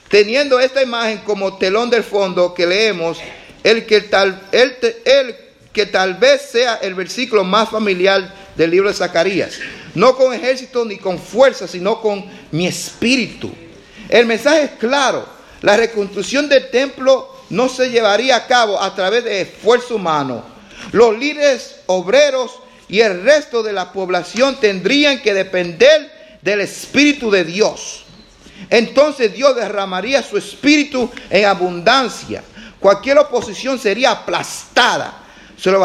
Teniendo 0.10 0.60
esta 0.60 0.82
imagen 0.82 1.20
como 1.20 1.58
telón 1.58 1.90
del 1.90 2.04
fondo 2.04 2.54
que 2.54 2.66
leemos, 2.66 3.18
el 3.64 3.86
que 3.86 4.02
tal, 4.02 4.42
el, 4.52 4.76
el 5.06 5.36
que 5.72 5.86
tal 5.86 6.16
vez 6.16 6.42
sea 6.52 6.76
el 6.76 6.96
versículo 6.96 7.44
más 7.44 7.70
familiar 7.70 8.34
del 8.56 8.72
libro 8.72 8.90
de 8.90 8.96
Zacarías. 8.96 9.60
No 9.96 10.16
con 10.16 10.34
ejército 10.34 10.86
ni 10.86 10.98
con 10.98 11.20
fuerza, 11.20 11.68
sino 11.68 12.02
con 12.02 12.26
mi 12.52 12.68
espíritu. 12.68 13.52
El 14.10 14.26
mensaje 14.26 14.64
es 14.64 14.72
claro. 14.72 15.26
La 15.62 15.78
reconstrucción 15.78 16.50
del 16.50 16.70
templo 16.70 17.30
no 17.50 17.70
se 17.70 17.90
llevaría 17.90 18.36
a 18.36 18.48
cabo 18.48 18.82
a 18.82 18.96
través 18.96 19.24
de 19.24 19.42
esfuerzo 19.42 19.96
humano. 19.96 20.44
Los 20.92 21.18
líderes 21.18 21.76
obreros 21.86 22.52
y 22.90 23.00
el 23.02 23.24
resto 23.24 23.64
de 23.64 23.72
la 23.72 23.94
población 23.94 24.58
tendrían 24.60 25.22
que 25.22 25.34
depender 25.34 26.21
del 26.42 26.62
Espíritu 26.62 27.30
de 27.30 27.44
Dios. 27.44 28.04
Entonces 28.70 29.34
Dios 29.34 29.56
derramaría 29.56 30.24
su 30.24 30.38
Espíritu 30.38 31.10
en 31.30 31.46
abundancia. 31.46 32.44
Cualquier 32.80 33.18
oposición 33.20 33.80
sería 33.80 34.12
aplastada. 34.12 35.18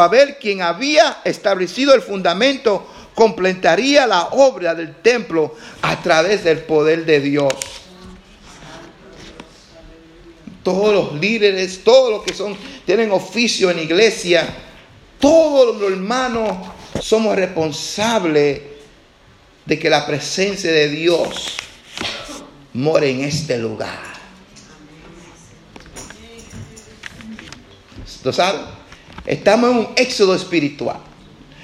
Ver 0.09 0.39
quien 0.39 0.61
había 0.63 1.21
establecido 1.23 1.93
el 1.93 2.01
fundamento 2.01 2.87
completaría 3.13 4.07
la 4.07 4.27
obra 4.27 4.73
del 4.73 4.95
templo 4.95 5.55
a 5.81 6.01
través 6.01 6.43
del 6.43 6.59
poder 6.59 7.05
de 7.05 7.19
Dios. 7.19 7.53
Todos 10.63 10.93
los 10.93 11.21
líderes, 11.21 11.83
todos 11.83 12.11
los 12.11 12.23
que 12.23 12.33
son, 12.33 12.57
tienen 12.85 13.11
oficio 13.11 13.69
en 13.69 13.79
iglesia, 13.79 14.47
todos 15.19 15.77
los 15.77 15.91
hermanos 15.91 16.57
somos 16.99 17.35
responsables 17.35 18.76
de 19.67 19.77
que 19.77 19.89
la 19.89 20.07
presencia 20.07 20.71
de 20.71 20.87
Dios 20.89 21.57
more 22.73 23.09
en 23.09 23.21
este 23.21 23.57
lugar. 23.57 23.99
¿Lo? 28.23 28.33
Estamos 29.25 29.71
en 29.71 29.77
un 29.77 29.87
éxodo 29.95 30.35
espiritual. 30.35 30.97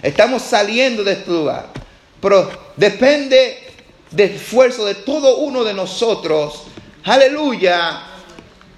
Estamos 0.01 0.41
saliendo 0.41 1.03
de 1.03 1.13
este 1.13 1.31
lugar. 1.31 1.69
Pero 2.21 2.73
depende 2.75 3.57
del 4.11 4.31
esfuerzo 4.31 4.85
de 4.85 4.95
todo 4.95 5.37
uno 5.37 5.63
de 5.63 5.73
nosotros. 5.73 6.63
Aleluya. 7.05 8.03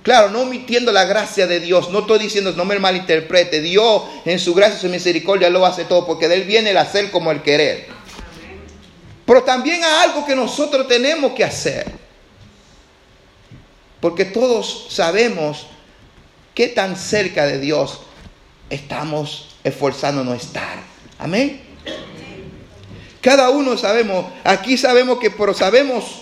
Claro, 0.03 0.30
no 0.30 0.41
omitiendo 0.41 0.91
la 0.91 1.05
gracia 1.05 1.47
de 1.47 1.59
Dios. 1.59 1.89
No 1.89 1.99
estoy 1.99 2.19
diciendo, 2.19 2.53
no 2.55 2.65
me 2.65 2.78
malinterprete. 2.78 3.61
Dios 3.61 4.03
en 4.26 4.39
su 4.39 4.53
gracia 4.53 4.78
y 4.78 4.82
su 4.82 4.89
misericordia 4.89 5.49
lo 5.49 5.65
hace 5.65 5.86
todo. 5.86 6.05
Porque 6.05 6.28
de 6.28 6.36
Él 6.36 6.43
viene 6.43 6.71
el 6.71 6.78
hacer 6.78 7.09
como 7.09 7.32
el 7.32 7.41
querer. 7.41 7.94
Pero 9.26 9.43
también 9.43 9.84
hay 9.84 10.09
algo 10.09 10.26
que 10.26 10.36
nosotros 10.36 10.88
tenemos 10.88 11.34
que 11.34 11.43
hacer. 11.43 11.91
Porque 13.99 14.26
todos 14.26 14.88
sabemos 14.89 15.67
qué 16.53 16.67
tan 16.67 16.95
cerca 16.95 17.45
de 17.45 17.59
Dios 17.59 18.01
estamos 18.69 19.55
esforzándonos 19.63 20.34
a 20.34 20.38
estar. 20.38 20.80
Amén. 21.17 21.61
Cada 23.21 23.49
uno 23.49 23.76
sabemos, 23.78 24.28
aquí 24.43 24.78
sabemos 24.78 25.17
que, 25.17 25.32
pero 25.32 25.53
sabemos 25.55 26.21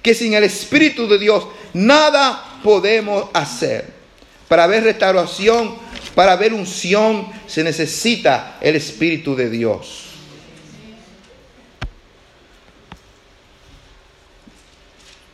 que 0.00 0.14
sin 0.14 0.34
el 0.34 0.44
Espíritu 0.44 1.08
de 1.08 1.18
Dios 1.18 1.48
nada 1.72 2.60
podemos 2.62 3.28
hacer. 3.32 3.92
Para 4.46 4.68
ver 4.68 4.84
restauración, 4.84 5.74
para 6.14 6.36
ver 6.36 6.54
unción, 6.54 7.26
se 7.48 7.64
necesita 7.64 8.58
el 8.60 8.76
Espíritu 8.76 9.34
de 9.34 9.50
Dios. 9.50 10.03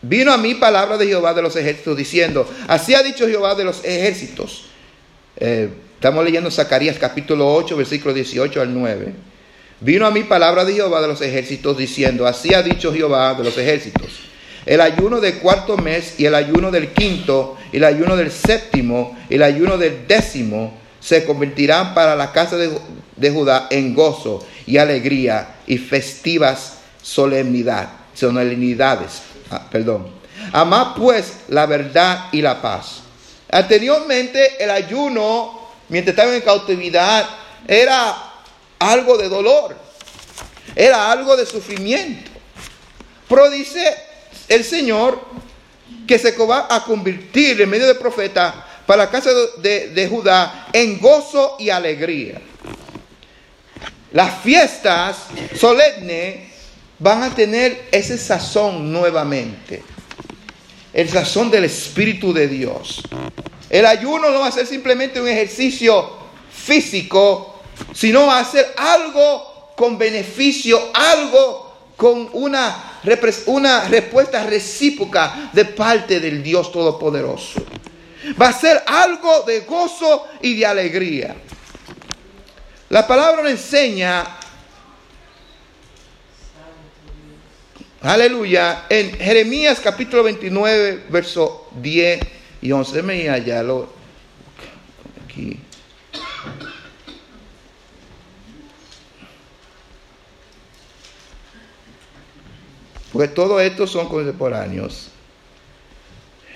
Vino 0.02 0.32
a 0.32 0.38
mí 0.38 0.54
palabra 0.54 0.96
de 0.96 1.06
Jehová 1.06 1.34
de 1.34 1.42
los 1.42 1.56
ejércitos 1.56 1.94
diciendo, 1.94 2.48
así 2.68 2.94
ha 2.94 3.02
dicho 3.02 3.26
Jehová 3.26 3.54
de 3.54 3.64
los 3.64 3.84
ejércitos. 3.84 4.64
Eh, 5.36 5.68
estamos 5.94 6.24
leyendo 6.24 6.50
Zacarías 6.50 6.98
capítulo 6.98 7.52
8, 7.54 7.76
versículo 7.76 8.14
18 8.14 8.62
al 8.62 8.72
9. 8.72 9.12
Vino 9.80 10.06
a 10.06 10.10
mí 10.10 10.22
palabra 10.22 10.64
de 10.64 10.72
Jehová 10.72 11.02
de 11.02 11.08
los 11.08 11.20
ejércitos 11.20 11.76
diciendo, 11.76 12.26
así 12.26 12.54
ha 12.54 12.62
dicho 12.62 12.94
Jehová 12.94 13.34
de 13.34 13.44
los 13.44 13.58
ejércitos. 13.58 14.20
El 14.64 14.80
ayuno 14.80 15.20
del 15.20 15.38
cuarto 15.38 15.76
mes 15.76 16.14
y 16.18 16.24
el 16.24 16.34
ayuno 16.34 16.70
del 16.70 16.88
quinto 16.92 17.58
y 17.70 17.76
el 17.76 17.84
ayuno 17.84 18.16
del 18.16 18.30
séptimo 18.30 19.18
y 19.28 19.34
el 19.34 19.42
ayuno 19.42 19.76
del 19.76 20.06
décimo 20.06 20.78
se 20.98 21.24
convertirán 21.26 21.92
para 21.92 22.16
la 22.16 22.32
casa 22.32 22.56
de, 22.56 22.70
de 23.16 23.30
Judá 23.30 23.68
en 23.70 23.94
gozo 23.94 24.46
y 24.66 24.78
alegría 24.78 25.56
y 25.66 25.76
festivas 25.76 26.78
solemnidad, 27.02 27.90
solemnidades 28.14 29.29
Ah, 29.50 29.66
perdón. 29.70 30.10
Amad 30.52 30.94
pues 30.96 31.40
la 31.48 31.66
verdad 31.66 32.26
y 32.32 32.40
la 32.40 32.60
paz. 32.60 33.00
Anteriormente 33.50 34.62
el 34.62 34.70
ayuno, 34.70 35.68
mientras 35.88 36.14
estaban 36.14 36.34
en 36.34 36.42
cautividad, 36.42 37.28
era 37.66 38.16
algo 38.78 39.18
de 39.18 39.28
dolor, 39.28 39.76
era 40.74 41.10
algo 41.10 41.36
de 41.36 41.46
sufrimiento. 41.46 42.30
Pero 43.28 43.50
dice 43.50 43.96
el 44.48 44.64
Señor 44.64 45.20
que 46.06 46.18
se 46.18 46.36
va 46.36 46.66
a 46.68 46.82
convertir 46.84 47.60
en 47.60 47.70
medio 47.70 47.86
de 47.86 47.94
profeta 47.94 48.66
para 48.86 49.04
la 49.04 49.10
casa 49.10 49.30
de, 49.58 49.88
de 49.88 50.08
Judá 50.08 50.68
en 50.72 50.98
gozo 50.98 51.56
y 51.58 51.70
alegría. 51.70 52.40
Las 54.12 54.40
fiestas 54.40 55.16
solemnes 55.56 56.49
van 57.00 57.22
a 57.22 57.34
tener 57.34 57.88
ese 57.90 58.16
sazón 58.16 58.92
nuevamente. 58.92 59.82
El 60.92 61.08
sazón 61.08 61.50
del 61.50 61.64
Espíritu 61.64 62.32
de 62.32 62.46
Dios. 62.46 63.02
El 63.68 63.86
ayuno 63.86 64.30
no 64.30 64.40
va 64.40 64.48
a 64.48 64.52
ser 64.52 64.66
simplemente 64.66 65.20
un 65.20 65.28
ejercicio 65.28 66.18
físico, 66.52 67.60
sino 67.94 68.26
va 68.26 68.40
a 68.40 68.44
ser 68.44 68.74
algo 68.76 69.72
con 69.76 69.96
beneficio, 69.96 70.90
algo 70.92 71.70
con 71.96 72.28
una, 72.32 73.00
una 73.46 73.88
respuesta 73.88 74.44
recíproca 74.44 75.50
de 75.52 75.64
parte 75.64 76.20
del 76.20 76.42
Dios 76.42 76.70
Todopoderoso. 76.70 77.64
Va 78.40 78.48
a 78.48 78.52
ser 78.52 78.82
algo 78.86 79.42
de 79.42 79.60
gozo 79.60 80.26
y 80.42 80.56
de 80.58 80.66
alegría. 80.66 81.36
La 82.90 83.06
palabra 83.06 83.42
nos 83.42 83.52
enseña 83.52 84.40
Aleluya. 88.02 88.86
En 88.88 89.12
Jeremías 89.12 89.78
capítulo 89.78 90.22
29, 90.22 91.04
verso 91.10 91.68
10 91.82 92.20
y 92.62 92.72
11. 92.72 93.02
me 93.02 93.28
allá 93.28 93.62
lo. 93.62 93.92
Aquí. 95.24 95.60
Porque 103.12 103.28
todos 103.28 103.60
estos 103.60 103.90
son 103.90 104.08
contemporáneos. 104.08 105.08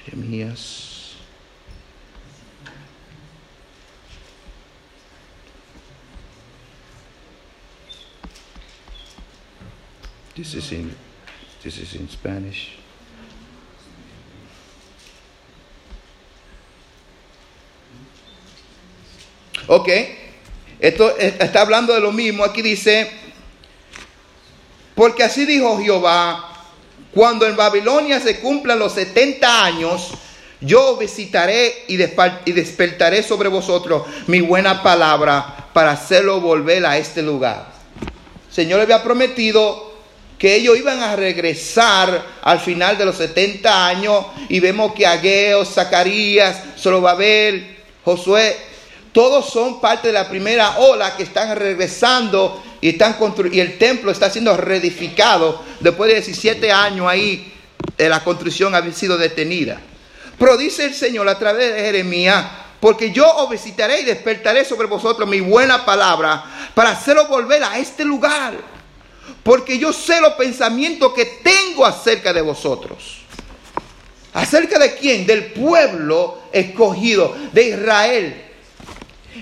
Jeremías. 0.07 0.93
This 10.35 10.55
is 10.55 10.73
in 10.73 11.04
This 11.65 11.79
is 11.79 11.95
in 11.95 12.11
Spanish. 12.11 12.77
Ok, 19.67 19.89
esto 20.79 21.17
está 21.17 21.63
hablando 21.63 21.95
de 21.95 22.01
lo 22.01 22.13
mismo. 22.13 22.45
Aquí 22.45 22.61
dice, 22.61 23.11
porque 24.95 25.23
así 25.23 25.47
dijo 25.47 25.79
Jehová, 25.83 26.53
cuando 27.15 27.47
en 27.47 27.57
Babilonia 27.57 28.21
se 28.21 28.41
cumplan 28.41 28.79
los 28.79 28.93
70 28.93 29.65
años, 29.65 30.11
yo 30.61 30.99
visitaré 30.99 31.85
y 31.89 31.97
despertaré 31.97 33.23
sobre 33.23 33.49
vosotros 33.49 34.03
mi 34.27 34.43
buena 34.43 34.83
palabra 34.83 35.71
para 35.73 35.93
hacerlo 35.93 36.43
volver 36.43 36.85
a 36.85 36.99
este 36.99 37.23
lugar. 37.23 37.73
Señor 38.51 38.81
había 38.81 39.03
prometido 39.03 39.94
que 40.45 40.57
ellos 40.57 40.77
iban 40.77 41.03
a 41.03 41.17
regresar 41.17 42.23
al 42.43 42.61
final 42.61 42.99
de 42.99 43.07
los 43.07 43.17
70 43.17 43.87
años 43.87 44.27
y 44.51 44.61
vemos 44.61 44.93
que 44.93 45.07
Ageo, 45.07 45.65
Zacarías, 45.65 46.79
Zorobabel, 46.79 47.79
Josué, 48.05 48.55
todos 49.15 49.49
son 49.49 49.81
parte 49.81 50.09
de 50.09 50.13
la 50.13 50.29
primera 50.29 50.81
ola 50.81 51.17
que 51.17 51.23
están 51.23 51.57
regresando 51.57 52.63
y, 52.83 52.91
están 52.91 53.17
y 53.53 53.59
el 53.59 53.79
templo 53.79 54.11
está 54.11 54.29
siendo 54.29 54.55
reedificado 54.55 55.65
después 55.81 56.09
de 56.09 56.21
17 56.21 56.71
años 56.71 57.09
ahí 57.09 57.51
de 57.97 58.07
la 58.11 58.23
construcción 58.23 58.75
había 58.75 58.93
sido 58.93 59.17
detenida. 59.17 59.81
Pero 60.39 60.59
dice 60.59 60.85
el 60.85 60.93
Señor 60.93 61.27
a 61.27 61.39
través 61.39 61.73
de 61.73 61.81
Jeremías, 61.81 62.45
porque 62.81 63.13
yo 63.13 63.27
os 63.37 63.49
visitaré 63.49 64.03
y 64.03 64.05
despertaré 64.05 64.67
sobre 64.67 64.89
vosotros 64.89 65.27
mi 65.27 65.41
buena 65.41 65.87
palabra 65.87 66.45
para 66.75 66.91
haceros 66.91 67.31
volver 67.31 67.65
a 67.65 67.79
este 67.79 68.05
lugar 68.05 68.75
porque 69.43 69.79
yo 69.79 69.93
sé 69.93 70.21
los 70.21 70.35
pensamientos 70.35 71.13
que 71.13 71.25
tengo 71.43 71.85
acerca 71.85 72.33
de 72.33 72.41
vosotros. 72.41 73.19
¿Acerca 74.33 74.79
de 74.79 74.97
quién? 74.97 75.27
Del 75.27 75.53
pueblo 75.53 76.39
escogido, 76.53 77.37
de 77.53 77.69
Israel. 77.69 78.45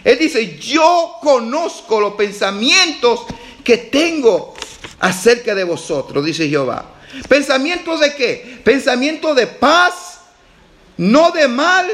Él 0.05 0.19
dice, 0.19 0.59
yo 0.59 1.17
conozco 1.23 2.01
los 2.01 2.15
pensamientos 2.15 3.21
que 3.65 3.79
tengo 3.79 4.55
acerca 4.99 5.55
de 5.55 5.65
vosotros, 5.65 6.25
dice 6.25 6.49
Jehová. 6.49 6.97
¿Pensamientos 7.29 8.01
de 8.01 8.15
qué? 8.15 8.61
Pensamientos 8.65 9.37
de 9.37 9.47
paz, 9.47 10.21
no 10.97 11.31
de 11.31 11.49
mal, 11.49 11.87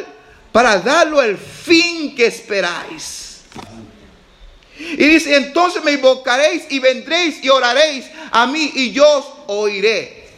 para 0.53 0.79
darlo 0.81 1.21
el 1.21 1.37
fin 1.37 2.15
que 2.15 2.27
esperáis. 2.27 3.28
Y 4.79 5.07
dice, 5.07 5.37
entonces 5.37 5.83
me 5.83 5.93
invocaréis 5.93 6.65
y 6.71 6.79
vendréis 6.79 7.43
y 7.43 7.49
oraréis 7.49 8.07
a 8.31 8.47
mí 8.47 8.71
y 8.75 8.93
yo 8.93 9.07
os 9.07 9.27
oiré. 9.47 10.29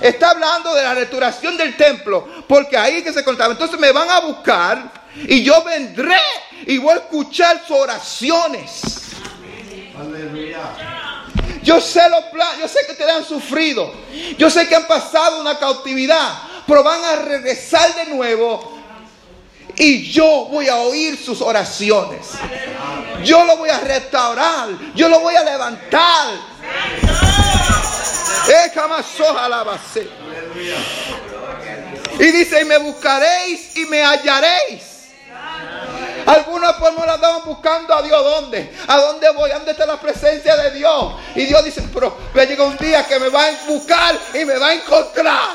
Está 0.00 0.30
hablando 0.30 0.74
de 0.74 0.82
la 0.82 0.94
restauración 0.94 1.56
del 1.56 1.76
templo, 1.76 2.26
porque 2.48 2.76
ahí 2.76 3.02
que 3.02 3.12
se 3.12 3.22
contaba. 3.22 3.52
Entonces 3.52 3.78
me 3.78 3.92
van 3.92 4.10
a 4.10 4.20
buscar 4.20 4.90
y 5.16 5.42
yo 5.42 5.62
vendré 5.62 6.20
y 6.66 6.78
voy 6.78 6.94
a 6.94 6.96
escuchar 6.96 7.62
sus 7.66 7.76
oraciones. 7.76 8.82
Yo 11.62 11.80
sé 11.80 12.08
los 12.10 12.24
planes, 12.24 12.60
yo 12.60 12.68
sé 12.68 12.80
que 12.86 12.92
ustedes 12.92 13.12
han 13.12 13.24
sufrido. 13.24 13.94
Yo 14.36 14.50
sé 14.50 14.68
que 14.68 14.74
han 14.74 14.86
pasado 14.86 15.40
una 15.40 15.58
cautividad, 15.58 16.42
pero 16.66 16.82
van 16.82 17.04
a 17.04 17.16
regresar 17.16 17.94
de 17.94 18.06
nuevo. 18.06 18.71
Y 19.76 20.10
yo 20.10 20.46
voy 20.50 20.68
a 20.68 20.76
oír 20.76 21.16
sus 21.22 21.40
oraciones. 21.40 22.28
Yo 23.24 23.44
lo 23.44 23.56
voy 23.56 23.70
a 23.70 23.80
restaurar. 23.80 24.68
Yo 24.94 25.08
lo 25.08 25.20
voy 25.20 25.34
a 25.34 25.44
levantar. 25.44 26.30
Eh. 28.48 28.72
Y 32.18 32.32
dice, 32.32 32.60
y 32.60 32.64
me 32.64 32.78
buscaréis 32.78 33.76
y 33.76 33.86
me 33.86 34.02
hallaréis. 34.02 34.92
Algunos 36.26 36.78
no 36.78 37.06
la 37.06 37.14
andaban 37.14 37.42
buscando 37.44 37.94
a 37.94 38.02
Dios. 38.02 38.22
¿Dónde? 38.22 38.72
¿A 38.86 38.98
dónde 38.98 39.30
voy? 39.30 39.50
¿A 39.50 39.54
¿Dónde 39.54 39.72
está 39.72 39.86
la 39.86 40.00
presencia 40.00 40.56
de 40.56 40.70
Dios? 40.72 41.14
Y 41.34 41.46
Dios 41.46 41.64
dice, 41.64 41.82
pero 41.92 42.16
me 42.34 42.46
llega 42.46 42.64
un 42.64 42.76
día 42.76 43.06
que 43.06 43.18
me 43.18 43.28
va 43.28 43.44
a 43.44 43.52
buscar 43.66 44.18
y 44.34 44.44
me 44.44 44.58
va 44.58 44.68
a 44.68 44.74
encontrar. 44.74 45.50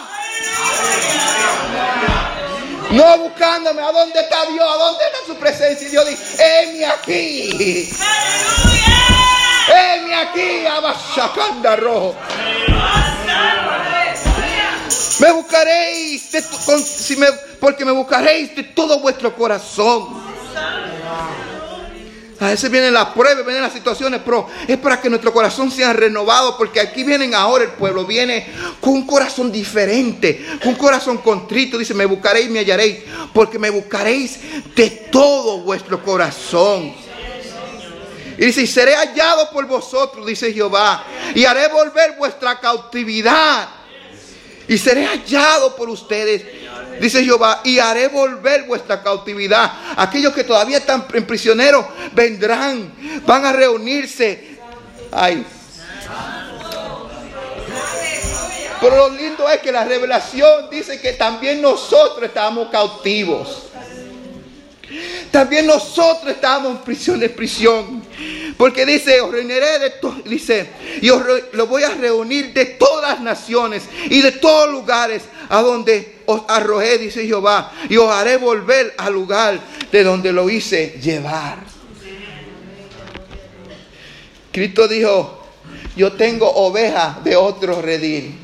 No 2.92 3.18
buscándome, 3.20 3.82
¿a 3.82 3.92
dónde 3.92 4.20
está 4.20 4.46
Dios? 4.46 4.66
¿A 4.68 4.78
dónde 4.78 5.04
está 5.06 5.18
su 5.28 5.36
presencia? 5.38 5.88
Y 5.88 5.92
Dios 5.92 6.08
dice, 6.08 6.24
heme 6.64 6.86
aquí. 6.86 7.90
Heme 9.68 10.16
aquí, 10.16 10.66
abashacanda 10.66 11.76
rojo. 11.76 12.16
Me 15.20 15.32
buscaréis, 15.32 16.32
de 16.32 16.44
con- 16.66 16.80
si 16.84 17.16
me- 17.18 17.32
porque 17.60 17.84
me 17.84 17.92
buscaréis 17.92 18.56
de 18.56 18.64
todo 18.64 19.00
vuestro 19.00 19.36
corazón. 19.36 20.24
A 22.40 22.48
veces 22.50 22.70
vienen 22.70 22.94
las 22.94 23.08
pruebas, 23.08 23.44
vienen 23.44 23.64
las 23.64 23.74
situaciones, 23.74 24.22
pero 24.24 24.48
es 24.68 24.78
para 24.78 25.02
que 25.02 25.10
nuestro 25.10 25.34
corazón 25.34 25.72
sea 25.72 25.92
renovado, 25.92 26.56
porque 26.56 26.80
aquí 26.80 27.04
vienen 27.04 27.34
ahora 27.34 27.64
el 27.64 27.72
pueblo, 27.72 28.06
viene 28.06 28.48
con 28.80 28.94
un 28.94 29.08
corazón 29.08 29.52
diferente, 29.52 30.46
con 30.60 30.70
un 30.70 30.76
corazón 30.76 31.18
contrito. 31.18 31.78
Dice, 31.78 31.96
me 31.96 32.06
buscaréis 32.06 32.50
me 32.50 32.60
hallaréis, 32.60 33.00
porque 33.34 33.58
me 33.58 33.72
buscaréis 33.72 34.40
de 34.76 34.90
todo 35.12 35.60
vuestro 35.62 36.04
corazón. 36.04 36.94
Y 38.38 38.46
dice, 38.46 38.62
y 38.62 38.68
seré 38.68 38.96
hallado 38.96 39.50
por 39.50 39.66
vosotros, 39.66 40.24
dice 40.26 40.54
Jehová, 40.54 41.06
y 41.34 41.44
haré 41.44 41.70
volver 41.70 42.18
vuestra 42.18 42.60
cautividad. 42.60 43.70
Y 44.68 44.78
seré 44.78 45.08
hallado 45.08 45.76
por 45.76 45.90
ustedes, 45.90 46.46
dice 47.00 47.24
Jehová, 47.24 47.62
y 47.64 47.80
haré 47.80 48.08
volver 48.08 48.64
vuestra 48.64 49.02
cautividad. 49.02 49.72
Aquellos 49.96 50.34
que 50.34 50.44
todavía 50.44 50.78
están 50.78 51.06
en 51.14 51.26
prisioneros 51.26 51.86
vendrán, 52.14 52.94
van 53.26 53.46
a 53.46 53.54
reunirse. 53.54 54.58
Ay. 55.12 55.46
Pero 58.80 58.96
lo 58.96 59.10
lindo 59.10 59.50
es 59.50 59.60
que 59.60 59.72
la 59.72 59.84
revelación 59.84 60.70
dice 60.70 61.02
que 61.02 61.14
también 61.14 61.62
nosotros 61.62 62.24
estábamos 62.24 62.70
cautivos. 62.70 63.64
También 65.32 65.68
nosotros 65.68 66.32
estábamos 66.32 66.72
en 66.72 66.78
prisión, 66.80 67.24
en 67.24 67.36
prisión. 67.36 68.07
Porque 68.58 68.86
dice, 68.86 69.22
os 69.22 69.32
reuniré 69.32 69.80
de 69.80 69.94
dice, 70.26 70.68
y 71.02 71.10
os 71.10 71.22
lo 71.54 71.68
voy 71.68 71.84
a 71.84 71.90
reunir 71.90 72.54
de 72.54 72.66
todas 72.66 73.22
naciones 73.22 73.84
y 74.10 74.22
de 74.22 74.32
todos 74.34 74.72
lugares 74.72 75.24
a 75.50 75.62
donde 75.62 76.18
os 76.26 76.42
arrojé, 76.48 76.98
dice 76.98 77.26
Jehová, 77.26 77.72
y 77.90 77.98
os 77.98 78.12
haré 78.12 78.38
volver 78.38 78.96
al 78.98 79.14
lugar 79.14 79.60
de 79.92 80.04
donde 80.04 80.34
lo 80.34 80.50
hice 80.50 81.00
llevar. 81.02 81.60
Cristo 84.52 84.88
dijo, 84.88 85.48
yo 85.96 86.14
tengo 86.14 86.50
ovejas 86.50 87.24
de 87.24 87.36
otro 87.36 87.82
redil. 87.82 88.36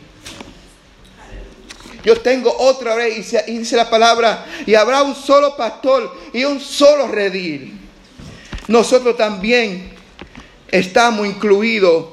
Yo 2.04 2.20
tengo 2.20 2.54
otra 2.56 2.96
vez, 2.96 3.34
y 3.48 3.58
dice 3.58 3.76
la 3.76 3.90
palabra, 3.90 4.46
y 4.66 4.76
habrá 4.76 5.04
un 5.04 5.16
solo 5.16 5.56
pastor 5.56 6.16
y 6.34 6.44
un 6.44 6.60
solo 6.60 7.08
redil. 7.08 7.83
Nosotros 8.68 9.18
también 9.18 9.92
estamos 10.72 11.28
incluidos 11.28 12.06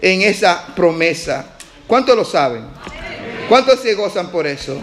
en 0.00 0.22
esa 0.22 0.66
promesa. 0.74 1.56
¿Cuántos 1.86 2.16
lo 2.16 2.24
saben? 2.24 2.64
¿Cuántos 3.48 3.80
se 3.80 3.94
gozan 3.94 4.30
por 4.30 4.46
eso? 4.46 4.80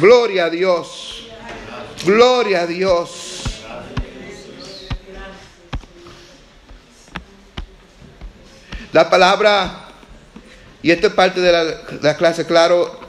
Gloria 0.00 0.44
a 0.44 0.50
Dios. 0.50 1.28
Gloria 2.04 2.62
a 2.62 2.66
Dios. 2.66 3.42
La 8.92 9.10
palabra, 9.10 9.88
y 10.82 10.90
esto 10.90 11.08
es 11.08 11.12
parte 11.12 11.40
de 11.40 11.52
la, 11.52 11.64
la 12.00 12.16
clase, 12.16 12.46
claro, 12.46 13.00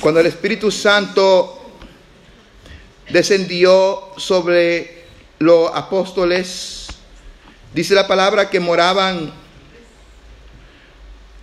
cuando 0.00 0.20
el 0.20 0.26
Espíritu 0.26 0.70
Santo 0.70 1.72
descendió 3.10 4.10
sobre 4.16 4.99
los 5.40 5.70
apóstoles, 5.74 6.88
dice 7.72 7.94
la 7.94 8.06
palabra 8.06 8.50
que 8.50 8.60
moraban 8.60 9.32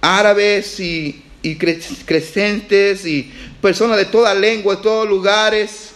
árabes 0.01 0.79
y, 0.79 1.23
y 1.41 1.57
cre- 1.57 2.05
crecentes 2.05 3.05
y 3.07 3.23
personas 3.59 3.97
de 3.97 4.05
toda 4.05 4.35
lengua, 4.35 4.75
de 4.75 4.81
todos 4.83 5.09
lugares. 5.09 5.93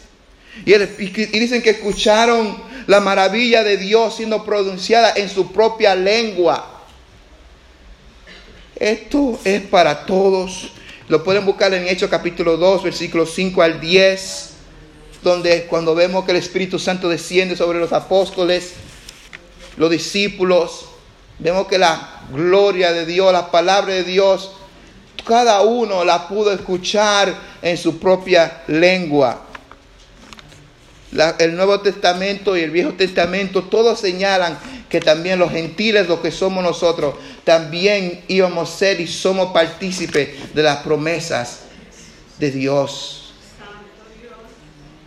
Y, 0.65 0.73
el- 0.73 0.89
y 0.99 1.39
dicen 1.39 1.61
que 1.61 1.69
escucharon 1.69 2.57
la 2.87 2.99
maravilla 2.99 3.63
de 3.63 3.77
Dios 3.77 4.15
siendo 4.17 4.43
pronunciada 4.43 5.13
en 5.15 5.29
su 5.29 5.51
propia 5.51 5.93
lengua. 5.95 6.83
Esto 8.77 9.39
es 9.43 9.61
para 9.61 10.07
todos. 10.07 10.71
Lo 11.07 11.23
pueden 11.23 11.45
buscar 11.45 11.71
en 11.75 11.87
Hechos 11.87 12.09
capítulo 12.09 12.57
2, 12.57 12.81
versículos 12.81 13.31
5 13.35 13.61
al 13.61 13.79
10, 13.79 14.50
donde 15.23 15.65
cuando 15.65 15.93
vemos 15.93 16.25
que 16.25 16.31
el 16.31 16.37
Espíritu 16.37 16.79
Santo 16.79 17.09
desciende 17.09 17.55
sobre 17.55 17.79
los 17.79 17.93
apóstoles, 17.93 18.73
los 19.77 19.89
discípulos, 19.89 20.85
vemos 21.39 21.67
que 21.67 21.77
la 21.77 22.21
gloria 22.31 22.91
de 22.91 23.05
Dios, 23.05 23.31
la 23.31 23.51
palabra 23.51 23.93
de 23.93 24.03
Dios, 24.03 24.51
cada 25.25 25.61
uno 25.61 26.03
la 26.03 26.27
pudo 26.27 26.51
escuchar 26.51 27.33
en 27.61 27.77
su 27.77 27.99
propia 27.99 28.63
lengua. 28.67 29.45
El 31.39 31.55
Nuevo 31.55 31.81
Testamento 31.81 32.55
y 32.55 32.61
el 32.61 32.71
Viejo 32.71 32.93
Testamento, 32.93 33.63
todos 33.63 33.99
señalan 33.99 34.57
que 34.89 35.01
también 35.01 35.39
los 35.39 35.51
gentiles, 35.51 36.07
los 36.07 36.21
que 36.21 36.31
somos 36.31 36.63
nosotros, 36.63 37.15
también 37.43 38.23
íbamos 38.27 38.69
a 38.69 38.77
ser 38.77 39.01
y 39.01 39.07
somos 39.07 39.51
partícipes 39.51 40.53
de 40.53 40.63
las 40.63 40.77
promesas 40.77 41.61
de 42.39 42.51
Dios. 42.51 43.20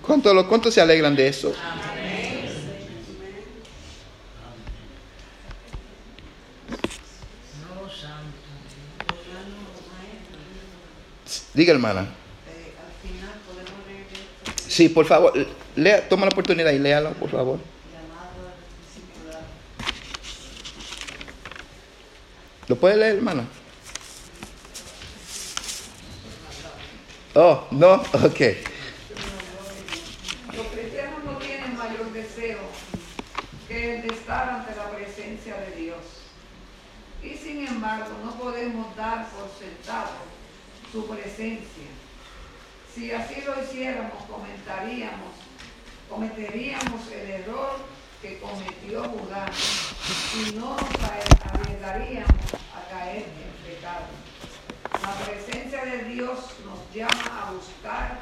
¿Cuántos 0.06 0.44
cuánto 0.46 0.70
se 0.70 0.80
alegran 0.80 1.16
de 1.16 1.28
eso? 1.28 1.54
Diga, 11.54 11.72
hermana. 11.72 12.08
Sí, 14.66 14.88
por 14.88 15.06
favor, 15.06 15.32
lea, 15.76 16.08
toma 16.08 16.26
la 16.26 16.30
oportunidad 16.30 16.72
y 16.72 16.80
léalo, 16.80 17.12
por 17.12 17.30
favor. 17.30 17.60
¿Lo 22.66 22.76
puede 22.76 22.96
leer, 22.96 23.16
hermana? 23.16 23.44
Oh, 27.34 27.66
no, 27.70 27.94
ok. 27.94 28.40
Los 30.56 30.66
cristianos 30.72 31.24
no 31.24 31.36
tienen 31.38 31.76
mayor 31.76 32.12
deseo 32.12 32.58
que 33.68 33.96
el 33.96 34.02
de 34.02 34.13
estar 34.24 34.48
ante 34.48 34.74
la 34.74 34.90
presencia 34.90 35.54
de 35.58 35.76
Dios. 35.76 35.98
Y 37.22 37.34
sin 37.36 37.66
embargo, 37.66 38.08
no 38.24 38.34
podemos 38.36 38.96
dar 38.96 39.28
por 39.28 39.50
sentado 39.58 40.12
su 40.90 41.06
presencia. 41.06 41.88
Si 42.94 43.12
así 43.12 43.42
lo 43.44 43.62
hiciéramos, 43.62 44.14
comentaríamos, 44.24 45.34
cometeríamos 46.08 47.06
el 47.12 47.30
error 47.32 47.76
que 48.22 48.38
cometió 48.38 49.04
Judá 49.10 49.46
y 50.38 50.52
no 50.54 50.74
arriesgaríamos 51.52 52.54
a 52.74 52.90
caer 52.90 53.24
en 53.26 53.74
pecado. 53.74 54.06
La 55.02 55.12
presencia 55.26 55.84
de 55.84 56.04
Dios 56.04 56.38
nos 56.64 56.94
llama 56.94 57.48
a 57.48 57.52
buscar 57.52 58.20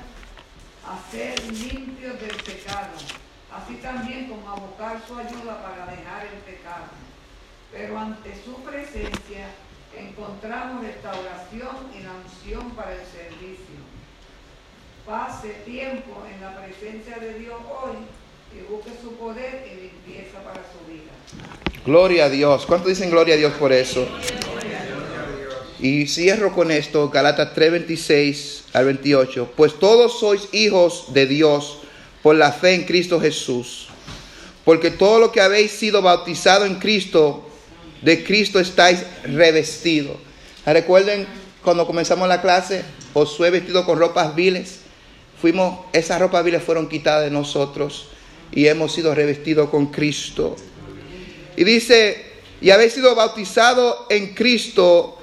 a 0.84 1.12
ser 1.12 1.40
limpios 1.44 2.20
del 2.20 2.36
pecado, 2.42 2.90
así 3.54 3.74
también 3.76 4.28
como 4.28 4.48
a 4.48 4.54
buscar 4.54 5.00
su 5.06 5.14
ayuda 5.16 5.62
para 5.62 5.86
dejar 5.86 6.26
el 6.32 6.38
pecado. 6.40 6.86
Pero 7.70 7.98
ante 7.98 8.32
su 8.44 8.54
presencia 8.62 9.48
encontramos 9.96 10.84
restauración 10.84 11.76
y 11.94 12.02
la 12.02 12.12
unción 12.24 12.70
para 12.70 12.92
el 12.92 13.00
servicio. 13.00 13.82
Pase 15.06 15.48
tiempo 15.64 16.24
en 16.32 16.40
la 16.40 16.56
presencia 16.56 17.16
de 17.18 17.38
Dios 17.38 17.56
hoy 17.68 17.96
y 18.56 18.62
busque 18.72 18.90
su 19.02 19.14
poder 19.16 19.66
y 19.66 19.82
limpieza 19.82 20.38
para 20.42 20.60
su 20.72 20.90
vida. 20.90 21.12
Gloria 21.84 22.26
a 22.26 22.28
Dios. 22.28 22.64
¿Cuánto 22.66 22.88
dicen 22.88 23.10
gloria 23.10 23.34
a 23.34 23.38
Dios 23.38 23.52
por 23.54 23.72
eso? 23.72 24.06
Y 25.80 26.06
cierro 26.06 26.52
con 26.52 26.70
esto, 26.70 27.10
Galatas 27.10 27.54
3:26 27.54 28.66
al 28.72 28.84
28. 28.84 29.52
Pues 29.56 29.78
todos 29.78 30.20
sois 30.20 30.48
hijos 30.52 31.12
de 31.12 31.26
Dios 31.26 31.81
por 32.22 32.36
la 32.36 32.52
fe 32.52 32.74
en 32.74 32.84
Cristo 32.84 33.20
Jesús. 33.20 33.88
Porque 34.64 34.90
todo 34.90 35.18
lo 35.18 35.32
que 35.32 35.40
habéis 35.40 35.72
sido 35.72 36.02
bautizado 36.02 36.64
en 36.64 36.76
Cristo, 36.76 37.48
de 38.00 38.22
Cristo 38.22 38.60
estáis 38.60 39.04
revestidos. 39.24 40.16
Recuerden 40.64 41.26
cuando 41.62 41.86
comenzamos 41.86 42.28
la 42.28 42.40
clase, 42.40 42.84
Josué 43.12 43.50
vestido 43.50 43.84
con 43.84 43.98
ropas 43.98 44.34
viles. 44.34 44.80
Fuimos, 45.40 45.80
esas 45.92 46.20
ropas 46.20 46.44
viles 46.44 46.62
fueron 46.62 46.88
quitadas 46.88 47.24
de 47.24 47.30
nosotros 47.30 48.08
y 48.52 48.66
hemos 48.66 48.92
sido 48.92 49.14
revestidos 49.14 49.70
con 49.70 49.86
Cristo. 49.86 50.56
Y 51.56 51.64
dice, 51.64 52.24
y 52.60 52.70
habéis 52.70 52.92
sido 52.94 53.14
bautizado 53.14 54.06
en 54.08 54.34
Cristo, 54.34 55.18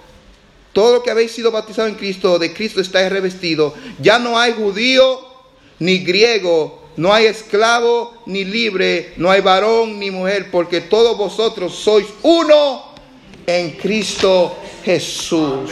todo 0.73 0.95
lo 0.95 1.03
que 1.03 1.11
habéis 1.11 1.31
sido 1.31 1.51
bautizado 1.51 1.87
en 1.87 1.95
Cristo, 1.95 2.37
de 2.37 2.53
Cristo 2.53 2.81
estáis 2.81 3.09
revestido. 3.09 3.73
Ya 3.99 4.19
no 4.19 4.37
hay 4.37 4.53
judío 4.53 5.25
ni 5.79 5.99
griego, 5.99 6.78
no 6.99 7.13
hay 7.13 7.27
esclavo 7.27 8.13
ni 8.25 8.43
libre, 8.43 9.13
no 9.15 9.31
hay 9.31 9.39
varón 9.39 9.97
ni 9.97 10.11
mujer, 10.11 10.51
porque 10.51 10.81
todos 10.81 11.17
vosotros 11.17 11.73
sois 11.73 12.05
uno 12.23 12.91
en 13.47 13.71
Cristo 13.77 14.57
Jesús. 14.83 15.71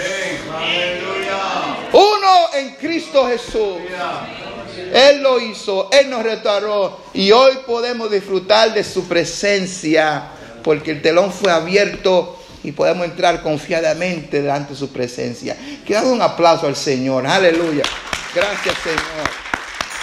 Uno 1.92 2.54
en 2.56 2.76
Cristo 2.76 3.28
Jesús. 3.28 3.76
Él 4.94 5.22
lo 5.22 5.42
hizo, 5.42 5.90
Él 5.92 6.10
nos 6.10 6.24
restauró 6.24 6.98
y 7.14 7.30
hoy 7.34 7.58
podemos 7.68 8.10
disfrutar 8.10 8.74
de 8.74 8.86
su 8.86 9.06
presencia 9.06 10.30
porque 10.64 10.92
el 10.92 11.02
telón 11.02 11.34
fue 11.34 11.52
abierto 11.52 12.40
y 12.64 12.72
podemos 12.72 13.06
entrar 13.06 13.44
confiadamente 13.44 14.42
delante 14.42 14.72
de 14.72 14.80
su 14.80 14.94
presencia. 14.94 15.58
Que 15.86 15.98
haga 15.98 16.08
un 16.08 16.22
aplauso 16.22 16.68
al 16.68 16.78
Señor, 16.78 17.28
aleluya. 17.28 17.84
Gracias 18.34 18.76
Señor, 18.82 19.47